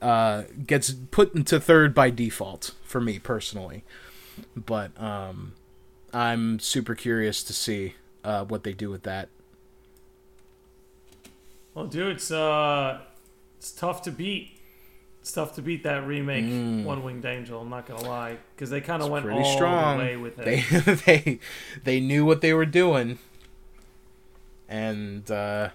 uh, 0.00 0.44
gets 0.66 0.92
put 0.92 1.34
into 1.34 1.60
third 1.60 1.94
by 1.94 2.10
default 2.10 2.74
for 2.82 3.00
me 3.00 3.18
personally. 3.18 3.84
But 4.56 4.98
um, 5.00 5.52
I'm 6.12 6.58
super 6.58 6.94
curious 6.94 7.42
to 7.44 7.52
see 7.52 7.94
uh, 8.24 8.44
what 8.44 8.64
they 8.64 8.72
do 8.72 8.90
with 8.90 9.02
that. 9.02 9.28
Well, 11.74 11.86
dude, 11.86 12.16
it's 12.16 12.30
uh, 12.30 13.00
it's 13.58 13.72
tough 13.72 14.02
to 14.02 14.10
beat. 14.10 14.56
It's 15.20 15.32
tough 15.32 15.54
to 15.56 15.62
beat 15.62 15.82
that 15.84 16.06
remake, 16.06 16.86
One 16.86 17.02
Winged 17.02 17.26
Angel. 17.26 17.60
I'm 17.60 17.68
not 17.68 17.86
gonna 17.86 18.08
lie, 18.08 18.38
because 18.54 18.70
they 18.70 18.80
kind 18.80 19.02
of 19.02 19.10
went 19.10 19.28
all 19.28 19.44
strong. 19.44 19.98
the 19.98 20.04
way 20.04 20.16
with 20.16 20.38
it. 20.38 20.44
They 20.44 20.94
they 21.06 21.38
they 21.84 22.00
knew 22.00 22.24
what 22.24 22.40
they 22.40 22.54
were 22.54 22.66
doing, 22.66 23.18
and 24.68 25.30
uh, 25.30 25.70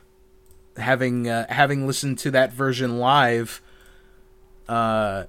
having 0.78 1.30
uh, 1.30 1.46
having 1.50 1.86
listened 1.88 2.18
to 2.20 2.32
that 2.32 2.54
version 2.54 2.98
live, 2.98 3.62
uh, 4.68 5.26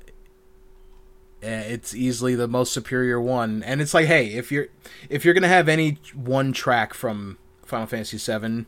eh, 1.43 1.61
it's 1.61 1.95
easily 1.95 2.35
the 2.35 2.49
most 2.49 2.73
superior 2.73 3.21
one. 3.21 3.63
And 3.63 3.81
it's 3.81 3.95
like, 3.95 4.07
hey, 4.07 4.29
if 4.29 4.51
you're 4.51 4.69
if 5.09 5.25
you're 5.25 5.35
gonna 5.35 5.49
have 5.49 5.69
any 5.69 5.99
one 6.15 6.53
track 6.53 6.95
from 6.95 7.39
Final 7.65 7.87
Fantasy 7.87 8.19
VII 8.19 8.67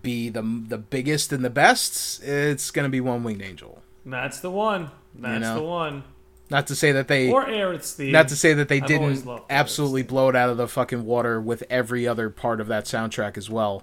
be 0.00 0.28
the 0.28 0.42
the 0.42 0.78
biggest 0.78 1.32
and 1.32 1.44
the 1.44 1.50
best, 1.50 2.22
it's 2.22 2.70
gonna 2.70 2.88
be 2.88 3.00
One 3.00 3.22
Winged 3.22 3.42
Angel. 3.42 3.82
That's 4.04 4.40
the 4.40 4.50
one. 4.50 4.90
That's 5.14 5.42
know? 5.42 5.54
the 5.56 5.62
one. 5.62 6.04
Not 6.48 6.68
to 6.68 6.76
say 6.76 6.92
that 6.92 7.08
they 7.08 7.30
Or 7.30 7.44
Aerith's 7.44 7.94
theme. 7.94 8.12
Not 8.12 8.28
to 8.28 8.36
say 8.36 8.54
that 8.54 8.68
they 8.68 8.80
I've 8.80 8.86
didn't 8.86 9.28
absolutely 9.50 10.04
blow 10.04 10.28
it 10.28 10.36
out 10.36 10.48
of 10.48 10.56
the 10.56 10.68
fucking 10.68 11.04
water 11.04 11.40
with 11.40 11.64
every 11.68 12.06
other 12.06 12.30
part 12.30 12.60
of 12.60 12.68
that 12.68 12.84
soundtrack 12.84 13.36
as 13.36 13.50
well. 13.50 13.82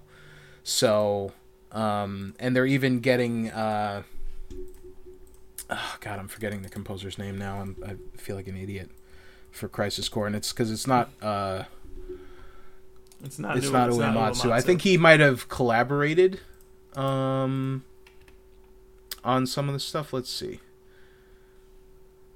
So, 0.63 1.33
um, 1.73 2.35
and 2.39 2.55
they're 2.55 2.65
even 2.65 3.01
getting. 3.01 3.49
Uh, 3.51 4.03
oh 5.75 5.97
God, 5.99 6.19
I'm 6.19 6.27
forgetting 6.27 6.61
the 6.61 6.69
composer's 6.69 7.17
name 7.17 7.37
now. 7.37 7.59
I'm, 7.61 7.75
I 7.85 7.95
feel 8.17 8.35
like 8.35 8.47
an 8.47 8.57
idiot 8.57 8.89
for 9.51 9.67
Crisis 9.67 10.09
Core, 10.09 10.27
and 10.27 10.35
it's 10.35 10.51
because 10.51 10.71
it's 10.71 10.87
not. 10.87 11.09
Uh, 11.21 11.63
It's 13.23 13.39
not. 13.39 13.57
it's 13.57 13.69
not 13.69 13.89
Uematsu. 13.89 14.51
I 14.51 14.61
think 14.61 14.81
he 14.81 14.97
might 14.97 15.19
have 15.19 15.47
collaborated 15.47 16.39
um, 16.95 17.83
on 19.23 19.47
some 19.47 19.69
of 19.69 19.73
the 19.73 19.79
stuff. 19.79 20.11
Let's 20.11 20.29
see. 20.29 20.59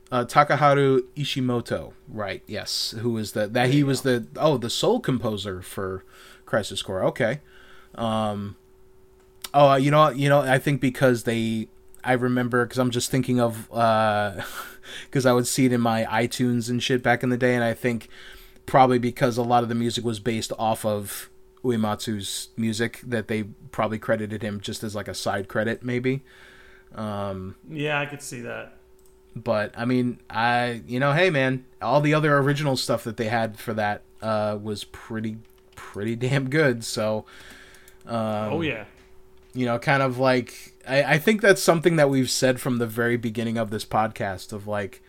Uh, 0.09 0.23
Takeharu 0.23 1.01
Ishimoto, 1.17 1.91
right? 2.07 2.41
Yes, 2.47 2.95
who 2.99 3.11
was 3.11 3.33
the 3.33 3.47
that 3.47 3.69
he 3.71 3.83
was 3.83 4.03
the 4.03 4.27
oh 4.37 4.57
the 4.57 4.69
sole 4.69 5.01
composer 5.01 5.61
for 5.61 6.05
Crisis 6.45 6.81
Core. 6.81 7.03
Okay. 7.03 7.41
Um, 7.95 8.55
oh, 9.53 9.75
you 9.75 9.91
know, 9.91 10.09
you 10.09 10.29
know, 10.29 10.39
I 10.41 10.59
think 10.59 10.79
because 10.79 11.23
they, 11.23 11.67
I 12.07 12.13
remember 12.13 12.65
because 12.65 12.79
I'm 12.79 12.89
just 12.89 13.11
thinking 13.11 13.39
of 13.39 13.67
because 15.05 15.25
I 15.25 15.33
would 15.33 15.45
see 15.45 15.65
it 15.65 15.73
in 15.73 15.81
my 15.81 16.05
iTunes 16.05 16.69
and 16.69 16.81
shit 16.81 17.03
back 17.03 17.21
in 17.21 17.29
the 17.29 17.37
day, 17.37 17.53
and 17.53 17.63
I 17.63 17.73
think 17.73 18.07
probably 18.65 18.97
because 18.97 19.37
a 19.37 19.43
lot 19.43 19.63
of 19.63 19.69
the 19.69 19.75
music 19.75 20.05
was 20.05 20.19
based 20.21 20.53
off 20.57 20.85
of 20.85 21.29
Uematsu's 21.63 22.49
music 22.55 23.01
that 23.03 23.27
they 23.27 23.43
probably 23.71 23.99
credited 23.99 24.41
him 24.41 24.61
just 24.61 24.83
as 24.83 24.95
like 24.95 25.07
a 25.07 25.13
side 25.13 25.47
credit 25.49 25.83
maybe. 25.83 26.23
Um, 26.95 27.55
Yeah, 27.69 27.99
I 27.99 28.05
could 28.05 28.21
see 28.21 28.41
that. 28.41 28.73
but 29.35 29.73
I 29.77 29.83
mean, 29.83 30.19
I 30.29 30.81
you 30.87 30.99
know, 31.01 31.11
hey 31.11 31.29
man, 31.29 31.65
all 31.81 31.99
the 31.99 32.13
other 32.13 32.37
original 32.37 32.77
stuff 32.77 33.03
that 33.03 33.17
they 33.17 33.27
had 33.27 33.59
for 33.59 33.73
that 33.73 34.01
uh, 34.21 34.57
was 34.61 34.85
pretty 34.85 35.37
pretty 35.75 36.15
damn 36.15 36.49
good. 36.49 36.85
So, 36.85 37.25
um, 38.05 38.53
oh 38.53 38.61
yeah. 38.61 38.85
you 39.53 39.65
know, 39.65 39.77
kind 39.77 40.01
of 40.01 40.19
like 40.19 40.73
I, 40.87 41.13
I 41.13 41.17
think 41.17 41.41
that's 41.41 41.61
something 41.61 41.95
that 41.97 42.09
we've 42.09 42.29
said 42.29 42.59
from 42.59 42.77
the 42.77 42.87
very 42.87 43.17
beginning 43.17 43.57
of 43.57 43.69
this 43.69 43.85
podcast 43.85 44.53
of 44.53 44.67
like, 44.67 45.01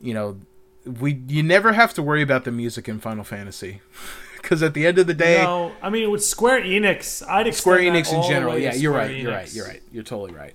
you 0.00 0.14
know, 0.14 0.40
we 0.84 1.20
you 1.26 1.42
never 1.42 1.72
have 1.72 1.92
to 1.94 2.02
worry 2.02 2.22
about 2.22 2.44
the 2.44 2.52
music 2.52 2.88
in 2.88 3.00
Final 3.00 3.24
Fantasy 3.24 3.80
because 4.36 4.62
at 4.62 4.74
the 4.74 4.86
end 4.86 4.98
of 4.98 5.06
the 5.06 5.14
day, 5.14 5.42
No, 5.42 5.72
I 5.82 5.90
mean 5.90 6.10
with 6.10 6.24
Square 6.24 6.62
Enix, 6.62 7.26
I'd 7.26 7.52
Square 7.54 7.80
Enix 7.80 8.12
in 8.12 8.22
general. 8.28 8.58
Yeah, 8.58 8.74
you're 8.74 8.92
Square 8.92 9.06
right. 9.08 9.16
You're 9.16 9.32
right. 9.32 9.54
You're 9.54 9.66
right. 9.66 9.82
You're 9.92 10.04
totally 10.04 10.32
right. 10.32 10.54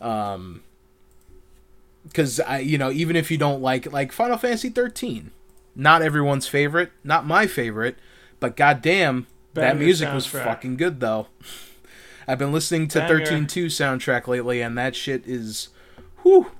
Um, 0.00 0.62
because 2.04 2.40
I, 2.40 2.58
you 2.58 2.78
know, 2.78 2.90
even 2.90 3.16
if 3.16 3.30
you 3.30 3.38
don't 3.38 3.62
like 3.62 3.90
like 3.92 4.12
Final 4.12 4.36
Fantasy 4.36 4.68
13, 4.68 5.30
not 5.74 6.02
everyone's 6.02 6.46
favorite, 6.46 6.92
not 7.04 7.26
my 7.26 7.46
favorite, 7.46 7.96
but 8.38 8.56
goddamn, 8.56 9.26
that 9.54 9.72
Banger 9.72 9.84
music 9.84 10.12
was 10.12 10.26
fucking 10.26 10.76
good 10.76 11.00
though. 11.00 11.28
I've 12.28 12.38
been 12.38 12.52
listening 12.52 12.88
to 12.88 13.00
Banger. 13.00 13.20
13.2 13.26 13.66
soundtrack 13.66 14.26
lately, 14.26 14.60
and 14.60 14.76
that 14.78 14.94
shit 14.94 15.26
is, 15.26 15.68
whew. 16.22 16.50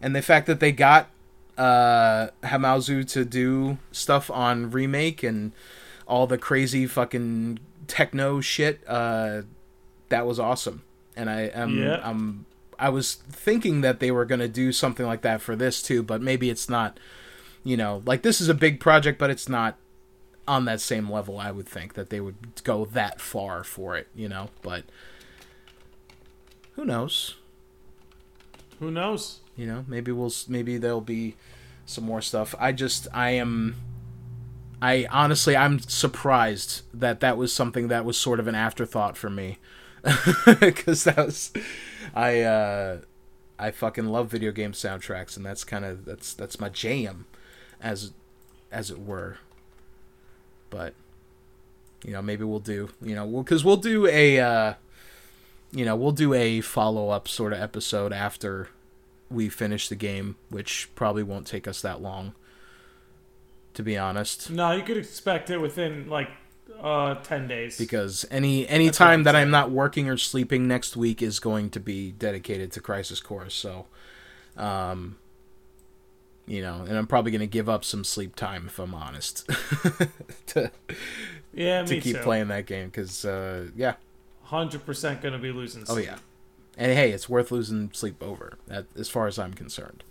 And 0.00 0.14
the 0.14 0.22
fact 0.22 0.46
that 0.46 0.60
they 0.60 0.72
got 0.72 1.08
uh 1.56 2.28
Hamauzu 2.44 3.04
to 3.14 3.24
do 3.24 3.78
stuff 3.90 4.30
on 4.30 4.70
remake 4.70 5.24
and 5.24 5.50
all 6.06 6.28
the 6.28 6.38
crazy 6.38 6.86
fucking 6.86 7.58
techno 7.88 8.40
shit 8.40 8.80
uh 8.86 9.42
that 10.08 10.24
was 10.24 10.38
awesome 10.38 10.82
and 11.16 11.28
i 11.28 11.40
am 11.52 11.76
Yeah. 11.76 12.00
i'm 12.04 12.46
i 12.78 12.88
was 12.90 13.14
thinking 13.14 13.80
that 13.80 13.98
they 13.98 14.12
were 14.12 14.24
going 14.24 14.38
to 14.38 14.46
do 14.46 14.70
something 14.70 15.04
like 15.04 15.22
that 15.22 15.40
for 15.40 15.56
this 15.56 15.82
too 15.82 16.00
but 16.04 16.22
maybe 16.22 16.48
it's 16.48 16.68
not 16.68 17.00
you 17.64 17.76
know 17.76 18.02
like 18.06 18.22
this 18.22 18.40
is 18.40 18.48
a 18.48 18.54
big 18.54 18.78
project 18.78 19.18
but 19.18 19.28
it's 19.28 19.48
not 19.48 19.76
on 20.48 20.64
that 20.64 20.80
same 20.80 21.10
level 21.10 21.38
i 21.38 21.50
would 21.50 21.68
think 21.68 21.94
that 21.94 22.10
they 22.10 22.20
would 22.20 22.62
go 22.64 22.84
that 22.84 23.20
far 23.20 23.62
for 23.62 23.96
it 23.96 24.08
you 24.14 24.28
know 24.28 24.48
but 24.62 24.84
who 26.74 26.84
knows? 26.84 27.34
Who 28.78 28.90
knows? 28.92 29.40
you 29.58 29.66
know 29.66 29.84
maybe 29.88 30.12
we'll 30.12 30.32
maybe 30.46 30.78
there'll 30.78 31.00
be 31.02 31.34
some 31.84 32.04
more 32.04 32.22
stuff. 32.22 32.54
I 32.58 32.72
just 32.72 33.08
i 33.12 33.30
am 33.30 33.74
i 34.80 35.06
honestly 35.10 35.56
i'm 35.56 35.80
surprised 35.80 36.82
that 36.94 37.18
that 37.18 37.36
was 37.36 37.52
something 37.52 37.88
that 37.88 38.04
was 38.04 38.16
sort 38.16 38.38
of 38.38 38.46
an 38.46 38.54
afterthought 38.54 39.16
for 39.16 39.28
me. 39.28 39.58
Because 40.60 41.04
that 41.04 41.16
was 41.16 41.52
i 42.14 42.40
uh 42.42 43.00
i 43.58 43.72
fucking 43.72 44.06
love 44.06 44.30
video 44.30 44.52
game 44.52 44.72
soundtracks 44.72 45.36
and 45.36 45.44
that's 45.44 45.64
kind 45.64 45.84
of 45.84 46.04
that's 46.04 46.32
that's 46.32 46.60
my 46.60 46.68
jam 46.68 47.26
as 47.82 48.12
as 48.70 48.90
it 48.92 49.00
were 49.00 49.38
but 50.70 50.94
you 52.04 52.12
know 52.12 52.22
maybe 52.22 52.44
we'll 52.44 52.60
do 52.60 52.88
you 53.02 53.14
know 53.14 53.26
because 53.26 53.64
we'll 53.64 53.76
do 53.76 54.06
a 54.06 54.38
uh 54.40 54.74
you 55.72 55.84
know 55.84 55.96
we'll 55.96 56.12
do 56.12 56.32
a 56.34 56.60
follow-up 56.60 57.26
sort 57.28 57.52
of 57.52 57.60
episode 57.60 58.12
after 58.12 58.68
we 59.30 59.50
finish 59.50 59.88
the 59.88 59.94
game, 59.96 60.36
which 60.48 60.88
probably 60.94 61.22
won't 61.22 61.46
take 61.46 61.68
us 61.68 61.82
that 61.82 62.00
long. 62.00 62.34
To 63.74 63.82
be 63.82 63.96
honest, 63.98 64.50
No, 64.50 64.72
you 64.72 64.82
could 64.82 64.96
expect 64.96 65.50
it 65.50 65.58
within 65.58 66.08
like 66.08 66.30
uh 66.82 67.16
ten 67.16 67.46
days. 67.46 67.76
because 67.78 68.24
any 68.30 68.66
any 68.68 68.86
That's 68.86 68.98
time 68.98 69.22
that 69.24 69.36
I'm 69.36 69.50
not 69.50 69.70
working 69.70 70.08
or 70.08 70.16
sleeping 70.16 70.66
next 70.66 70.96
week 70.96 71.20
is 71.22 71.38
going 71.40 71.70
to 71.70 71.80
be 71.80 72.10
dedicated 72.12 72.72
to 72.72 72.80
Crisis 72.80 73.20
Core. 73.20 73.50
So, 73.50 73.86
um, 74.56 75.16
you 76.48 76.62
know, 76.62 76.84
and 76.88 76.96
I'm 76.96 77.06
probably 77.06 77.30
going 77.30 77.40
to 77.40 77.46
give 77.46 77.68
up 77.68 77.84
some 77.84 78.02
sleep 78.04 78.34
time 78.34 78.66
if 78.66 78.78
I'm 78.78 78.94
honest 78.94 79.46
to 80.48 80.70
yeah, 81.52 81.82
to 81.84 82.00
keep 82.00 82.16
too. 82.16 82.22
playing 82.22 82.48
that 82.48 82.66
game 82.66 82.86
because 82.88 83.24
uh, 83.24 83.66
yeah, 83.76 83.94
Hundred 84.44 84.84
percent 84.86 85.20
gonna 85.22 85.38
be 85.38 85.52
losing. 85.52 85.84
oh 85.88 85.98
yeah, 85.98 86.18
and 86.76 86.92
hey, 86.92 87.10
it's 87.12 87.28
worth 87.28 87.50
losing 87.52 87.90
sleep 87.92 88.22
over 88.22 88.58
that, 88.66 88.86
as 88.96 89.08
far 89.08 89.26
as 89.26 89.38
I'm 89.38 89.52
concerned. 89.54 90.02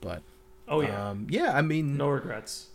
But 0.00 0.22
Oh 0.68 0.80
yeah. 0.80 1.10
um, 1.10 1.26
yeah, 1.30 1.52
I 1.56 1.62
mean, 1.62 1.96
no 1.96 2.08
regrets. 2.08 2.66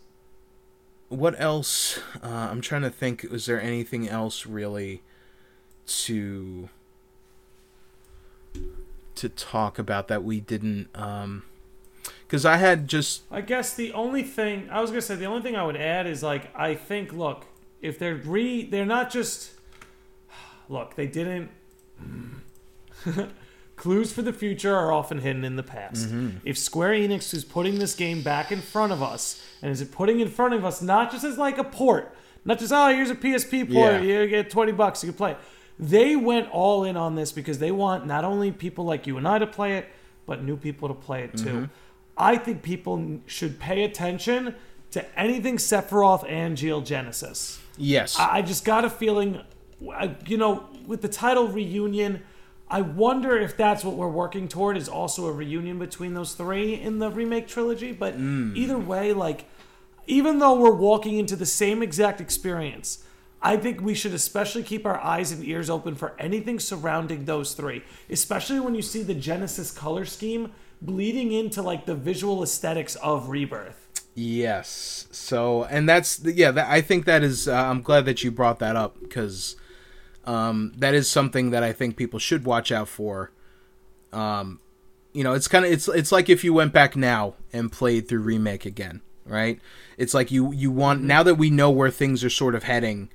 what 1.08 1.34
else 1.40 1.98
uh, 2.22 2.48
i'm 2.50 2.60
trying 2.60 2.82
to 2.82 2.90
think 2.90 3.22
was 3.30 3.46
there 3.46 3.60
anything 3.60 4.08
else 4.08 4.46
really 4.46 5.00
to 5.86 6.68
to 9.14 9.28
talk 9.28 9.78
about 9.78 10.08
that 10.08 10.24
we 10.24 10.40
didn't 10.40 10.88
um 10.94 11.44
because 12.34 12.44
i 12.44 12.56
had 12.56 12.88
just 12.88 13.22
I 13.30 13.40
guess 13.40 13.74
the 13.74 13.92
only 13.92 14.22
thing 14.22 14.68
I 14.70 14.80
was 14.80 14.90
gonna 14.90 15.02
say, 15.02 15.14
the 15.14 15.26
only 15.26 15.42
thing 15.42 15.56
I 15.56 15.64
would 15.64 15.76
add 15.76 16.06
is 16.06 16.22
like 16.22 16.50
I 16.56 16.74
think, 16.74 17.12
look, 17.12 17.46
if 17.80 17.98
they're 17.98 18.16
re, 18.16 18.64
they're 18.64 18.84
not 18.86 19.10
just 19.10 19.52
look, 20.68 20.96
they 20.96 21.06
didn't. 21.06 21.50
Clues 23.76 24.12
for 24.12 24.22
the 24.22 24.32
future 24.32 24.74
are 24.74 24.92
often 24.92 25.18
hidden 25.18 25.44
in 25.44 25.56
the 25.56 25.62
past. 25.62 26.08
If 26.44 26.56
Square 26.56 26.92
Enix 26.94 27.34
is 27.34 27.44
putting 27.44 27.78
this 27.78 27.94
game 27.94 28.22
back 28.22 28.52
in 28.52 28.60
front 28.60 28.92
of 28.92 29.02
us, 29.02 29.44
and 29.62 29.70
is 29.70 29.80
it 29.80 29.90
putting 29.92 30.20
in 30.20 30.28
front 30.28 30.54
of 30.54 30.64
us 30.64 30.80
not 30.80 31.10
just 31.10 31.24
as 31.24 31.36
like 31.38 31.58
a 31.58 31.64
port, 31.64 32.16
not 32.44 32.58
just 32.58 32.72
oh 32.72 32.88
here's 32.88 33.10
a 33.10 33.14
PSP 33.16 33.72
port, 33.72 34.02
Yeah. 34.02 34.22
you 34.22 34.26
get 34.28 34.50
twenty 34.50 34.72
bucks, 34.72 35.02
you 35.02 35.10
can 35.10 35.16
play. 35.16 35.32
it. 35.32 35.38
they 35.78 36.14
went 36.16 36.48
all 36.50 36.84
in 36.84 36.96
on 36.96 37.14
this 37.16 37.32
because 37.32 37.58
they 37.58 37.72
want 37.72 38.06
not 38.06 38.24
only 38.24 38.52
people 38.52 38.84
like 38.84 39.06
you 39.06 39.18
and 39.18 39.26
I 39.26 39.38
to 39.38 39.46
play 39.46 39.76
it, 39.76 39.88
but 40.26 40.42
new 40.42 40.56
people 40.56 40.88
to 40.88 40.94
play 40.94 41.24
it 41.24 41.36
too. 41.36 41.44
Mm-hmm. 41.44 41.64
I 42.16 42.36
think 42.36 42.62
people 42.62 43.20
should 43.26 43.58
pay 43.58 43.84
attention 43.84 44.54
to 44.92 45.18
anything 45.18 45.56
Sephiroth 45.56 46.24
and 46.28 46.56
Geo 46.56 46.80
Genesis. 46.80 47.60
Yes. 47.76 48.18
I 48.18 48.38
I 48.38 48.42
just 48.42 48.64
got 48.64 48.84
a 48.84 48.90
feeling, 48.90 49.40
I- 49.92 50.16
you 50.26 50.36
know, 50.36 50.68
with 50.86 51.02
the 51.02 51.08
title 51.08 51.48
reunion, 51.48 52.22
I 52.68 52.80
wonder 52.80 53.36
if 53.36 53.56
that's 53.56 53.84
what 53.84 53.96
we're 53.96 54.08
working 54.08 54.48
toward 54.48 54.76
is 54.76 54.88
also 54.88 55.26
a 55.26 55.32
reunion 55.32 55.78
between 55.78 56.14
those 56.14 56.34
three 56.34 56.74
in 56.74 56.98
the 56.98 57.10
remake 57.10 57.46
trilogy. 57.46 57.92
But 57.92 58.18
mm. 58.18 58.56
either 58.56 58.78
way, 58.78 59.12
like, 59.12 59.46
even 60.06 60.38
though 60.38 60.58
we're 60.58 60.74
walking 60.74 61.18
into 61.18 61.36
the 61.36 61.46
same 61.46 61.82
exact 61.82 62.20
experience, 62.20 63.04
I 63.42 63.58
think 63.58 63.80
we 63.80 63.94
should 63.94 64.14
especially 64.14 64.62
keep 64.62 64.86
our 64.86 64.98
eyes 64.98 65.30
and 65.30 65.44
ears 65.44 65.68
open 65.68 65.94
for 65.94 66.14
anything 66.18 66.58
surrounding 66.58 67.26
those 67.26 67.52
three, 67.52 67.82
especially 68.08 68.60
when 68.60 68.74
you 68.74 68.82
see 68.82 69.02
the 69.02 69.14
Genesis 69.14 69.70
color 69.70 70.06
scheme 70.06 70.52
bleeding 70.84 71.32
into 71.32 71.62
like 71.62 71.86
the 71.86 71.94
visual 71.94 72.42
aesthetics 72.42 72.94
of 72.96 73.28
Rebirth. 73.28 73.84
Yes. 74.14 75.08
So, 75.10 75.64
and 75.64 75.88
that's 75.88 76.20
yeah. 76.24 76.52
That, 76.52 76.70
I 76.70 76.80
think 76.80 77.04
that 77.06 77.22
is. 77.22 77.48
Uh, 77.48 77.54
I'm 77.54 77.82
glad 77.82 78.04
that 78.04 78.22
you 78.22 78.30
brought 78.30 78.60
that 78.60 78.76
up 78.76 79.00
because 79.00 79.56
um, 80.24 80.72
that 80.76 80.94
is 80.94 81.08
something 81.10 81.50
that 81.50 81.62
I 81.62 81.72
think 81.72 81.96
people 81.96 82.18
should 82.18 82.44
watch 82.44 82.70
out 82.70 82.88
for. 82.88 83.32
Um, 84.12 84.60
you 85.12 85.24
know, 85.24 85.32
it's 85.32 85.48
kind 85.48 85.64
of 85.64 85.72
it's 85.72 85.88
it's 85.88 86.12
like 86.12 86.28
if 86.28 86.44
you 86.44 86.54
went 86.54 86.72
back 86.72 86.94
now 86.94 87.34
and 87.52 87.72
played 87.72 88.08
through 88.08 88.20
remake 88.20 88.64
again, 88.64 89.00
right? 89.26 89.60
It's 89.98 90.14
like 90.14 90.30
you 90.30 90.52
you 90.52 90.70
want 90.70 91.02
now 91.02 91.24
that 91.24 91.34
we 91.34 91.50
know 91.50 91.70
where 91.70 91.90
things 91.90 92.22
are 92.22 92.30
sort 92.30 92.54
of 92.54 92.64
heading. 92.64 93.10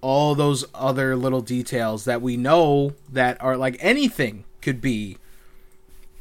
All 0.00 0.34
those 0.34 0.64
other 0.74 1.14
little 1.14 1.42
details 1.42 2.04
that 2.06 2.20
we 2.20 2.36
know 2.36 2.94
that 3.08 3.40
are 3.40 3.56
like 3.56 3.76
anything 3.78 4.44
could 4.60 4.80
be 4.80 5.16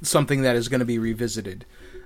something 0.01 0.41
that 0.41 0.55
is 0.55 0.67
going 0.67 0.79
to 0.79 0.85
be 0.85 0.97
revisited. 0.99 1.65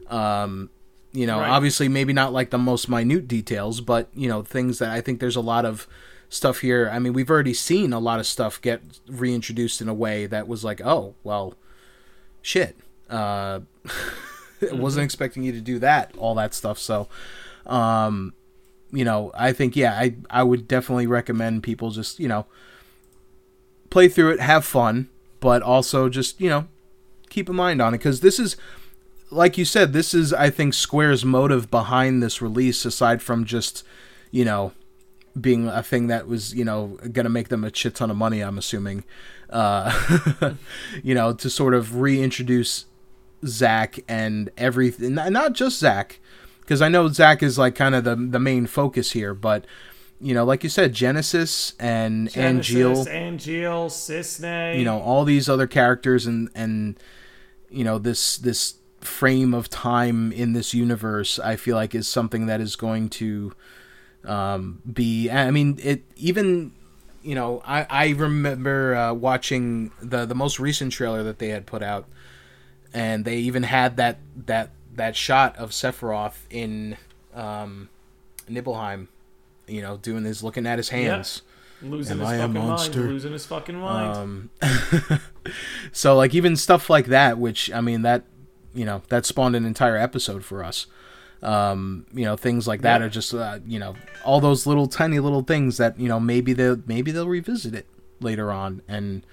Um, 0.10 0.70
you 1.12 1.26
know, 1.26 1.40
Right. 1.40 1.50
obviously 1.50 1.88
maybe 1.88 2.12
not 2.14 2.34
like 2.34 2.50
the 2.50 2.58
most 2.58 2.90
minute 2.90 3.28
details, 3.28 3.80
but 3.82 4.10
you 4.14 4.28
know, 4.28 4.42
things 4.44 4.80
that 4.80 4.90
I 4.90 5.02
think 5.02 5.20
there's 5.20 5.36
a 5.38 5.42
lot 5.42 5.66
of 5.66 5.88
stuff 6.30 6.60
here. 6.60 6.90
I 6.92 7.00
mean, 7.00 7.14
we've 7.14 7.30
already 7.30 7.54
seen 7.54 7.94
a 7.94 8.00
lot 8.00 8.20
of 8.20 8.26
stuff 8.28 8.62
get 8.62 8.82
reintroduced 9.08 9.80
in 9.82 9.88
a 9.88 9.94
way 9.94 10.26
that 10.26 10.48
was 10.48 10.64
like, 10.64 10.82
oh, 10.82 11.16
well, 11.24 11.54
shit. 12.42 12.76
Uh, 13.10 13.62
I 14.62 14.74
wasn't 14.74 15.06
expecting 15.06 15.44
you 15.44 15.52
to 15.54 15.62
do 15.62 15.80
that, 15.80 16.14
all 16.18 16.36
that 16.36 16.54
stuff. 16.54 16.80
So, 16.80 17.08
um, 17.66 18.34
you 18.92 19.06
know, 19.06 19.32
I 19.36 19.54
think 19.54 19.76
yeah, 19.76 19.94
I 19.94 20.16
I 20.30 20.44
would 20.44 20.68
definitely 20.68 21.08
recommend 21.08 21.64
people 21.64 21.92
just 21.92 22.20
you 22.20 22.28
know 22.28 22.46
play 23.90 24.08
through 24.10 24.32
it, 24.32 24.40
have 24.40 24.66
fun, 24.66 25.10
but 25.40 25.62
also 25.62 26.10
just 26.10 26.40
you 26.42 26.50
know 26.50 26.68
keep 27.36 27.50
in 27.50 27.56
mind 27.56 27.82
on 27.82 27.94
it 27.94 27.98
because 27.98 28.22
this 28.22 28.40
is 28.40 28.56
like 29.30 29.58
you 29.58 29.66
said, 29.66 29.94
this 29.94 30.14
is 30.14 30.34
I 30.34 30.50
think 30.50 30.74
Square's 30.74 31.26
motive 31.26 31.70
behind 31.70 32.24
this 32.24 32.42
release, 32.42 32.86
aside 32.86 33.22
from 33.22 33.46
just 33.46 33.84
you 34.32 34.46
know 34.46 34.72
being 35.40 35.68
a 35.68 35.84
thing 35.84 36.08
that 36.08 36.28
was 36.28 36.56
you 36.56 36.64
know 36.64 36.98
gonna 37.12 37.30
make 37.30 37.50
them 37.50 37.64
a 37.64 37.76
shit 37.76 37.96
ton 37.96 38.10
of 38.10 38.18
money. 38.18 38.42
I'm 38.42 38.58
assuming, 38.58 39.04
uh, 39.50 40.54
you 41.04 41.14
know, 41.14 41.34
to 41.34 41.50
sort 41.50 41.74
of 41.74 41.98
reintroduce 42.00 42.86
Zack 43.46 44.00
and 44.08 44.50
everything, 44.58 45.16
not 45.16 45.54
just 45.54 45.80
Zack, 45.80 46.20
because 46.62 46.82
I 46.82 46.88
know 46.88 47.10
Zack 47.10 47.44
is 47.44 47.58
like 47.58 47.76
kind 47.76 47.96
of 47.96 48.06
the 48.06 48.16
the 48.16 48.40
main 48.40 48.66
focus 48.66 49.12
here, 49.12 49.34
but. 49.34 49.66
You 50.22 50.34
know, 50.34 50.46
like 50.46 50.64
you 50.64 50.70
said, 50.70 50.94
Genesis 50.94 51.74
and 51.78 52.30
Angeal, 52.30 53.06
Genesis, 53.06 53.08
Angeal, 53.10 53.88
Cissnei. 53.90 54.80
you 54.80 54.86
know 54.86 55.02
all 55.02 55.26
these 55.26 55.50
other 55.50 55.68
characters 55.68 56.26
and 56.26 56.50
and 56.56 56.98
you 57.76 57.84
know 57.84 57.98
this 58.00 58.38
this 58.38 58.76
frame 59.02 59.54
of 59.54 59.70
time 59.70 60.32
in 60.32 60.54
this 60.54 60.74
universe 60.74 61.38
i 61.40 61.56
feel 61.56 61.76
like 61.76 61.94
is 61.94 62.08
something 62.08 62.48
that 62.48 62.60
is 62.60 62.76
going 62.76 63.08
to 63.10 63.54
um 64.24 64.82
be 64.92 65.30
i 65.30 65.52
mean 65.52 65.78
it 65.84 66.02
even 66.16 66.72
you 67.22 67.36
know 67.36 67.62
i 67.66 67.86
i 67.90 68.10
remember 68.10 68.96
uh, 68.96 69.14
watching 69.14 69.92
the 70.02 70.26
the 70.26 70.34
most 70.34 70.60
recent 70.60 70.92
trailer 70.92 71.22
that 71.22 71.38
they 71.38 71.50
had 71.50 71.66
put 71.68 71.84
out 71.84 72.06
and 72.94 73.26
they 73.26 73.38
even 73.38 73.64
had 73.64 73.98
that 73.98 74.18
that 74.48 74.70
that 74.96 75.16
shot 75.16 75.56
of 75.58 75.70
sephiroth 75.72 76.38
in 76.50 76.98
um 77.36 77.90
nibelheim 78.48 79.08
you 79.68 79.82
know 79.82 79.98
doing 79.98 80.24
his 80.24 80.42
looking 80.44 80.66
at 80.66 80.78
his 80.80 80.90
hands 80.90 81.42
losing 81.82 82.14
Am 82.14 82.20
his 82.22 82.30
I 82.30 82.36
a 82.36 82.40
fucking 82.40 82.54
mind. 82.54 82.68
monster? 82.68 83.00
Losing 83.02 83.34
his 83.34 83.46
fucking 83.46 83.76
mind. 83.76 84.16
um, 84.64 85.20
so 85.92 86.16
like 86.16 86.34
even 86.34 86.56
stuff 86.56 86.90
like 86.90 87.08
that, 87.08 87.38
which 87.38 87.72
I 87.72 87.82
mean 87.82 88.02
that 88.04 88.24
you 88.74 88.86
know 88.86 89.02
that 89.10 89.26
spawned 89.26 89.56
an 89.56 89.66
entire 89.66 89.98
episode 89.98 90.44
for 90.44 90.64
us. 90.64 90.88
Um, 91.44 92.06
you 92.14 92.24
know 92.26 92.36
things 92.38 92.68
like 92.68 92.82
that 92.82 93.02
Yeah. 93.02 93.08
are 93.08 93.10
just 93.10 93.34
uh, 93.34 93.60
you 93.68 93.78
know 93.78 93.96
all 94.24 94.40
those 94.40 94.66
little 94.66 94.88
tiny 94.88 95.20
little 95.20 95.44
things 95.44 95.78
that 95.78 96.00
you 96.00 96.08
know 96.08 96.20
maybe 96.20 96.54
they 96.54 96.76
maybe 96.88 97.12
they'll 97.12 97.28
revisit 97.28 97.76
it 97.76 97.86
later 98.20 98.52
on 98.52 98.82
and 98.88 99.24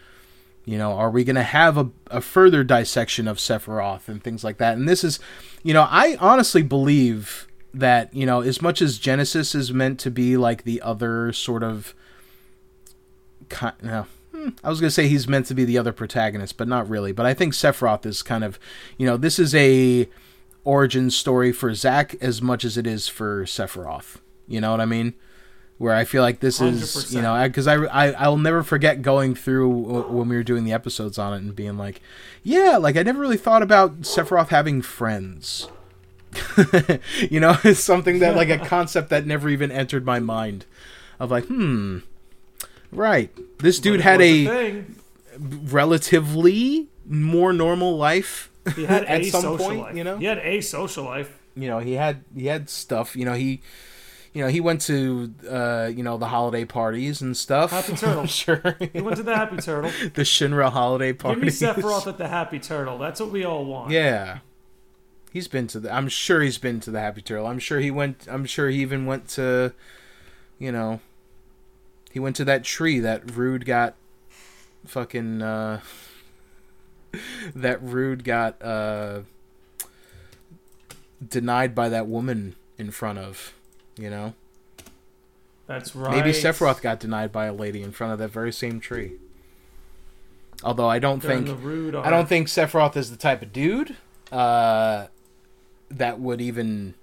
you 0.66 0.76
know 0.76 0.92
are 0.92 1.08
we 1.10 1.24
gonna 1.24 1.42
have 1.44 1.78
a, 1.78 1.88
a 2.10 2.20
further 2.20 2.64
dissection 2.64 3.26
of 3.28 3.38
Sephiroth 3.38 4.08
and 4.08 4.22
things 4.22 4.44
like 4.44 4.58
that 4.58 4.76
and 4.76 4.86
this 4.88 5.02
is 5.04 5.20
you 5.62 5.72
know 5.72 5.86
I 5.88 6.16
honestly 6.20 6.62
believe 6.62 7.46
that 7.72 8.12
you 8.12 8.26
know 8.26 8.42
as 8.42 8.60
much 8.60 8.82
as 8.82 8.98
Genesis 8.98 9.54
is 9.54 9.72
meant 9.72 9.98
to 10.00 10.10
be 10.10 10.36
like 10.36 10.64
the 10.64 10.82
other 10.82 11.32
sort 11.32 11.62
of 11.62 11.94
kind 13.48 13.74
no 13.82 14.06
I 14.62 14.68
was 14.68 14.80
gonna 14.80 14.90
say 14.90 15.08
he's 15.08 15.28
meant 15.28 15.46
to 15.46 15.54
be 15.54 15.64
the 15.64 15.78
other 15.78 15.92
protagonist, 15.92 16.56
but 16.56 16.68
not 16.68 16.88
really. 16.88 17.12
But 17.12 17.26
I 17.26 17.34
think 17.34 17.52
Sephiroth 17.52 18.06
is 18.06 18.22
kind 18.22 18.44
of, 18.44 18.58
you 18.98 19.06
know, 19.06 19.16
this 19.16 19.38
is 19.38 19.54
a 19.54 20.08
origin 20.64 21.10
story 21.10 21.52
for 21.52 21.74
Zack 21.74 22.14
as 22.20 22.40
much 22.40 22.64
as 22.64 22.76
it 22.76 22.86
is 22.86 23.08
for 23.08 23.44
Sephiroth. 23.44 24.18
You 24.46 24.60
know 24.60 24.70
what 24.70 24.80
I 24.80 24.86
mean? 24.86 25.14
Where 25.78 25.94
I 25.94 26.04
feel 26.04 26.22
like 26.22 26.40
this 26.40 26.60
is, 26.60 27.12
you 27.12 27.20
know, 27.20 27.42
because 27.42 27.66
I, 27.66 27.74
I 27.74 28.12
I'll 28.12 28.36
never 28.36 28.62
forget 28.62 29.02
going 29.02 29.34
through 29.34 29.68
when 29.68 30.28
we 30.28 30.36
were 30.36 30.44
doing 30.44 30.64
the 30.64 30.72
episodes 30.72 31.18
on 31.18 31.34
it 31.34 31.38
and 31.38 31.56
being 31.56 31.76
like, 31.76 32.00
yeah, 32.42 32.76
like 32.76 32.96
I 32.96 33.02
never 33.02 33.20
really 33.20 33.36
thought 33.36 33.62
about 33.62 34.02
Sephiroth 34.02 34.48
having 34.48 34.80
friends. 34.82 35.68
you 37.30 37.40
know, 37.40 37.56
it's 37.64 37.80
something 37.80 38.20
that 38.20 38.36
like 38.36 38.48
a 38.48 38.58
concept 38.58 39.10
that 39.10 39.26
never 39.26 39.48
even 39.48 39.70
entered 39.72 40.04
my 40.04 40.20
mind. 40.20 40.66
Of 41.18 41.30
like, 41.30 41.46
hmm, 41.46 41.98
right. 42.92 43.30
This 43.58 43.78
dude 43.80 44.00
had 44.00 44.20
a 44.20 44.46
thing. 44.46 44.96
relatively 45.72 46.88
more 47.06 47.52
normal 47.52 47.96
life 47.96 48.50
He 48.76 48.84
had 48.84 49.04
at 49.06 49.22
a 49.22 49.24
some 49.30 49.42
social 49.42 49.66
point, 49.66 49.80
life. 49.80 49.96
you 49.96 50.04
know? 50.04 50.18
He 50.18 50.24
had 50.26 50.38
a 50.38 50.60
social 50.60 51.04
life. 51.04 51.36
you 51.56 51.68
know 51.68 51.78
he 51.80 51.92
had 51.94 52.22
he 52.34 52.46
had 52.46 52.70
stuff 52.70 53.16
you 53.16 53.24
know 53.24 53.34
he 53.34 53.60
you 54.32 54.42
know 54.42 54.48
he 54.48 54.60
went 54.60 54.80
to 54.82 55.32
uh 55.50 55.90
you 55.94 56.02
know 56.02 56.16
the 56.16 56.26
holiday 56.28 56.64
parties 56.64 57.20
and 57.20 57.36
stuff 57.36 57.70
Happy 57.70 57.94
Turtle. 57.96 58.26
sure 58.42 58.76
He 58.92 59.00
went 59.00 59.16
to 59.18 59.22
the 59.22 59.36
Happy 59.36 59.56
Turtle. 59.56 59.90
the 60.14 60.22
shinra 60.22 60.70
holiday 60.70 61.12
party. 61.12 61.40
Give 61.40 61.44
me 61.44 61.50
Sephiroth 61.50 62.06
at 62.06 62.18
the 62.18 62.28
Happy 62.28 62.58
Turtle. 62.58 62.98
That's 62.98 63.20
what 63.20 63.30
we 63.30 63.44
all 63.44 63.64
want. 63.64 63.90
yeah 63.90 64.38
he's 65.32 65.48
been 65.48 65.66
to 65.66 65.80
the 65.80 65.90
i'm 65.94 66.08
sure 66.10 66.42
he's 66.42 66.58
been 66.58 66.78
to 66.78 66.90
the 66.90 67.00
happy 67.00 67.22
turtle 67.22 67.46
i'm 67.46 67.58
sure 67.58 67.80
he 67.80 67.90
went 67.90 68.26
i'm 68.30 68.44
sure 68.44 68.68
he 68.68 68.80
even 68.82 69.06
went 69.06 69.26
to 69.28 69.72
you 70.58 70.70
know 70.70 71.00
he 72.12 72.20
went 72.20 72.36
to 72.36 72.44
that 72.44 72.64
tree 72.64 73.00
that 73.00 73.34
rude 73.34 73.64
got 73.64 73.94
fucking 74.86 75.42
uh 75.42 75.80
that 77.54 77.82
rude 77.82 78.24
got 78.24 78.60
uh 78.62 79.20
denied 81.26 81.74
by 81.74 81.88
that 81.88 82.06
woman 82.06 82.54
in 82.78 82.90
front 82.90 83.18
of 83.18 83.54
you 83.96 84.10
know 84.10 84.34
That's 85.66 85.94
right. 85.94 86.16
maybe 86.16 86.30
sephiroth 86.30 86.80
got 86.82 86.98
denied 87.00 87.32
by 87.32 87.46
a 87.46 87.52
lady 87.52 87.82
in 87.82 87.92
front 87.92 88.12
of 88.12 88.18
that 88.18 88.28
very 88.28 88.52
same 88.52 88.80
tree 88.80 89.12
although 90.64 90.88
i 90.88 90.98
don't 90.98 91.20
During 91.22 91.44
think 91.46 91.96
I 92.04 92.10
don't 92.10 92.28
think 92.28 92.48
Sephiroth 92.48 92.96
is 92.96 93.10
the 93.10 93.16
type 93.16 93.42
of 93.42 93.52
dude 93.52 93.96
uh, 94.32 95.06
that 95.90 96.18
would 96.18 96.40
even 96.40 96.94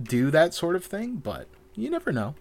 do 0.00 0.30
that 0.30 0.54
sort 0.54 0.74
of 0.74 0.84
thing, 0.84 1.16
but 1.16 1.46
you 1.76 1.90
never 1.90 2.10
know. 2.12 2.34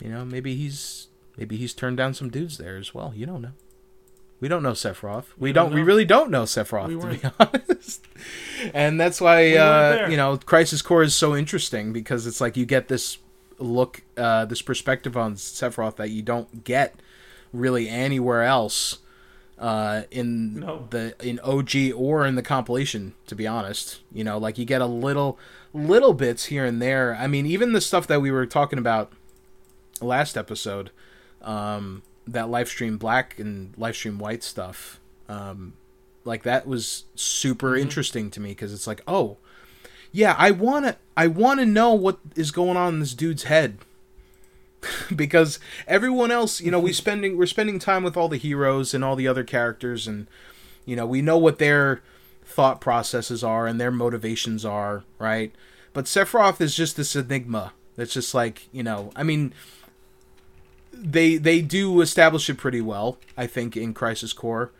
You 0.00 0.10
know, 0.10 0.24
maybe 0.24 0.54
he's 0.56 1.08
maybe 1.36 1.56
he's 1.56 1.72
turned 1.74 1.96
down 1.96 2.14
some 2.14 2.30
dudes 2.30 2.58
there 2.58 2.76
as 2.76 2.94
well. 2.94 3.12
You 3.14 3.26
don't 3.26 3.42
know. 3.42 3.52
We 4.38 4.48
don't 4.48 4.62
know 4.62 4.72
Sephiroth. 4.72 5.24
We, 5.38 5.48
We 5.48 5.52
don't. 5.52 5.66
don't 5.70 5.74
We 5.76 5.82
really 5.82 6.04
don't 6.04 6.30
know 6.30 6.42
Sephiroth 6.42 6.88
We 6.88 7.00
to 7.16 7.20
be 7.22 7.30
honest. 7.40 8.04
And 8.74 9.00
that's 9.00 9.20
why 9.20 9.42
We 9.44 9.56
uh, 9.58 10.08
you 10.08 10.16
know 10.16 10.36
Crisis 10.38 10.82
Core 10.82 11.02
is 11.02 11.14
so 11.14 11.34
interesting 11.36 11.92
because 11.92 12.26
it's 12.26 12.40
like 12.40 12.56
you 12.56 12.66
get 12.66 12.88
this 12.88 13.18
look, 13.58 14.02
uh, 14.18 14.44
this 14.44 14.60
perspective 14.60 15.16
on 15.16 15.34
Sephiroth 15.36 15.96
that 15.96 16.10
you 16.10 16.20
don't 16.22 16.64
get 16.64 17.00
really 17.52 17.88
anywhere 17.88 18.42
else 18.42 18.98
uh, 19.58 20.02
in 20.10 20.56
No. 20.60 20.86
the 20.90 21.14
in 21.26 21.40
OG 21.40 21.92
or 21.96 22.26
in 22.26 22.34
the 22.34 22.42
compilation. 22.42 23.14
To 23.28 23.34
be 23.34 23.46
honest, 23.46 24.00
you 24.12 24.24
know, 24.24 24.36
like 24.36 24.58
you 24.58 24.66
get 24.66 24.82
a 24.82 24.86
little 24.86 25.38
little 25.72 26.12
bits 26.12 26.46
here 26.46 26.64
and 26.66 26.82
there. 26.82 27.14
I 27.18 27.26
mean, 27.26 27.46
even 27.46 27.72
the 27.72 27.80
stuff 27.80 28.06
that 28.08 28.20
we 28.20 28.30
were 28.30 28.44
talking 28.46 28.78
about 28.78 29.12
last 30.02 30.36
episode, 30.36 30.90
um, 31.42 32.02
that 32.26 32.48
live 32.48 32.68
stream 32.68 32.98
black 32.98 33.38
and 33.38 33.72
live 33.76 33.96
stream 33.96 34.18
white 34.18 34.42
stuff, 34.42 35.00
um, 35.28 35.74
like 36.24 36.42
that 36.42 36.66
was 36.66 37.04
super 37.14 37.72
Mm-hmm. 37.72 37.82
interesting 37.82 38.30
to 38.32 38.40
me 38.40 38.50
because 38.50 38.72
it's 38.72 38.86
like, 38.86 39.02
oh, 39.06 39.36
yeah, 40.12 40.34
I 40.38 40.50
wanna, 40.50 40.96
I 41.16 41.26
wanna 41.26 41.66
know 41.66 41.92
what 41.94 42.18
is 42.34 42.50
going 42.50 42.76
on 42.76 42.94
in 42.94 43.00
this 43.00 43.14
dude's 43.14 43.44
head. 43.44 43.78
because 45.14 45.58
everyone 45.86 46.30
else, 46.30 46.60
you 46.60 46.70
know, 46.70 46.80
we 46.80 46.92
spending 47.04 47.36
we're 47.36 47.46
spending 47.46 47.78
time 47.78 48.02
with 48.04 48.16
all 48.16 48.28
the 48.28 48.36
heroes 48.36 48.94
and 48.94 49.04
all 49.04 49.16
the 49.16 49.28
other 49.28 49.44
characters, 49.44 50.06
and 50.06 50.26
you 50.84 50.96
know, 50.96 51.06
we 51.06 51.22
know 51.22 51.38
what 51.38 51.58
their 51.58 52.02
thought 52.44 52.80
processes 52.80 53.42
are 53.42 53.66
and 53.66 53.80
their 53.80 53.90
motivations 53.90 54.64
are, 54.64 55.02
right? 55.18 55.52
But 55.92 56.04
Sephiroth 56.04 56.60
is 56.60 56.76
just 56.76 56.96
this 56.96 57.16
enigma. 57.16 57.72
That's 57.96 58.14
just 58.14 58.34
like 58.34 58.68
you 58.72 58.82
know, 58.82 59.10
I 59.16 59.22
mean, 59.22 59.52
they 60.96 61.36
they 61.36 61.60
do 61.60 62.00
establish 62.00 62.48
it 62.48 62.56
pretty 62.56 62.80
well, 62.80 63.18
I 63.36 63.46
think, 63.46 63.76
in 63.76 63.94
Crisis 63.94 64.32
Core, 64.32 64.72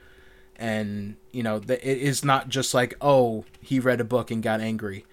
and 0.56 1.16
you 1.32 1.42
know, 1.42 1.56
it 1.68 1.82
is 1.82 2.24
not 2.24 2.48
just 2.48 2.74
like 2.74 2.94
oh 3.00 3.44
he 3.60 3.80
read 3.80 4.00
a 4.00 4.04
book 4.04 4.30
and 4.30 4.42
got 4.42 4.60
angry, 4.60 5.04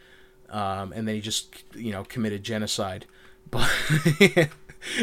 um, 0.49 0.93
and 0.93 1.07
then 1.07 1.15
he 1.15 1.21
just 1.21 1.63
you 1.75 1.91
know 1.91 2.03
committed 2.03 2.43
genocide, 2.43 3.05
but. 3.49 3.69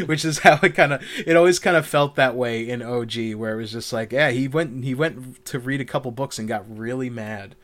which 0.05 0.23
is 0.23 0.37
how 0.39 0.59
it 0.61 0.75
kind 0.75 0.93
of 0.93 1.01
it 1.25 1.35
always 1.35 1.57
kind 1.57 1.75
of 1.75 1.87
felt 1.87 2.15
that 2.15 2.35
way 2.35 2.69
in 2.69 2.83
OG 2.83 3.33
where 3.33 3.53
it 3.53 3.55
was 3.55 3.71
just 3.71 3.91
like 3.91 4.11
yeah 4.11 4.29
he 4.29 4.47
went 4.47 4.83
he 4.83 4.93
went 4.93 5.43
to 5.45 5.57
read 5.57 5.81
a 5.81 5.85
couple 5.85 6.11
books 6.11 6.37
and 6.37 6.47
got 6.47 6.63
really 6.69 7.09
mad 7.09 7.55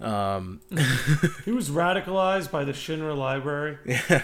um 0.00 0.60
He 1.44 1.52
was 1.52 1.70
radicalized 1.70 2.50
by 2.50 2.64
the 2.64 2.72
Shinra 2.72 3.16
Library. 3.16 3.78
yeah 3.84 4.22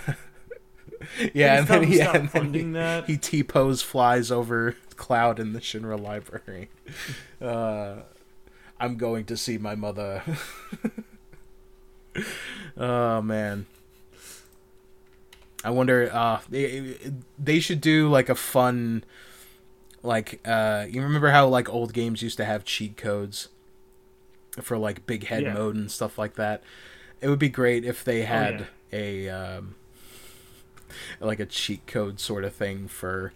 and 1.34 1.66
then, 1.68 1.82
he, 1.84 1.96
stop 1.96 2.14
and 2.14 2.28
then 2.30 2.54
he, 2.54 2.62
that. 2.72 3.06
he 3.06 3.16
t-pose 3.16 3.82
flies 3.82 4.30
over 4.30 4.76
cloud 4.96 5.38
in 5.38 5.52
the 5.52 5.60
Shinra 5.60 6.00
library 6.00 6.68
uh 7.40 7.96
I'm 8.80 8.96
going 8.96 9.24
to 9.26 9.36
see 9.36 9.58
my 9.58 9.74
mother 9.74 10.22
oh 12.76 13.22
man 13.22 13.66
I 15.64 15.70
wonder. 15.70 16.08
Uh, 16.12 16.38
they, 16.48 16.94
they 17.40 17.58
should 17.58 17.80
do 17.80 18.08
like 18.08 18.28
a 18.28 18.36
fun, 18.36 19.02
like 20.00 20.38
uh, 20.46 20.86
you 20.88 21.02
remember 21.02 21.30
how 21.30 21.48
like 21.48 21.68
old 21.68 21.92
games 21.92 22.22
used 22.22 22.36
to 22.36 22.44
have 22.44 22.64
cheat 22.64 22.96
codes 22.96 23.48
for 24.62 24.78
like 24.78 25.06
big 25.06 25.24
head 25.26 25.42
Yeah. 25.42 25.54
mode 25.54 25.74
and 25.74 25.90
stuff 25.90 26.18
like 26.18 26.36
that. 26.36 26.62
It 27.20 27.28
would 27.30 27.40
be 27.40 27.48
great 27.48 27.84
if 27.84 28.04
they 28.04 28.22
Oh, 28.22 28.26
had 28.26 28.66
a 28.92 29.28
um, 29.28 29.74
like 31.20 31.40
a 31.40 31.46
cheat 31.46 31.86
code 31.86 32.20
sort 32.20 32.44
of 32.44 32.54
thing 32.54 32.88
for 32.88 33.32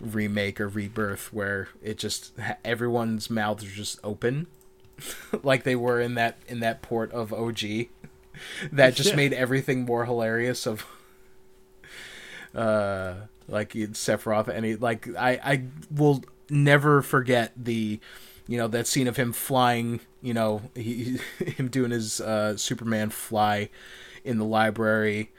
remake 0.00 0.60
or 0.60 0.68
rebirth 0.68 1.32
where 1.32 1.68
it 1.82 1.98
just 1.98 2.32
everyone's 2.64 3.28
mouths 3.28 3.64
are 3.64 3.68
just 3.68 3.98
open 4.02 4.46
like 5.42 5.64
they 5.64 5.76
were 5.76 6.00
in 6.00 6.14
that 6.14 6.38
in 6.48 6.60
that 6.60 6.82
port 6.82 7.12
of 7.12 7.32
OG 7.32 7.60
that 8.72 8.94
just 8.94 9.10
Yeah. 9.10 9.16
made 9.16 9.32
everything 9.32 9.84
more 9.84 10.04
hilarious 10.06 10.66
of 10.66 10.86
uh 12.54 13.14
like 13.48 13.70
Sephiroth 13.72 14.48
and 14.48 14.64
he 14.64 14.76
like 14.76 15.08
I 15.16 15.40
I 15.42 15.62
will 15.90 16.22
never 16.48 17.02
forget 17.02 17.52
the 17.56 18.00
you 18.46 18.58
know 18.58 18.68
that 18.68 18.86
scene 18.86 19.08
of 19.08 19.16
him 19.16 19.32
flying 19.32 20.00
you 20.22 20.34
know 20.34 20.62
he 20.74 21.18
him 21.38 21.68
doing 21.68 21.90
his 21.90 22.20
uh 22.20 22.56
Superman 22.56 23.10
fly 23.10 23.70
in 24.24 24.38
the 24.38 24.44
library 24.44 25.30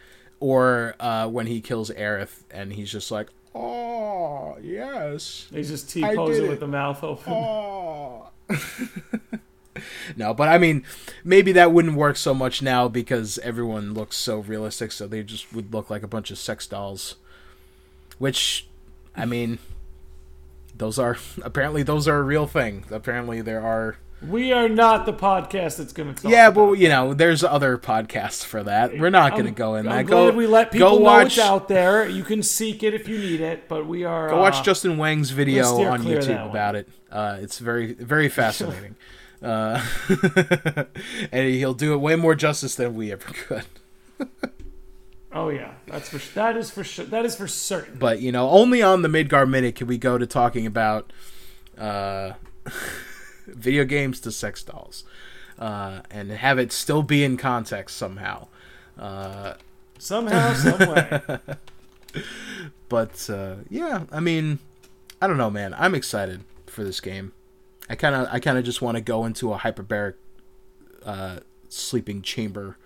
or 0.42 0.96
uh 1.00 1.26
when 1.28 1.48
he 1.48 1.62
kills 1.62 1.89
Aerith 1.92 2.44
and 2.52 2.74
he's 2.74 2.92
just 2.92 3.10
like 3.12 3.30
oh 3.56 4.58
yes 4.62 5.48
He's 5.54 5.70
just 5.70 5.89
T 5.89 6.02
posing 6.02 6.50
with 6.50 6.60
the 6.60 6.68
mouth 6.68 7.02
open. 7.04 7.32
Oh. 7.32 8.28
no, 10.16 10.34
but 10.34 10.50
I 10.50 10.58
mean, 10.58 10.84
maybe 11.24 11.52
that 11.54 11.72
wouldn't 11.72 11.96
work 11.96 12.18
so 12.18 12.34
much 12.34 12.62
now 12.62 12.88
because 12.88 13.38
everyone 13.39 13.94
looks 13.94 14.18
so 14.18 14.39
realistic, 14.39 14.92
so 14.92 15.08
they 15.08 15.24
just 15.24 15.54
would 15.54 15.74
look 15.74 15.89
like 15.89 16.04
a 16.04 16.08
bunch 16.08 16.32
of 16.32 16.38
sex 16.38 16.68
dolls. 16.68 17.16
Which, 18.18 18.68
I 19.16 19.26
mean, 19.26 19.60
those 20.76 21.00
are 21.00 21.18
apparently 21.42 21.84
those 21.84 22.08
are 22.08 22.18
a 22.18 22.24
real 22.24 22.48
thing. 22.48 22.86
Apparently, 22.92 23.42
there 23.42 23.62
are. 23.62 23.98
We 24.28 24.51
are 24.51 24.69
not 24.69 25.05
the 25.07 25.13
podcast 25.13 25.78
that's 25.78 25.93
going 25.93 26.13
to 26.13 26.22
talk. 26.22 26.32
yeah, 26.32 26.51
but 26.51 26.74
you 26.74 26.89
know, 26.89 27.13
there's 27.13 27.43
other 27.43 27.78
podcasts 27.78 28.45
for 28.45 28.61
that. 28.63 28.97
We're 28.97 29.09
not 29.09 29.32
going 29.32 29.45
to 29.45 29.51
go 29.51 29.76
in 29.76 29.88
I'm 29.88 29.97
that. 29.97 30.05
glad 30.05 30.32
Go, 30.32 30.38
we 30.38 30.45
let 30.45 30.72
people 30.72 30.89
go 30.89 30.97
know 30.97 31.01
watch. 31.03 31.38
it's 31.38 31.39
out 31.39 31.67
there. 31.67 32.07
You 32.07 32.24
can 32.24 32.43
seek 32.43 32.84
it 32.84 32.93
if 32.93 33.07
you 33.07 33.17
need 33.17 33.41
it, 33.41 33.67
but 33.67 33.88
we 33.88 34.03
are. 34.03 34.30
Go 34.30 34.38
watch 34.38 34.57
uh, 34.57 34.63
Justin 34.63 34.97
Whang's 34.97 35.32
video 35.32 35.65
on 35.86 36.03
YouTube 36.03 36.49
about 36.49 36.76
it. 36.76 36.88
Uh, 37.11 37.38
it's 37.39 37.57
very, 37.57 37.93
very 37.93 38.30
fascinating. 38.30 38.95
uh, 39.41 39.84
and 41.32 41.49
he'll 41.49 41.74
do 41.74 41.93
it 41.93 41.97
way 41.97 42.15
more 42.15 42.36
justice 42.36 42.76
than 42.76 42.95
we 42.95 43.11
ever 43.11 43.26
could. 43.26 43.65
Oh 45.34 45.47
yeah, 45.47 45.76
that's 45.88 46.09
for 46.09 46.17
that 46.36 46.57
is 46.57 46.69
for 46.69 46.84
sure. 46.84 47.05
That 47.05 47.24
is 47.24 47.38
for 47.38 47.47
certain. 47.47 47.97
But 47.97 48.19
you 48.19 48.34
know, 48.34 48.49
only 48.49 48.82
on 48.82 49.01
the 49.01 49.07
Midgar 49.07 49.49
Minute 49.49 49.76
can 49.76 49.88
we 49.88 49.97
go 49.97 50.17
to 50.17 50.28
talking 50.28 50.65
about 50.65 51.13
uh, 51.78 52.34
video 53.56 53.84
games 53.86 54.20
to 54.22 54.32
sex 54.32 54.64
dolls, 54.64 55.04
uh, 55.60 56.02
and 56.10 56.32
have 56.32 56.58
it 56.60 56.72
still 56.72 57.04
be 57.04 57.24
in 57.24 57.38
context 57.38 57.97
somehow. 57.97 58.47
Uh, 58.99 59.54
Somehow, 59.97 60.54
some 60.56 60.80
way. 60.91 61.22
but 62.89 63.30
uh, 63.30 63.56
yeah, 63.70 64.06
I 64.12 64.20
mean, 64.20 64.58
I 65.22 65.28
don't 65.28 65.38
know, 65.38 65.52
man. 65.52 65.76
I'm 65.78 65.93
excited 65.95 66.43
for 66.66 66.84
this 66.84 66.99
game. 66.99 67.34
I 67.89 67.95
kind 67.95 68.16
of, 68.16 68.28
I 68.32 68.39
kind 68.39 68.58
of 68.58 68.64
just 68.64 68.82
want 68.82 68.95
to 68.97 69.02
go 69.02 69.26
into 69.26 69.54
a 69.54 69.58
hyperbaric 69.60 70.16
uh, 71.06 71.39
sleeping 71.70 72.22
chamber 72.24 72.78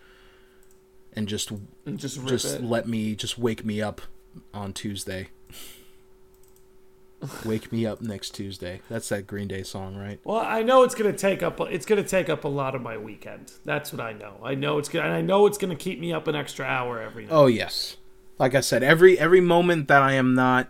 and 1.14 1.28
just, 1.28 1.52
And 1.86 1.98
just 1.98 2.26
just 2.28 2.56
it. 2.56 2.64
let 2.64 2.88
me, 2.88 3.16
just 3.16 3.38
wake 3.38 3.64
me 3.64 3.82
up 3.82 4.02
on 4.54 4.74
Tuesday. 4.74 5.30
Wake 7.44 7.72
me 7.72 7.86
up 7.86 8.02
next 8.02 8.32
Tuesday. 8.32 8.82
That's 8.90 9.10
that 9.10 9.28
Green 9.28 9.48
Day 9.48 9.64
song, 9.64 9.96
right? 9.96 10.20
Well, 10.24 10.40
I 10.40 10.64
know 10.64 10.84
it's 10.84 10.96
going 10.96 11.12
to 11.12 11.18
take 11.18 11.44
up. 11.44 11.60
It's 11.62 11.86
to 12.02 12.08
take 12.08 12.30
up 12.30 12.44
a 12.44 12.48
lot 12.48 12.76
of 12.76 12.82
my 12.82 12.98
weekend. 12.98 13.54
That's 13.64 13.92
what 13.92 14.02
I 14.02 14.14
know. 14.14 14.40
I 14.44 14.56
know 14.56 14.78
it's 14.78 14.90
going. 14.90 15.06
to 15.06 15.12
I 15.12 15.22
know 15.22 15.46
it's 15.46 15.58
to 15.72 15.76
keep 15.76 16.00
me 16.00 16.14
up 16.14 16.28
an 16.28 16.36
extra 16.36 16.66
hour 16.66 17.02
every 17.02 17.24
night. 17.24 17.32
Oh 17.32 17.48
yes. 17.48 17.98
Like 18.38 18.56
I 18.56 18.62
said, 18.62 18.84
every 18.84 19.18
every 19.18 19.42
moment 19.42 19.88
that 19.88 20.02
I 20.02 20.14
am 20.14 20.36
not 20.36 20.70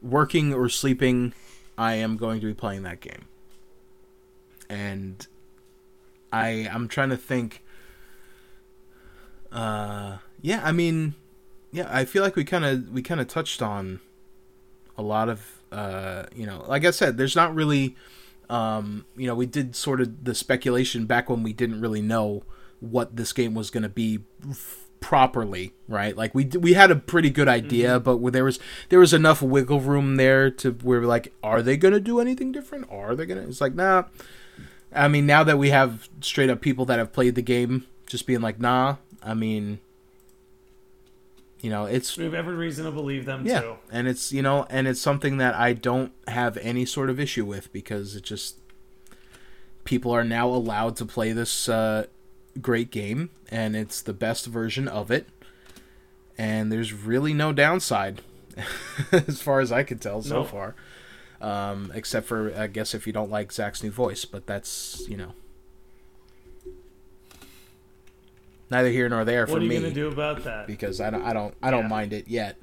working 0.00 0.54
or 0.54 0.68
sleeping, 0.68 1.34
I 1.76 1.94
am 1.94 2.16
going 2.16 2.40
to 2.40 2.46
be 2.46 2.54
playing 2.54 2.82
that 2.84 3.00
game. 3.00 3.26
And 4.70 5.26
I 6.32 6.68
I'm 6.72 6.88
trying 6.88 7.10
to 7.10 7.16
think 7.16 7.64
uh 9.50 10.18
yeah, 10.42 10.60
I 10.64 10.72
mean 10.72 11.14
yeah, 11.72 11.88
I 11.90 12.04
feel 12.04 12.22
like 12.22 12.36
we 12.36 12.44
kind 12.44 12.64
of 12.64 12.90
we 12.90 13.02
kind 13.02 13.20
of 13.20 13.28
touched 13.28 13.60
on 13.60 14.00
a 14.96 15.02
lot 15.02 15.28
of 15.28 15.57
uh 15.72 16.24
you 16.34 16.46
know, 16.46 16.64
like 16.68 16.84
I 16.84 16.90
said, 16.90 17.16
there's 17.16 17.36
not 17.36 17.54
really 17.54 17.96
um 18.50 19.04
you 19.16 19.26
know, 19.26 19.34
we 19.34 19.46
did 19.46 19.76
sort 19.76 20.00
of 20.00 20.24
the 20.24 20.34
speculation 20.34 21.06
back 21.06 21.28
when 21.28 21.42
we 21.42 21.52
didn't 21.52 21.80
really 21.80 22.02
know 22.02 22.42
what 22.80 23.16
this 23.16 23.32
game 23.32 23.54
was 23.54 23.70
going 23.70 23.82
to 23.82 23.88
be 23.88 24.20
f- 24.48 24.86
properly, 25.00 25.72
right? 25.88 26.16
Like 26.16 26.34
we 26.34 26.44
d- 26.44 26.58
we 26.58 26.74
had 26.74 26.90
a 26.90 26.96
pretty 26.96 27.30
good 27.30 27.48
idea, 27.48 27.98
but 28.00 28.18
where 28.18 28.32
there 28.32 28.44
was 28.44 28.58
there 28.88 29.00
was 29.00 29.12
enough 29.12 29.42
wiggle 29.42 29.80
room 29.80 30.16
there 30.16 30.50
to 30.52 30.70
where 30.72 31.00
we're 31.00 31.06
like, 31.06 31.32
are 31.42 31.60
they 31.62 31.76
going 31.76 31.94
to 31.94 32.00
do 32.00 32.20
anything 32.20 32.52
different? 32.52 32.86
Are 32.90 33.14
they 33.14 33.26
going 33.26 33.42
to? 33.42 33.48
It's 33.48 33.60
like, 33.60 33.74
nah. 33.74 34.04
I 34.92 35.08
mean, 35.08 35.26
now 35.26 35.44
that 35.44 35.58
we 35.58 35.70
have 35.70 36.08
straight 36.20 36.48
up 36.50 36.60
people 36.60 36.84
that 36.86 36.98
have 36.98 37.12
played 37.12 37.34
the 37.34 37.42
game, 37.42 37.86
just 38.06 38.26
being 38.26 38.40
like, 38.40 38.58
nah. 38.58 38.96
I 39.22 39.34
mean, 39.34 39.80
you 41.60 41.70
know, 41.70 41.86
it's 41.86 42.16
We 42.16 42.24
have 42.24 42.34
every 42.34 42.54
reason 42.54 42.84
to 42.84 42.90
believe 42.90 43.24
them 43.24 43.44
yeah, 43.46 43.60
too. 43.60 43.74
and 43.90 44.06
it's 44.06 44.32
you 44.32 44.42
know, 44.42 44.66
and 44.70 44.86
it's 44.86 45.00
something 45.00 45.38
that 45.38 45.54
I 45.54 45.72
don't 45.72 46.12
have 46.28 46.56
any 46.58 46.84
sort 46.84 47.10
of 47.10 47.18
issue 47.18 47.44
with 47.44 47.72
because 47.72 48.14
it 48.16 48.22
just 48.24 48.58
people 49.84 50.12
are 50.12 50.24
now 50.24 50.48
allowed 50.48 50.96
to 50.96 51.04
play 51.06 51.32
this 51.32 51.68
uh, 51.68 52.06
great 52.60 52.90
game, 52.90 53.30
and 53.50 53.74
it's 53.74 54.00
the 54.02 54.12
best 54.12 54.46
version 54.46 54.86
of 54.88 55.10
it, 55.10 55.26
and 56.36 56.70
there's 56.70 56.92
really 56.92 57.32
no 57.34 57.52
downside 57.52 58.22
as 59.12 59.40
far 59.40 59.60
as 59.60 59.72
I 59.72 59.82
can 59.82 59.98
tell 59.98 60.22
so 60.22 60.36
No. 60.40 60.44
far. 60.44 60.74
Um, 61.40 61.92
except 61.94 62.26
for 62.26 62.52
I 62.56 62.66
guess 62.66 62.94
if 62.94 63.06
you 63.06 63.12
don't 63.12 63.30
like 63.30 63.52
Zack's 63.52 63.82
new 63.82 63.90
voice, 63.92 64.24
but 64.24 64.46
that's 64.46 65.04
you 65.08 65.16
know 65.16 65.32
neither 68.70 68.90
here 68.90 69.08
nor 69.08 69.24
there 69.24 69.46
for 69.46 69.52
me. 69.52 69.54
What 69.54 69.60
are 69.60 69.64
you 69.64 69.68
me 69.70 69.80
going 69.80 69.94
to 69.94 70.00
do 70.00 70.08
about 70.08 70.44
that? 70.44 70.66
because 70.66 71.00
I 71.00 71.10
don't 71.10 71.22
I 71.24 71.32
don't 71.32 71.54
I 71.62 71.70
don't 71.70 71.84
Yeah. 71.84 71.88
mind 71.88 72.12
it 72.12 72.28
yet. 72.28 72.56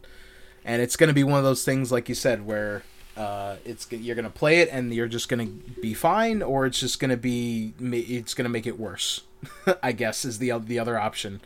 And 0.64 0.82
it's 0.82 0.95
going 0.95 1.10
to 1.10 1.14
be 1.14 1.24
one 1.24 1.38
of 1.38 1.43
those 1.43 1.64
things 1.64 1.91
like 1.91 2.10
you 2.10 2.16
said 2.16 2.45
where 2.45 2.84
uh, 3.16 3.56
it's 3.64 3.88
you're 3.91 4.16
going 4.16 4.26
to 4.26 4.32
play 4.32 4.60
it 4.60 4.70
and 4.72 4.93
you're 4.93 5.08
just 5.08 5.30
going 5.30 5.45
to 5.47 5.82
be 5.82 5.93
fine 5.93 6.41
or 6.41 6.66
it's 6.66 6.80
just 6.80 6.99
going 6.99 7.12
to 7.12 7.18
be 7.18 7.74
it's 7.80 8.34
going 8.34 8.43
to 8.45 8.49
make 8.49 8.66
it 8.68 8.80
worse. 8.80 9.22
I 9.84 9.91
guess 9.91 10.26
is 10.26 10.39
the 10.39 10.51
the 10.60 10.80
other 10.80 10.97
option 10.99 11.39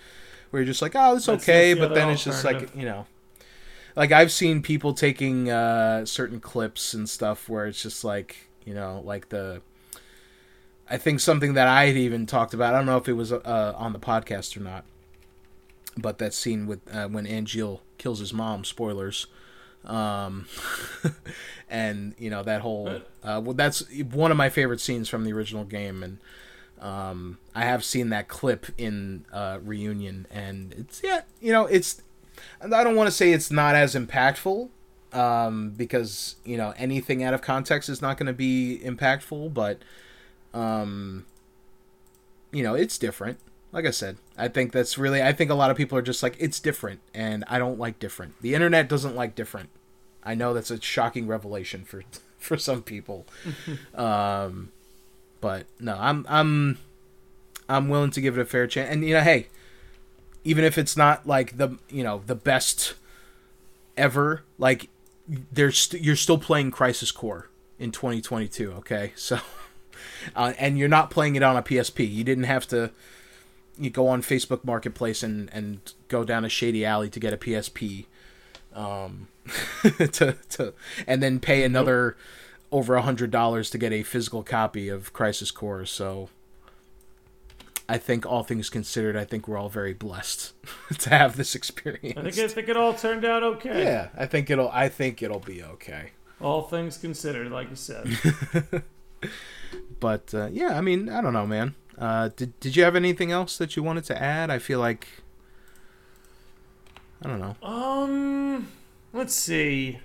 where 0.49 0.62
you're 0.62 0.68
just 0.68 0.82
like, 0.82 0.95
"Oh, 0.95 1.16
it's 1.18 1.26
That's- 1.28 1.43
okay," 1.43 1.74
the 1.74 1.82
but 1.88 1.93
then 1.95 2.10
it's 2.10 2.24
just 2.24 2.43
like, 2.45 2.74
you 2.76 2.86
know. 2.86 3.05
like 3.95 4.12
I've 4.12 4.32
seen 4.32 4.62
people 4.62 4.93
taking 4.93 5.49
uh, 5.51 6.05
certain 6.05 6.39
clips 6.39 6.93
and 6.93 7.07
stuff 7.10 7.47
where 7.49 7.68
it's 7.68 7.84
just 7.84 8.03
like 8.03 8.47
you 8.66 8.74
know, 8.74 9.01
like 9.05 9.30
the. 9.30 9.62
I 10.89 10.97
think 10.97 11.19
something 11.19 11.53
that 11.53 11.67
I 11.67 11.85
had 11.85 11.97
even 11.97 12.25
talked 12.25 12.53
about. 12.53 12.73
I 12.73 12.77
don't 12.77 12.87
know 12.87 12.97
if 12.97 13.07
it 13.07 13.13
was 13.13 13.31
uh, 13.31 13.73
on 13.77 13.93
the 13.93 13.99
podcast 13.99 14.57
or 14.57 14.61
not, 14.61 14.85
but 15.97 16.17
that 16.17 16.33
scene 16.33 16.65
with 16.65 16.79
uh, 16.93 17.07
when 17.07 17.25
Angeal 17.25 17.81
kills 17.97 18.19
his 18.19 18.33
mom. 18.33 18.63
Spoilers. 18.63 19.27
Um, 19.85 20.47
and 21.69 22.15
you 22.17 22.29
know 22.29 22.43
that 22.43 22.61
whole. 22.61 23.01
Uh, 23.23 23.41
well, 23.43 23.53
that's 23.53 23.85
one 24.11 24.31
of 24.31 24.37
my 24.37 24.49
favorite 24.49 24.81
scenes 24.81 25.07
from 25.07 25.25
the 25.25 25.31
original 25.31 25.63
game, 25.63 26.03
and 26.03 26.17
um, 26.81 27.37
I 27.53 27.65
have 27.65 27.83
seen 27.83 28.09
that 28.09 28.27
clip 28.27 28.67
in 28.77 29.25
uh, 29.31 29.59
reunion, 29.63 30.27
and 30.31 30.73
it's 30.73 31.01
yeah, 31.03 31.21
you 31.39 31.51
know, 31.51 31.65
it's. 31.65 32.01
I 32.61 32.83
don't 32.83 32.95
want 32.95 33.07
to 33.07 33.11
say 33.11 33.31
it's 33.31 33.51
not 33.51 33.75
as 33.75 33.95
impactful, 33.95 34.69
um, 35.13 35.71
because 35.71 36.35
you 36.43 36.57
know 36.57 36.73
anything 36.77 37.23
out 37.23 37.33
of 37.33 37.41
context 37.41 37.89
is 37.89 38.01
not 38.01 38.17
going 38.17 38.27
to 38.27 38.33
be 38.33 38.81
impactful, 38.83 39.53
but 39.53 39.79
um, 40.54 41.26
you 42.52 42.64
know, 42.64 42.74
it's 42.74 42.97
different. 42.97 43.39
Like 43.72 43.86
I 43.86 43.91
said, 43.91 44.18
I 44.38 44.47
think 44.47 44.72
that's 44.72 44.97
really. 44.97 45.22
I 45.22 45.32
think 45.32 45.52
a 45.52 45.56
lot 45.56 45.70
of 45.70 45.78
people 45.78 45.97
are 45.97 46.04
just 46.04 46.24
like 46.24 46.36
it's 46.39 46.60
different, 46.60 47.02
and 47.14 47.43
I 47.47 47.60
don't 47.60 47.78
like 47.78 48.00
different. 48.00 48.41
The 48.41 48.56
internet 48.56 48.89
doesn't 48.89 49.16
like 49.16 49.36
different. 49.36 49.70
I 50.24 50.36
know 50.36 50.54
that's 50.54 50.72
a 50.72 50.82
shocking 50.82 51.28
revelation 51.28 51.86
for 51.86 52.04
for 52.38 52.58
some 52.58 52.82
people. 52.82 53.28
um, 53.95 54.72
but 55.41 55.68
no, 55.80 55.95
I'm 56.00 56.26
I'm 56.28 56.78
I'm 57.68 57.89
willing 57.89 58.12
to 58.12 58.22
give 58.22 58.38
it 58.38 58.41
a 58.41 58.45
fair 58.45 58.66
chance. 58.66 58.89
And 58.91 59.06
you 59.06 59.14
know, 59.14 59.22
hey, 59.22 59.47
even 60.43 60.64
if 60.64 60.78
it's 60.78 60.97
not 60.97 61.28
like 61.28 61.58
the 61.58 61.78
you 61.89 62.04
know 62.04 62.24
the 62.26 62.36
best 62.36 62.95
ever, 63.95 64.43
like 64.58 64.89
there's 65.28 65.78
st- 65.78 66.04
you're 66.04 66.16
still 66.16 66.39
playing 66.39 66.72
Crisis 66.72 67.12
Core 67.12 67.50
in 67.78 67.91
2022. 67.91 68.72
Okay, 68.74 69.14
so 69.16 69.39
uh, 70.36 70.54
and 70.58 70.78
you're 70.78 70.88
not 70.88 71.10
playing 71.10 71.36
it 71.36 71.43
on 71.43 71.56
a 71.56 71.62
PSP. 71.62 72.10
You 72.12 72.24
didn't 72.24 72.45
have 72.45 72.68
to 72.70 72.91
you 73.78 73.89
go 73.89 74.08
on 74.08 74.22
Facebook 74.22 74.64
Marketplace 74.64 75.24
and 75.24 75.50
and 75.54 75.80
go 76.08 76.24
down 76.24 76.45
a 76.45 76.50
shady 76.50 76.86
alley 76.86 77.10
to 77.10 77.20
get 77.20 77.34
a 77.34 77.38
PSP. 77.38 78.06
Um, 78.74 79.28
to 79.84 80.36
to 80.50 80.74
and 81.08 81.24
then 81.24 81.39
pay 81.39 81.64
another 81.64 82.16
over 82.72 82.95
a 82.95 83.02
hundred 83.02 83.32
dollars 83.32 83.70
to 83.72 83.78
get 83.78 83.91
a 83.91 84.04
physical 84.04 84.43
copy 84.43 84.89
of 84.89 85.12
Crisis 85.14 85.50
Core. 85.50 85.86
So 85.86 86.30
I 87.88 87.97
think 87.97 88.26
all 88.26 88.43
things 88.43 88.70
considered, 88.70 89.16
I 89.16 89.26
think 89.26 89.47
we're 89.47 89.58
all 89.58 89.70
very 89.70 89.93
blessed 89.93 90.54
to 91.00 91.10
have 91.10 91.36
this 91.36 91.56
experience. 91.56 92.18
I 92.18 92.22
think 92.22 92.38
I 92.38 92.47
think 92.47 92.70
it 92.70 92.78
all 92.78 92.93
turned 92.93 93.26
out 93.26 93.41
okay. 93.43 93.84
Yeah, 93.84 94.10
I 94.16 94.28
think 94.28 94.50
it'll 94.50 94.70
I 94.70 94.89
think 94.89 95.24
it'll 95.24 95.39
be 95.39 95.64
okay. 95.64 96.12
All 96.39 96.62
things 96.62 96.97
considered, 96.97 97.52
like 97.52 97.70
you 97.70 97.76
said. 97.76 98.08
but 99.99 100.34
uh, 100.34 100.47
yeah, 100.51 100.78
I 100.78 100.82
mean, 100.82 101.09
I 101.09 101.22
don't 101.22 101.34
know, 101.34 101.47
man. 101.47 101.76
Uh, 101.97 102.30
did 102.36 102.57
did 102.59 102.76
you 102.76 102.84
have 102.84 102.95
anything 102.95 103.32
else 103.32 103.57
that 103.57 103.76
you 103.76 103.84
wanted 103.84 104.05
to 104.05 104.22
add? 104.22 104.49
I 104.49 104.59
feel 104.59 104.80
like 104.80 105.07
I 107.24 107.28
don't 107.28 107.39
know. 107.39 107.55
Um, 107.67 108.67
let's 109.13 109.34
see. 109.34 109.99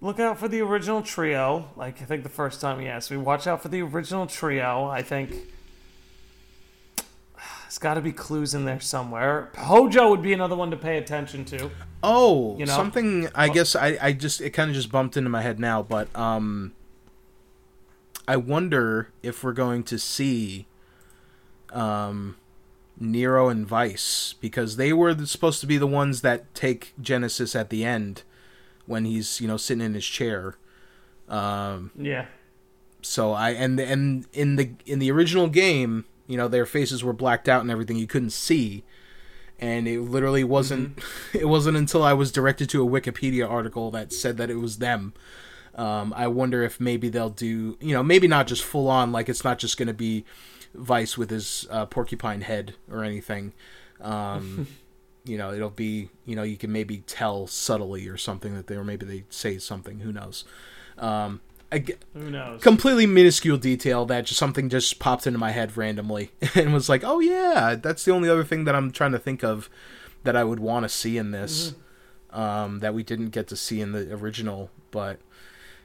Look 0.00 0.20
out 0.20 0.38
for 0.38 0.46
the 0.46 0.60
original 0.60 1.02
trio. 1.02 1.70
Like 1.76 2.02
I 2.02 2.04
think 2.04 2.22
the 2.22 2.28
first 2.28 2.60
time 2.60 2.78
he 2.78 2.86
asked 2.86 3.10
me, 3.10 3.16
watch 3.16 3.46
out 3.46 3.62
for 3.62 3.68
the 3.68 3.80
original 3.82 4.26
trio. 4.26 4.84
I 4.84 5.02
think 5.02 5.32
there's 7.62 7.78
got 7.78 7.94
to 7.94 8.02
be 8.02 8.12
clues 8.12 8.54
in 8.54 8.66
there 8.66 8.80
somewhere. 8.80 9.50
Hojo 9.56 10.10
would 10.10 10.22
be 10.22 10.34
another 10.34 10.54
one 10.54 10.70
to 10.70 10.76
pay 10.76 10.98
attention 10.98 11.44
to. 11.46 11.70
Oh, 12.02 12.56
you 12.58 12.66
know? 12.66 12.76
something. 12.76 13.28
I 13.34 13.48
guess 13.48 13.74
I 13.74 13.98
I 14.00 14.12
just 14.12 14.42
it 14.42 14.50
kind 14.50 14.70
of 14.70 14.76
just 14.76 14.92
bumped 14.92 15.16
into 15.16 15.30
my 15.30 15.40
head 15.40 15.58
now, 15.58 15.82
but 15.82 16.14
um, 16.14 16.74
I 18.28 18.36
wonder 18.36 19.10
if 19.22 19.42
we're 19.42 19.52
going 19.52 19.82
to 19.84 19.98
see 19.98 20.66
um 21.72 22.36
Nero 23.00 23.48
and 23.48 23.68
Weiss 23.68 24.34
because 24.40 24.76
they 24.76 24.92
were 24.92 25.26
supposed 25.26 25.60
to 25.60 25.66
be 25.66 25.78
the 25.78 25.86
ones 25.86 26.22
that 26.22 26.52
take 26.54 26.94
Genesis 27.00 27.54
at 27.54 27.70
the 27.70 27.84
end 27.84 28.22
when 28.86 29.04
he's 29.04 29.40
you 29.40 29.48
know 29.48 29.56
sitting 29.56 29.84
in 29.84 29.94
his 29.94 30.06
chair. 30.06 30.56
Um, 31.28 31.90
yeah. 31.96 32.26
So 33.02 33.32
I 33.32 33.50
and 33.50 33.78
and 33.78 34.26
in 34.32 34.56
the 34.56 34.70
in 34.86 34.98
the 34.98 35.10
original 35.10 35.48
game, 35.48 36.04
you 36.26 36.36
know, 36.36 36.48
their 36.48 36.66
faces 36.66 37.04
were 37.04 37.12
blacked 37.12 37.48
out 37.48 37.62
and 37.62 37.70
everything. 37.70 37.96
You 37.96 38.06
couldn't 38.06 38.30
see, 38.30 38.84
and 39.58 39.88
it 39.88 40.00
literally 40.00 40.44
wasn't. 40.44 40.96
Mm-hmm. 40.96 41.04
It 41.38 41.46
wasn't 41.46 41.76
until 41.76 42.02
I 42.02 42.14
was 42.14 42.32
directed 42.32 42.68
to 42.70 42.82
a 42.82 42.88
Wikipedia 42.88 43.48
article 43.48 43.90
that 43.92 44.12
said 44.12 44.38
that 44.38 44.50
it 44.50 44.56
was 44.56 44.78
them. 44.78 45.12
Um, 45.78 46.12
I 46.16 46.26
wonder 46.26 46.64
if 46.64 46.80
maybe 46.80 47.08
they'll 47.08 47.30
do, 47.30 47.78
you 47.80 47.94
know, 47.94 48.02
maybe 48.02 48.26
not 48.26 48.48
just 48.48 48.64
full 48.64 48.88
on, 48.88 49.12
like 49.12 49.28
it's 49.28 49.44
not 49.44 49.60
just 49.60 49.78
going 49.78 49.86
to 49.86 49.94
be 49.94 50.24
Weiss 50.74 51.16
with 51.16 51.30
his 51.30 51.68
uh, 51.70 51.86
porcupine 51.86 52.40
head 52.40 52.74
or 52.90 53.04
anything. 53.04 53.52
Um, 54.00 54.66
you 55.24 55.38
know, 55.38 55.52
it'll 55.52 55.70
be 55.70 56.10
you 56.24 56.34
know 56.34 56.42
you 56.42 56.56
can 56.56 56.72
maybe 56.72 56.98
tell 57.06 57.46
subtly 57.46 58.08
or 58.08 58.16
something 58.16 58.54
that 58.56 58.66
they 58.66 58.74
or 58.74 58.82
maybe 58.82 59.06
they 59.06 59.24
say 59.30 59.58
something. 59.58 60.00
Who 60.00 60.12
knows? 60.12 60.44
Um, 60.98 61.40
I, 61.70 61.84
Who 62.14 62.30
knows? 62.30 62.60
Completely 62.60 63.06
minuscule 63.06 63.58
detail 63.58 64.04
that 64.06 64.24
just 64.24 64.38
something 64.40 64.68
just 64.68 64.98
popped 64.98 65.26
into 65.26 65.38
my 65.38 65.52
head 65.52 65.76
randomly 65.76 66.32
and 66.54 66.72
was 66.72 66.88
like, 66.88 67.04
oh 67.04 67.20
yeah, 67.20 67.76
that's 67.80 68.04
the 68.04 68.12
only 68.12 68.28
other 68.28 68.44
thing 68.44 68.64
that 68.64 68.74
I'm 68.74 68.90
trying 68.90 69.12
to 69.12 69.18
think 69.18 69.44
of 69.44 69.70
that 70.24 70.34
I 70.34 70.44
would 70.44 70.60
want 70.60 70.84
to 70.84 70.88
see 70.88 71.18
in 71.18 71.30
this 71.30 71.74
mm-hmm. 72.32 72.40
um, 72.40 72.78
that 72.80 72.94
we 72.94 73.02
didn't 73.02 73.30
get 73.30 73.46
to 73.48 73.56
see 73.56 73.80
in 73.80 73.92
the 73.92 74.12
original. 74.12 74.70
But 74.90 75.20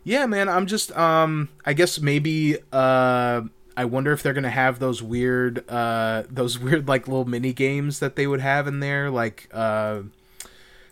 yeah, 0.04 0.26
man, 0.26 0.49
I'm 0.49 0.68
just 0.68 0.95
um, 0.97 1.49
I 1.66 1.74
guess 1.74 1.99
maybe 1.99 2.58
uh 2.72 3.41
I 3.76 3.86
wonder 3.86 4.12
if 4.12 4.22
they're 4.24 4.34
gonna 4.34 4.49
have 4.49 4.80
those 4.80 5.01
weird, 5.01 5.68
uh, 5.70 6.24
those 6.30 6.60
weird 6.60 6.88
like 6.88 7.08
little 7.08 7.26
mini 7.26 7.54
games 7.54 7.99
that 7.99 8.16
they 8.16 8.28
would 8.28 8.41
have 8.41 8.68
in 8.68 8.80
there. 8.80 9.10
Like, 9.10 9.49
uh, 9.51 10.01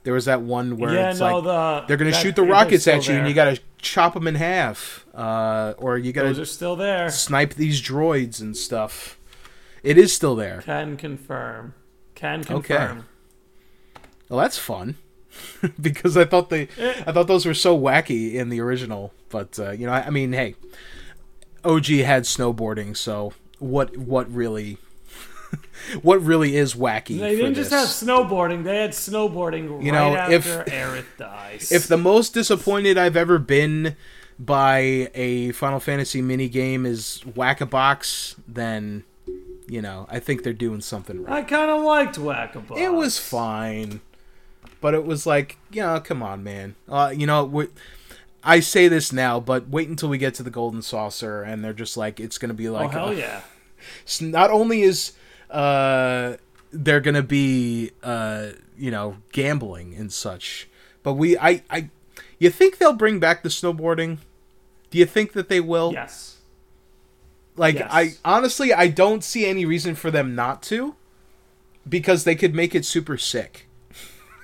there 0.03 0.13
was 0.13 0.25
that 0.25 0.41
one 0.41 0.77
where 0.77 0.93
yeah, 0.93 1.11
it's 1.11 1.19
no, 1.19 1.39
like 1.39 1.43
the, 1.43 1.87
they're 1.87 1.97
gonna 1.97 2.13
shoot 2.13 2.35
the 2.35 2.43
rockets 2.43 2.87
at 2.87 3.07
you, 3.07 3.13
there. 3.13 3.19
and 3.19 3.29
you 3.29 3.35
gotta 3.35 3.59
chop 3.77 4.13
them 4.13 4.27
in 4.27 4.35
half, 4.35 5.05
uh, 5.13 5.73
or 5.77 5.97
you 5.97 6.11
gotta 6.11 6.29
those 6.29 6.39
are 6.39 6.45
still 6.45 6.75
there. 6.75 7.09
Snipe 7.11 7.53
these 7.53 7.81
droids 7.81 8.41
and 8.41 8.57
stuff. 8.57 9.19
It 9.83 9.97
is 9.97 10.13
still 10.13 10.35
there. 10.35 10.61
Can 10.61 10.97
confirm. 10.97 11.73
Can 12.15 12.43
confirm. 12.43 12.97
Okay. 12.99 13.07
Well, 14.29 14.39
that's 14.39 14.57
fun. 14.57 14.95
because 15.81 16.17
I 16.17 16.25
thought 16.25 16.49
they, 16.49 16.67
eh. 16.77 17.03
I 17.05 17.11
thought 17.11 17.27
those 17.27 17.45
were 17.45 17.53
so 17.53 17.77
wacky 17.77 18.33
in 18.33 18.49
the 18.49 18.59
original. 18.61 19.13
But 19.29 19.57
uh, 19.59 19.71
you 19.71 19.85
know, 19.85 19.93
I, 19.93 20.07
I 20.07 20.09
mean, 20.09 20.33
hey, 20.33 20.55
OG 21.63 21.85
had 21.85 22.23
snowboarding, 22.23 22.95
so 22.95 23.33
what 23.59 23.95
what 23.97 24.31
really 24.31 24.77
what 26.01 26.21
really 26.21 26.55
is 26.55 26.73
wacky? 26.73 27.19
They 27.19 27.35
didn't 27.35 27.55
just 27.55 27.71
have 27.71 27.87
snowboarding; 27.87 28.63
they 28.63 28.77
had 28.77 28.91
snowboarding 28.91 29.83
you 29.83 29.91
right 29.91 30.13
know, 30.13 30.15
after 30.15 30.61
if, 30.61 30.65
Aerith 30.67 31.17
dies. 31.17 31.71
If 31.71 31.87
the 31.87 31.97
most 31.97 32.33
disappointed 32.33 32.97
I've 32.97 33.17
ever 33.17 33.37
been 33.37 33.95
by 34.39 35.09
a 35.13 35.51
Final 35.51 35.79
Fantasy 35.79 36.21
mini 36.21 36.49
game 36.49 36.85
is 36.85 37.21
Whack 37.35 37.61
a 37.61 37.65
Box, 37.65 38.35
then 38.47 39.03
you 39.67 39.81
know 39.81 40.07
I 40.09 40.19
think 40.19 40.43
they're 40.43 40.53
doing 40.53 40.81
something 40.81 41.23
right. 41.23 41.33
I 41.33 41.41
kind 41.43 41.69
of 41.69 41.83
liked 41.83 42.17
Whack 42.17 42.55
a 42.55 42.59
Box. 42.59 42.79
It 42.81 42.93
was 42.93 43.17
fine, 43.17 44.01
but 44.81 44.93
it 44.93 45.05
was 45.05 45.25
like, 45.25 45.57
you 45.71 45.81
know, 45.81 45.99
come 45.99 46.21
on, 46.21 46.43
man. 46.43 46.75
Uh, 46.89 47.13
you 47.15 47.25
know, 47.25 47.67
I 48.43 48.59
say 48.59 48.87
this 48.87 49.13
now, 49.13 49.39
but 49.39 49.69
wait 49.69 49.87
until 49.87 50.09
we 50.09 50.17
get 50.17 50.33
to 50.35 50.43
the 50.43 50.49
golden 50.49 50.81
saucer, 50.81 51.43
and 51.43 51.63
they're 51.63 51.73
just 51.73 51.95
like 51.95 52.19
it's 52.19 52.37
gonna 52.37 52.55
be 52.55 52.69
like, 52.69 52.89
oh 52.89 52.91
hell 52.91 53.07
uh, 53.09 53.11
yeah! 53.11 53.41
So 54.05 54.25
not 54.25 54.49
only 54.49 54.81
is 54.81 55.13
uh, 55.49 56.35
they're 56.71 56.99
gonna 56.99 57.23
be 57.23 57.91
uh, 58.03 58.49
you 58.77 58.91
know 58.91 59.17
gambling 59.31 59.93
and 59.95 60.11
such, 60.11 60.67
but 61.03 61.13
we 61.13 61.37
I 61.37 61.61
I 61.69 61.89
you 62.39 62.49
think 62.49 62.79
they'll 62.79 62.93
bring 62.93 63.19
back 63.19 63.43
the 63.43 63.49
snowboarding? 63.49 64.17
Do 64.89 64.97
you 64.97 65.05
think 65.05 65.33
that 65.33 65.47
they 65.47 65.61
will? 65.61 65.93
Yes. 65.93 66.39
Like 67.55 67.75
yes. 67.75 67.89
I 67.91 68.13
honestly 68.25 68.73
I 68.73 68.87
don't 68.87 69.23
see 69.23 69.45
any 69.45 69.65
reason 69.65 69.93
for 69.93 70.09
them 70.09 70.33
not 70.33 70.63
to, 70.63 70.95
because 71.87 72.23
they 72.23 72.35
could 72.35 72.55
make 72.55 72.73
it 72.73 72.85
super 72.85 73.17
sick. 73.17 73.67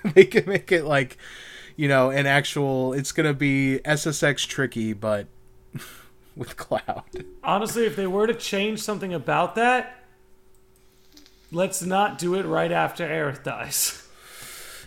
they 0.13 0.25
can 0.25 0.45
make 0.47 0.71
it 0.71 0.85
like 0.85 1.17
you 1.77 1.87
know, 1.87 2.09
an 2.09 2.25
actual. 2.25 2.91
It's 2.91 3.13
gonna 3.13 3.33
be 3.33 3.79
SSX 3.85 4.45
tricky, 4.45 4.91
but 4.91 5.27
with 6.35 6.57
Cloud. 6.57 7.23
Honestly, 7.43 7.85
if 7.85 7.95
they 7.95 8.07
were 8.07 8.27
to 8.27 8.33
change 8.33 8.81
something 8.81 9.13
about 9.13 9.55
that, 9.55 10.03
let's 11.51 11.81
not 11.81 12.17
do 12.17 12.35
it 12.35 12.45
right 12.45 12.71
after 12.71 13.07
Aerith 13.07 13.43
dies. 13.43 14.03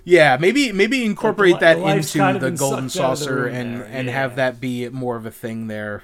Yeah, 0.04 0.36
maybe 0.38 0.72
maybe 0.72 1.04
incorporate 1.04 1.60
that 1.60 1.78
into 1.78 2.18
kind 2.18 2.36
of 2.36 2.42
the 2.42 2.50
golden 2.50 2.90
saucer 2.90 3.48
the 3.48 3.56
and 3.56 3.82
and 3.82 4.08
yeah. 4.08 4.12
have 4.12 4.36
that 4.36 4.60
be 4.60 4.88
more 4.88 5.16
of 5.16 5.24
a 5.24 5.30
thing 5.30 5.68
there. 5.68 6.02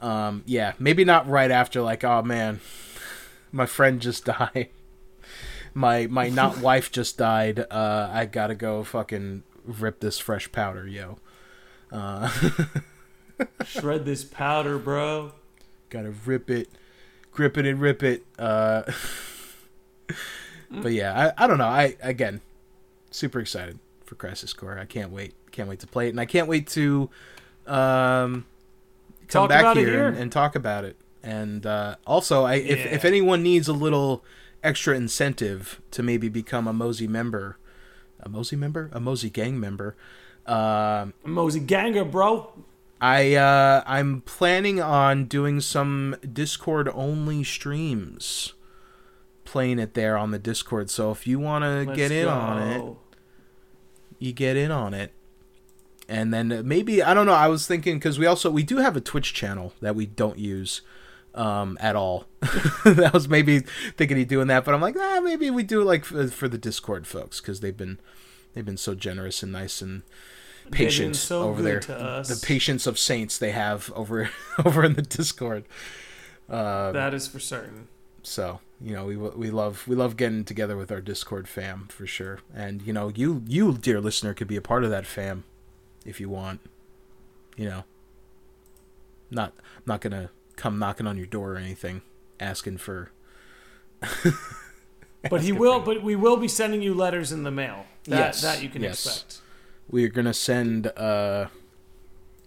Um, 0.00 0.42
yeah, 0.46 0.72
maybe 0.78 1.04
not 1.04 1.28
right 1.28 1.50
after 1.50 1.82
like, 1.82 2.04
oh 2.04 2.22
man, 2.22 2.60
my 3.52 3.66
friend 3.66 4.00
just 4.00 4.24
died. 4.24 4.68
My 5.76 6.06
my 6.06 6.28
not 6.40 6.58
wife 6.58 6.90
just 6.90 7.18
died. 7.18 7.60
Uh, 7.70 8.08
I 8.10 8.24
gotta 8.24 8.54
go 8.54 8.82
fucking 8.82 9.44
rip 9.64 10.00
this 10.00 10.18
fresh 10.18 10.50
powder, 10.50 10.88
yo. 10.88 11.18
Uh, 11.92 12.28
Shred 13.64 14.04
this 14.04 14.24
powder, 14.24 14.78
bro. 14.78 15.32
gotta 15.90 16.12
rip 16.24 16.50
it, 16.50 16.68
grip 17.30 17.56
it 17.58 17.66
and 17.66 17.80
rip 17.80 18.02
it. 18.02 18.24
Uh, 18.38 18.82
but 20.70 20.92
yeah, 20.92 21.32
I, 21.38 21.44
I 21.44 21.46
don't 21.46 21.58
know. 21.58 21.66
I 21.66 21.96
again, 22.02 22.40
super 23.10 23.38
excited 23.38 23.78
for 24.04 24.14
Crisis 24.14 24.52
Core. 24.52 24.78
I 24.78 24.86
can't 24.86 25.12
wait. 25.12 25.34
Can't 25.52 25.68
wait 25.68 25.80
to 25.80 25.86
play 25.86 26.06
it, 26.06 26.10
and 26.10 26.20
I 26.20 26.26
can't 26.26 26.48
wait 26.48 26.66
to 26.68 27.10
um, 27.66 28.46
come 29.28 29.48
Talk 29.48 29.48
back 29.50 29.76
here, 29.76 29.86
here. 29.86 30.08
And, 30.08 30.16
and 30.18 30.32
talk 30.32 30.54
about 30.56 30.84
it. 30.84 30.96
And 31.22 31.66
uh, 31.66 31.96
also, 32.06 32.44
I 32.44 32.54
if 32.54 32.92
if 32.92 33.04
anyone 33.04 33.42
needs 33.42 33.68
a 33.68 33.72
little 33.72 34.24
extra 34.62 34.96
incentive 34.96 35.80
to 35.90 36.02
maybe 36.02 36.28
become 36.28 36.66
a 36.66 36.72
Mosey 36.72 37.06
member, 37.06 37.58
a 38.20 38.28
Mosey 38.28 38.56
member, 38.56 38.90
a 38.92 39.00
Mosey 39.00 39.30
gang 39.30 39.58
member. 39.58 39.96
Um, 40.46 41.12
Mosey 41.24 41.60
Ganger, 41.60 42.04
bro. 42.04 42.52
I 43.00 43.34
uh, 43.34 43.82
I'm 43.86 44.22
planning 44.22 44.80
on 44.80 45.26
doing 45.26 45.60
some 45.60 46.16
Discord 46.32 46.88
only 46.94 47.44
streams, 47.44 48.54
playing 49.44 49.78
it 49.78 49.94
there 49.94 50.16
on 50.16 50.30
the 50.30 50.38
Discord. 50.38 50.88
So 50.88 51.10
if 51.10 51.26
you 51.26 51.38
want 51.38 51.64
to 51.64 51.94
get 51.94 52.10
in 52.10 52.24
go. 52.24 52.30
on 52.30 52.62
it, 52.62 52.96
you 54.18 54.32
get 54.32 54.56
in 54.56 54.70
on 54.70 54.94
it. 54.94 55.12
And 56.08 56.32
then 56.32 56.62
maybe 56.64 57.02
I 57.02 57.12
don't 57.12 57.26
know. 57.26 57.32
I 57.32 57.48
was 57.48 57.66
thinking 57.66 57.96
because 57.98 58.18
we 58.18 58.26
also 58.26 58.50
we 58.50 58.62
do 58.62 58.78
have 58.78 58.96
a 58.96 59.00
Twitch 59.00 59.34
channel 59.34 59.72
that 59.80 59.94
we 59.94 60.06
don't 60.06 60.38
use 60.38 60.80
um, 61.36 61.76
at 61.80 61.94
all. 61.96 62.26
that 62.84 63.10
was 63.12 63.28
maybe 63.28 63.60
thinking 63.96 64.20
of 64.20 64.28
doing 64.28 64.48
that, 64.48 64.64
but 64.64 64.74
I'm 64.74 64.80
like, 64.80 64.96
ah, 64.98 65.20
maybe 65.22 65.50
we 65.50 65.62
do 65.62 65.82
it 65.82 65.84
like 65.84 66.04
for, 66.04 66.26
for 66.28 66.48
the 66.48 66.58
Discord 66.58 67.06
folks 67.06 67.40
because 67.40 67.60
they've 67.60 67.76
been 67.76 67.98
they've 68.54 68.64
been 68.64 68.76
so 68.76 68.94
generous 68.94 69.42
and 69.42 69.52
nice 69.52 69.82
and 69.82 70.02
patient 70.70 71.16
so 71.16 71.42
over 71.42 71.62
there. 71.62 71.80
The 71.80 72.40
patience 72.42 72.86
of 72.86 72.98
saints 72.98 73.38
they 73.38 73.52
have 73.52 73.92
over 73.94 74.30
over 74.64 74.84
in 74.84 74.94
the 74.94 75.02
Discord. 75.02 75.64
Uh, 76.48 76.92
That 76.92 77.12
is 77.14 77.26
for 77.28 77.38
certain. 77.40 77.88
so 78.22 78.60
you 78.80 78.92
know 78.94 79.04
we 79.04 79.16
we 79.16 79.50
love 79.50 79.86
we 79.88 79.96
love 79.96 80.16
getting 80.16 80.44
together 80.44 80.76
with 80.76 80.90
our 80.92 81.00
Discord 81.00 81.48
fam 81.48 81.88
for 81.90 82.06
sure, 82.06 82.40
and 82.54 82.82
you 82.82 82.92
know 82.92 83.12
you 83.14 83.42
you 83.46 83.76
dear 83.78 84.00
listener 84.00 84.32
could 84.34 84.48
be 84.48 84.56
a 84.56 84.62
part 84.62 84.84
of 84.84 84.90
that 84.90 85.06
fam 85.06 85.44
if 86.04 86.20
you 86.20 86.28
want. 86.28 86.60
You 87.56 87.68
know, 87.68 87.84
not 89.30 89.52
not 89.86 90.00
gonna 90.00 90.30
come 90.56 90.78
knocking 90.78 91.06
on 91.06 91.16
your 91.16 91.26
door 91.26 91.52
or 91.52 91.56
anything, 91.56 92.02
asking 92.40 92.78
for. 92.78 93.10
But 95.30 95.42
he 95.42 95.52
will. 95.52 95.80
But 95.80 96.02
we 96.02 96.14
will 96.16 96.36
be 96.36 96.48
sending 96.48 96.82
you 96.82 96.94
letters 96.94 97.32
in 97.32 97.42
the 97.42 97.50
mail. 97.50 97.86
That 98.04 98.18
Yes, 98.18 98.42
that 98.42 98.62
you 98.62 98.68
can 98.68 98.82
yes. 98.82 99.04
expect. 99.06 99.40
We're 99.90 100.08
gonna 100.08 100.34
send 100.34 100.86
uh, 100.96 101.48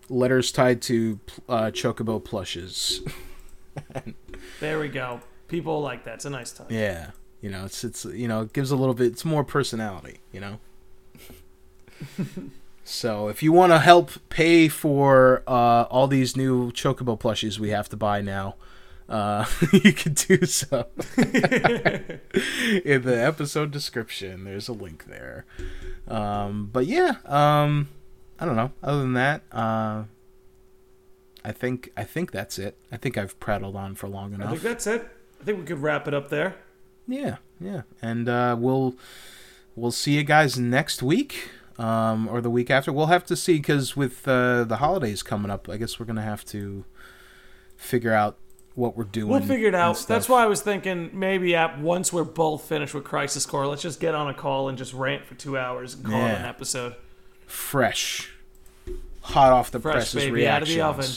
letters 0.09 0.51
tied 0.51 0.81
to 0.83 1.19
uh, 1.47 1.71
chocobo 1.71 2.23
plushes. 2.23 3.01
There 4.59 4.79
we 4.79 4.89
go. 4.89 5.21
People 5.47 5.81
like 5.81 6.03
that. 6.03 6.15
It's 6.15 6.25
a 6.25 6.29
nice 6.29 6.51
touch. 6.51 6.69
Yeah, 6.69 7.11
you 7.41 7.49
know, 7.49 7.63
it's 7.65 7.83
it's 7.85 8.03
you 8.03 8.27
know, 8.27 8.41
it 8.41 8.51
gives 8.51 8.71
a 8.71 8.75
little 8.75 8.93
bit. 8.93 9.07
It's 9.07 9.23
more 9.23 9.43
personality, 9.45 10.19
you 10.33 10.41
know. 10.41 10.59
so 12.89 13.27
if 13.27 13.43
you 13.43 13.51
want 13.51 13.71
to 13.71 13.77
help 13.77 14.11
pay 14.29 14.67
for 14.67 15.43
uh, 15.47 15.83
all 15.91 16.07
these 16.07 16.35
new 16.35 16.71
chocobo 16.71 17.19
plushies 17.19 17.59
we 17.59 17.69
have 17.69 17.87
to 17.89 17.95
buy 17.95 18.19
now, 18.19 18.55
uh, 19.07 19.45
you 19.71 19.93
can 19.93 20.13
do 20.13 20.43
so 20.45 20.87
in 21.17 23.01
the 23.03 23.15
episode 23.15 23.69
description. 23.69 24.43
There's 24.43 24.67
a 24.67 24.73
link 24.73 25.05
there. 25.05 25.45
Um, 26.07 26.69
but 26.73 26.87
yeah, 26.87 27.17
um, 27.25 27.89
I 28.39 28.45
don't 28.45 28.55
know. 28.55 28.71
Other 28.81 29.01
than 29.01 29.13
that, 29.13 29.43
uh, 29.51 30.05
I 31.45 31.51
think 31.51 31.91
I 31.95 32.03
think 32.03 32.31
that's 32.31 32.57
it. 32.57 32.75
I 32.91 32.97
think 32.97 33.19
I've 33.19 33.39
prattled 33.39 33.75
on 33.75 33.93
for 33.93 34.07
long 34.07 34.33
enough. 34.33 34.47
I 34.47 34.51
think 34.51 34.63
that's 34.63 34.87
it. 34.87 35.07
I 35.39 35.43
think 35.43 35.59
we 35.59 35.65
could 35.65 35.83
wrap 35.83 36.07
it 36.07 36.15
up 36.15 36.29
there. 36.29 36.55
Yeah, 37.07 37.37
yeah, 37.61 37.83
and 38.01 38.27
uh, 38.27 38.55
we'll 38.59 38.95
we'll 39.75 39.91
see 39.91 40.13
you 40.13 40.23
guys 40.23 40.57
next 40.57 41.03
week, 41.03 41.49
um, 41.79 42.27
or 42.27 42.41
the 42.41 42.49
week 42.49 42.69
after. 42.69 42.91
We'll 42.91 43.07
have 43.07 43.25
to 43.25 43.35
see 43.35 43.57
because 43.57 43.95
with 43.95 44.27
uh, 44.27 44.65
the 44.65 44.77
holidays 44.77 45.23
coming 45.23 45.49
up, 45.49 45.67
I 45.67 45.77
guess 45.77 45.99
we're 45.99 46.05
gonna 46.05 46.21
have 46.21 46.45
to 46.45 46.85
figure 47.77 48.13
out 48.13 48.37
what 48.75 48.95
we're 48.95 49.03
doing. 49.05 49.29
We'll 49.29 49.41
figure 49.41 49.67
it 49.67 49.75
out. 49.75 50.05
That's 50.07 50.29
why 50.29 50.43
I 50.43 50.47
was 50.47 50.61
thinking 50.61 51.09
maybe 51.13 51.55
at 51.55 51.79
once 51.79 52.13
we're 52.13 52.23
both 52.23 52.63
finished 52.63 52.93
with 52.93 53.03
Crisis 53.03 53.45
Core, 53.45 53.65
let's 53.67 53.81
just 53.81 53.99
get 53.99 54.13
on 54.13 54.27
a 54.27 54.33
call 54.33 54.69
and 54.69 54.77
just 54.77 54.93
rant 54.93 55.25
for 55.25 55.35
two 55.35 55.57
hours 55.57 55.95
and 55.95 56.05
call 56.05 56.21
it 56.21 56.35
an 56.35 56.45
episode. 56.45 56.95
fresh, 57.45 58.31
hot 59.21 59.51
off 59.51 59.71
the 59.71 59.79
Fresh, 59.79 59.93
presses 59.93 60.23
baby, 60.25 60.47
out 60.47 60.61
of 60.61 60.67
the 60.67 60.81
oven. 60.81 61.09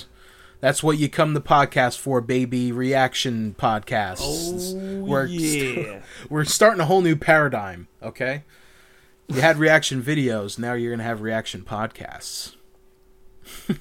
That's 0.61 0.81
what 0.81 0.97
you 0.97 1.09
come 1.09 1.35
to 1.35 1.41
podcast 1.41 1.99
for, 1.99 2.21
baby. 2.21 2.71
Reaction 2.71 3.57
podcasts. 3.59 4.75
Oh 4.75 5.05
we're 5.05 5.27
yeah. 5.27 6.03
we're 6.31 6.45
starting 6.45 6.81
a 6.81 6.85
whole 6.85 7.03
new 7.03 7.17
paradigm. 7.17 7.89
Okay, 8.01 8.45
you 9.29 9.41
had 9.41 9.59
reaction 9.59 10.03
videos. 10.03 10.59
Now 10.59 10.75
you're 10.75 10.93
gonna 10.93 11.03
have 11.05 11.23
reaction 11.23 11.63
podcasts. 11.63 12.57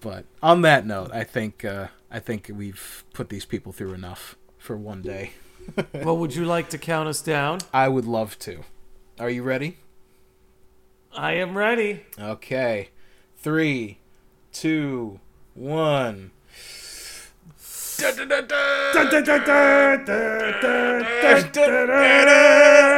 but 0.00 0.24
on 0.42 0.62
that 0.62 0.86
note, 0.86 1.10
I 1.12 1.24
think 1.24 1.64
uh, 1.64 1.88
I 2.10 2.18
think 2.18 2.50
we've 2.52 3.04
put 3.12 3.28
these 3.28 3.44
people 3.44 3.72
through 3.72 3.94
enough 3.94 4.36
for 4.58 4.76
one 4.76 5.02
day. 5.02 5.32
well, 5.92 6.16
would 6.16 6.34
you 6.34 6.44
like 6.44 6.68
to 6.70 6.78
count 6.78 7.08
us 7.08 7.22
down? 7.22 7.60
I 7.72 7.88
would 7.88 8.04
love 8.04 8.38
to. 8.40 8.64
Are 9.18 9.30
you 9.30 9.42
ready? 9.42 9.78
I 11.14 11.34
am 11.34 11.56
ready. 11.56 12.06
Okay, 12.18 12.88
three, 13.36 13.98
two, 14.52 15.20
one. 15.54 16.30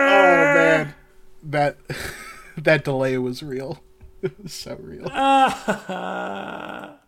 Oh 0.07 0.55
man, 0.55 0.95
that 1.43 1.77
that 2.57 2.85
delay 2.85 3.19
was 3.19 3.43
real. 3.43 3.81
It 4.25 4.43
was 4.43 4.55
so 4.55 4.79
real. 4.81 5.05